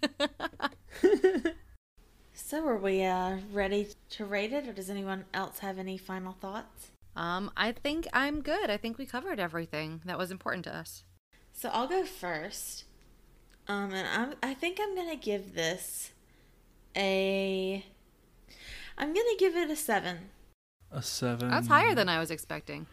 [2.34, 6.32] So are we uh, ready to rate it, or does anyone else have any final
[6.32, 6.88] thoughts?
[7.16, 8.68] Um, I think I'm good.
[8.70, 11.04] I think we covered everything that was important to us.
[11.52, 12.84] So I'll go first.
[13.68, 16.10] Um, and I'm, I think I'm gonna give this
[16.96, 17.84] a.
[18.98, 20.30] I'm gonna give it a seven.
[20.90, 21.50] A seven.
[21.50, 22.86] That's higher than I was expecting.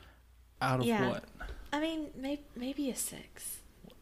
[0.61, 1.09] Out of Yeah.
[1.09, 1.23] what?
[1.71, 3.57] I mean, may, maybe a six.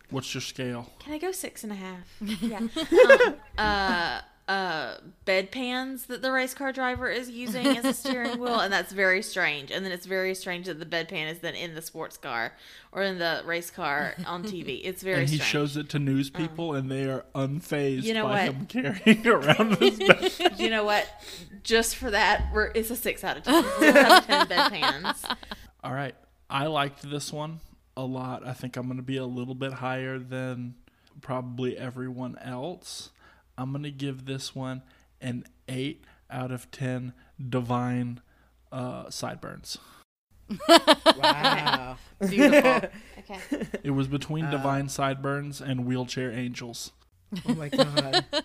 [0.09, 0.89] What's your scale?
[0.99, 2.07] Can I go six and a half?
[2.41, 2.59] yeah.
[3.27, 4.95] um, uh, uh
[5.25, 9.21] bedpans that the race car driver is using as a steering wheel and that's very
[9.21, 12.53] strange and then it's very strange that the bedpan is then in the sports car
[12.93, 15.99] or in the race car on tv it's very and he strange shows it to
[15.99, 18.53] news people, and they are unfazed You know by what?
[18.55, 18.65] him
[19.05, 20.53] carrying around this bed.
[20.57, 21.05] you know what
[21.63, 25.35] just for that we're it's a six out of ten Six out of ten bedpans
[25.83, 26.15] All right,
[26.49, 27.59] I liked this one
[27.97, 28.45] a lot.
[28.45, 30.75] I think I'm going to be a little bit higher than
[31.21, 33.09] probably everyone else.
[33.57, 34.81] I'm going to give this one
[35.21, 37.13] an eight out of ten
[37.49, 38.21] divine
[38.71, 39.77] uh, sideburns.
[41.17, 41.97] Wow.
[42.29, 42.89] Beautiful.
[43.19, 46.91] okay It was between divine sideburns and wheelchair angels.
[47.47, 48.25] oh my god.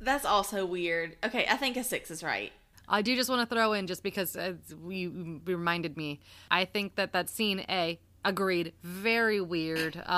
[0.00, 2.52] that's also weird okay i think a six is right
[2.88, 4.54] I do just want to throw in, just because uh,
[4.88, 6.20] you reminded me,
[6.50, 10.02] I think that that scene, A, agreed, very weird.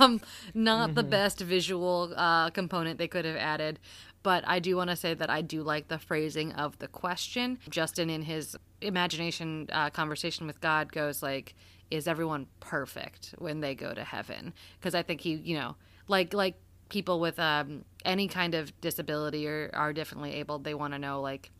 [0.00, 0.20] Um,
[0.54, 3.78] not the best visual uh, component they could have added.
[4.22, 7.58] But I do want to say that I do like the phrasing of the question.
[7.70, 11.54] Justin, in his imagination uh, conversation with God, goes like,
[11.90, 15.76] "Is everyone perfect when they go to heaven?" Because I think he, you know,
[16.08, 16.56] like like
[16.88, 21.20] people with um, any kind of disability or are differently able, they want to know
[21.20, 21.50] like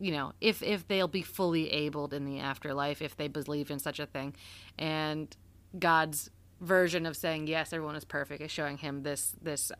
[0.00, 3.78] you know if if they'll be fully abled in the afterlife if they believe in
[3.78, 4.34] such a thing
[4.78, 5.36] and
[5.78, 6.30] god's
[6.60, 9.70] version of saying yes everyone is perfect is showing him this this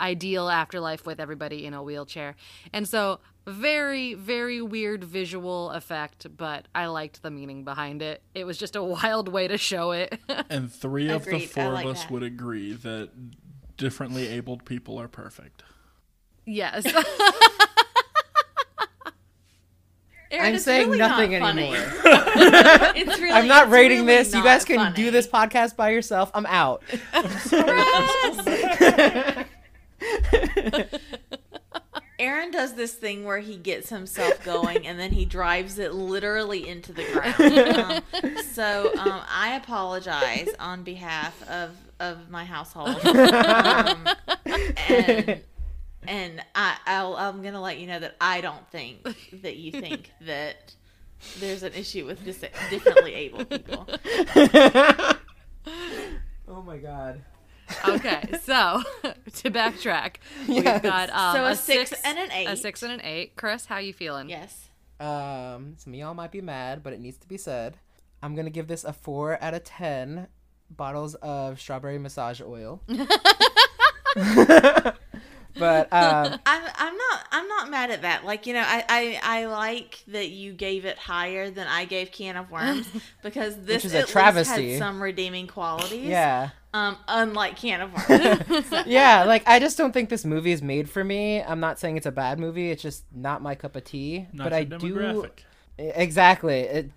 [0.00, 2.34] ideal afterlife with everybody in a wheelchair
[2.72, 8.44] and so very very weird visual effect but i liked the meaning behind it it
[8.44, 10.18] was just a wild way to show it
[10.48, 11.42] And three of the Agreed.
[11.42, 12.10] I four like of us that.
[12.10, 13.10] would agree that
[13.76, 15.62] differently abled people are perfect.
[16.46, 16.84] yes
[20.30, 21.74] Aaron, I'm saying really nothing funny.
[21.74, 21.92] anymore.
[22.94, 24.32] it's really, I'm not it's rating really this.
[24.34, 24.94] You guys can funny.
[24.94, 26.30] do this podcast by yourself.
[26.34, 26.82] I'm out.
[32.20, 36.68] Aaron does this thing where he gets himself going and then he drives it literally
[36.68, 38.02] into the ground.
[38.22, 42.96] Um, so um, I apologize on behalf of, of my household.
[43.04, 44.06] Um,
[44.46, 45.40] and
[46.06, 49.02] and I, I'll, I'm going to let you know that I don't think
[49.42, 50.74] that you think that
[51.38, 53.86] there's an issue with dis- differently able people.
[56.48, 57.22] oh my god.
[57.86, 58.82] okay so
[59.34, 60.16] to backtrack
[60.48, 62.46] we've got um, So a a six six and an eight.
[62.48, 64.66] a six and an eight chris how you feeling Yes.
[64.98, 67.78] Um, some of y'all might be mad, but it needs to be said.
[68.22, 70.26] I'm gonna give this a four out of ten
[70.70, 72.82] bottles of strawberry massage oil.
[75.60, 78.24] But um, I'm I'm not I'm not mad at that.
[78.24, 82.10] Like you know, I, I I like that you gave it higher than I gave
[82.10, 82.88] Can of Worms
[83.22, 84.70] because this is a at least travesty.
[84.72, 86.08] had some redeeming qualities.
[86.08, 88.86] yeah, Um, unlike Can of Worms.
[88.86, 91.40] yeah, like I just don't think this movie is made for me.
[91.42, 92.70] I'm not saying it's a bad movie.
[92.72, 94.26] It's just not my cup of tea.
[94.32, 95.30] Not but your I do demographic.
[95.78, 96.60] Exactly.
[96.60, 96.90] It,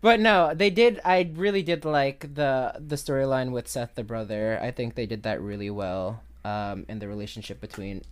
[0.00, 1.00] but no, they did.
[1.04, 4.60] I really did like the the storyline with Seth the brother.
[4.62, 6.22] I think they did that really well.
[6.44, 8.02] Um, and the relationship between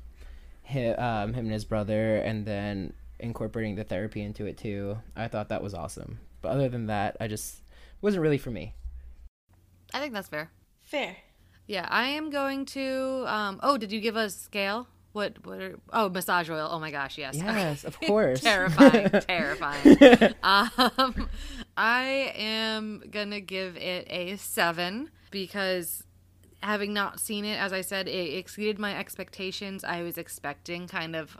[0.62, 4.98] him, um, him and his brother, and then incorporating the therapy into it too.
[5.16, 6.20] I thought that was awesome.
[6.42, 7.62] But other than that, I just
[8.00, 8.74] wasn't really for me.
[9.92, 10.50] i think that's fair
[10.82, 11.16] Fair.
[11.66, 13.24] Yeah, I am going to.
[13.26, 14.88] Um, oh, did you give a scale?
[15.12, 15.44] What?
[15.44, 15.60] What?
[15.60, 16.66] Are, oh, massage oil.
[16.70, 17.36] Oh my gosh, yes.
[17.36, 18.40] Yes, of course.
[18.40, 20.34] terrifying, terrifying.
[20.42, 21.28] Um,
[21.76, 26.04] I am gonna give it a seven because
[26.62, 29.84] having not seen it, as I said, it exceeded my expectations.
[29.84, 31.36] I was expecting kind of.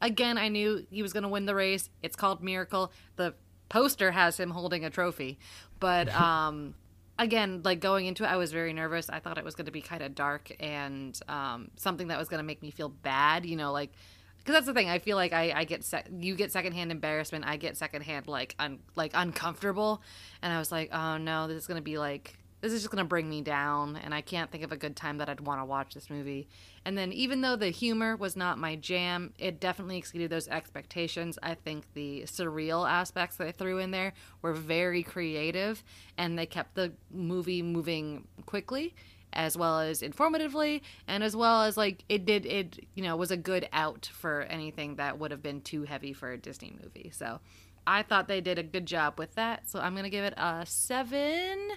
[0.00, 1.90] Again, I knew he was gonna win the race.
[2.02, 2.92] It's called Miracle.
[3.16, 3.34] The
[3.68, 5.38] poster has him holding a trophy,
[5.80, 6.74] but um
[7.18, 9.10] again, like going into it, I was very nervous.
[9.10, 12.28] I thought it was going to be kind of dark and um, something that was
[12.28, 13.44] going to make me feel bad.
[13.44, 13.90] You know, like
[14.38, 14.88] because that's the thing.
[14.88, 17.44] I feel like I, I get sec- you get secondhand embarrassment.
[17.46, 20.02] I get secondhand like un- like uncomfortable,
[20.42, 22.90] and I was like, oh no, this is going to be like this is just
[22.90, 25.40] going to bring me down, and I can't think of a good time that I'd
[25.40, 26.48] want to watch this movie.
[26.84, 31.38] And then even though the humor was not my jam, it definitely exceeded those expectations.
[31.42, 34.12] I think the surreal aspects that they threw in there
[34.42, 35.84] were very creative
[36.16, 38.94] and they kept the movie moving quickly
[39.34, 43.30] as well as informatively and as well as like it did it you know was
[43.30, 47.10] a good out for anything that would have been too heavy for a Disney movie.
[47.12, 47.38] So
[47.86, 49.68] I thought they did a good job with that.
[49.68, 51.70] So I'm going to give it a 7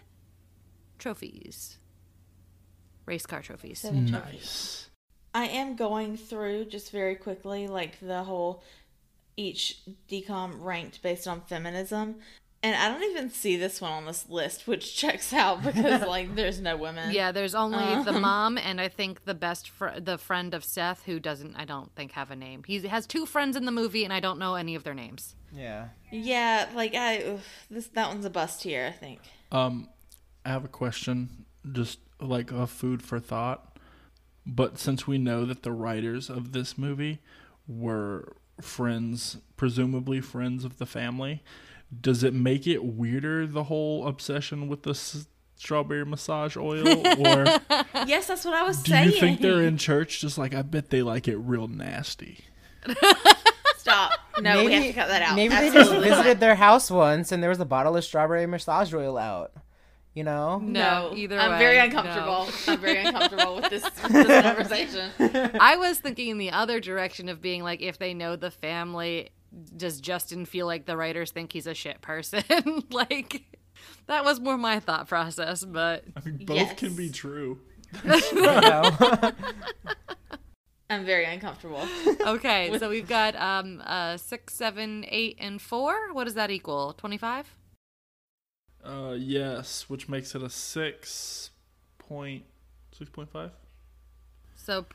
[1.01, 1.77] trophies.
[3.05, 3.79] Race car trophies.
[3.79, 4.33] Seven trophies.
[4.33, 4.87] Nice.
[5.33, 8.63] I am going through just very quickly, like the whole
[9.37, 9.79] each
[10.09, 12.15] DCOM ranked based on feminism.
[12.63, 16.35] And I don't even see this one on this list, which checks out because like
[16.35, 17.11] there's no women.
[17.11, 18.21] Yeah, there's only the Um.
[18.29, 21.91] mom and I think the best fr- the friend of Seth who doesn't I don't
[21.95, 22.63] think have a name.
[22.67, 25.35] He has two friends in the movie and I don't know any of their names.
[25.51, 25.87] Yeah.
[26.11, 29.21] Yeah, like I oof, this that one's a bust here, I think.
[29.51, 29.87] Um,
[30.45, 33.77] I have a question, just like a food for thought.
[34.45, 37.19] But since we know that the writers of this movie
[37.67, 41.43] were friends, presumably friends of the family,
[41.99, 46.87] does it make it weirder the whole obsession with the s- strawberry massage oil,
[47.27, 47.45] or
[48.07, 49.11] Yes, that's what I was do saying.
[49.11, 52.45] you think they're in church just like I bet they like it real nasty?
[53.77, 54.11] Stop.
[54.41, 55.35] No, we have to cut that out.
[55.35, 56.17] Maybe they just Absolutely not.
[56.17, 59.51] visited their house once and there was a bottle of strawberry massage oil out.
[60.13, 60.59] You know?
[60.59, 61.85] No, either I'm way, very no.
[61.85, 62.49] uncomfortable.
[62.67, 65.11] I'm very uncomfortable with this, with this conversation.
[65.59, 69.29] I was thinking in the other direction of being like if they know the family
[69.75, 72.43] does Justin feel like the writers think he's a shit person?
[72.91, 73.57] like
[74.07, 77.59] that was more my thought process, but I mean, both can be true.
[80.89, 81.87] I'm very uncomfortable.
[82.21, 86.11] okay, so we've got um uh six, seven, eight, and four.
[86.13, 86.93] What does that equal?
[86.93, 87.55] Twenty five?
[88.83, 91.51] Uh, yes, which makes it a six
[91.99, 92.43] point
[92.97, 93.51] six point five.
[94.55, 94.85] So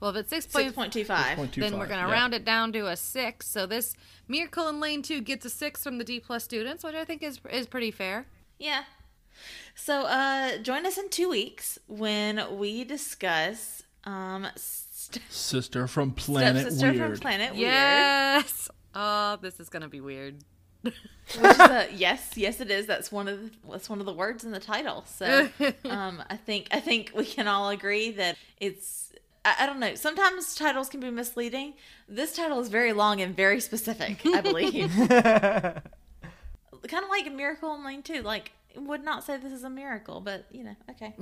[0.00, 1.36] well if it's six Six point point two five.
[1.56, 3.48] then we're gonna round it down to a six.
[3.48, 3.94] So this
[4.28, 7.22] Miracle in Lane Two gets a six from the D plus students, which I think
[7.22, 8.26] is is pretty fair.
[8.58, 8.84] Yeah.
[9.74, 16.62] So uh join us in two weeks when we discuss um st- Sister from Planet
[16.62, 17.10] Stepsister Weird.
[17.12, 17.60] from Planet weird.
[17.62, 18.68] Yes.
[18.94, 20.44] Oh, this is gonna be weird.
[20.82, 20.94] Weird.
[21.40, 22.86] Which is a, yes, yes it is.
[22.86, 25.04] That's one of the that's one of the words in the title.
[25.06, 25.48] So
[25.84, 29.12] um I think I think we can all agree that it's
[29.44, 29.94] I, I don't know.
[29.94, 31.74] Sometimes titles can be misleading.
[32.08, 34.92] This title is very long and very specific, I believe.
[36.88, 39.70] kind of like a miracle in lane two like would not say this is a
[39.70, 41.14] miracle but you know okay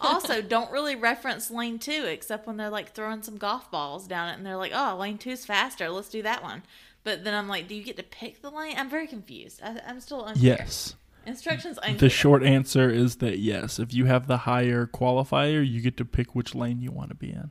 [0.00, 4.28] also don't really reference lane two except when they're like throwing some golf balls down
[4.28, 6.62] it and they're like oh lane two's faster let's do that one
[7.04, 9.80] but then i'm like do you get to pick the lane i'm very confused I,
[9.86, 10.56] i'm still unclear.
[10.58, 10.94] Yes.
[11.26, 11.98] instructions unclear.
[11.98, 13.78] The short answer is that yes.
[13.78, 17.14] If you have the higher qualifier, you get to pick which lane you want to
[17.14, 17.50] be in.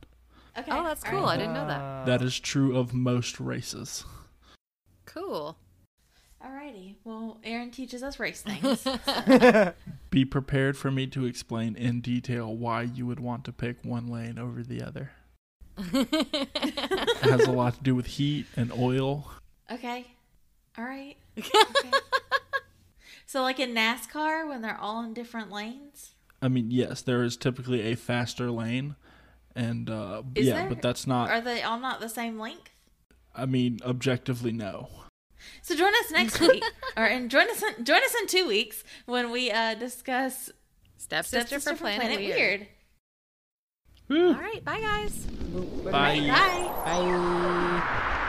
[0.57, 1.21] okay Oh, that's cool.
[1.23, 1.33] right.
[1.33, 2.05] I didn't know that.
[2.07, 4.03] That is true of most races.
[5.05, 5.57] Cool.
[6.43, 8.85] alrighty well aaron teaches us race things
[10.09, 14.07] Be prepared for me to explain in detail why you would want to pick one
[14.07, 15.11] lane over the other.
[15.93, 19.29] It has a lot to do with heat and oil.
[19.72, 20.06] Okay
[20.77, 21.91] all right okay.
[23.26, 27.35] so like in nascar when they're all in different lanes I mean, yes, there is
[27.35, 28.95] typically a faster lane,
[29.56, 30.69] and uh, Is yeah, there?
[30.69, 31.31] but that's not.
[31.31, 32.69] are they all not the same length
[33.38, 34.89] I mean, objectively, no.
[35.61, 36.64] So join us next week,
[36.98, 40.49] or and join us in, join us in two weeks when we uh, discuss
[40.98, 42.68] Stepsister, Stepsister for from Planet, Weird.
[44.10, 44.30] Woo.
[44.30, 45.26] All right, bye guys.
[45.85, 46.19] Bye.
[46.22, 46.72] Bye.
[46.84, 48.23] Bye.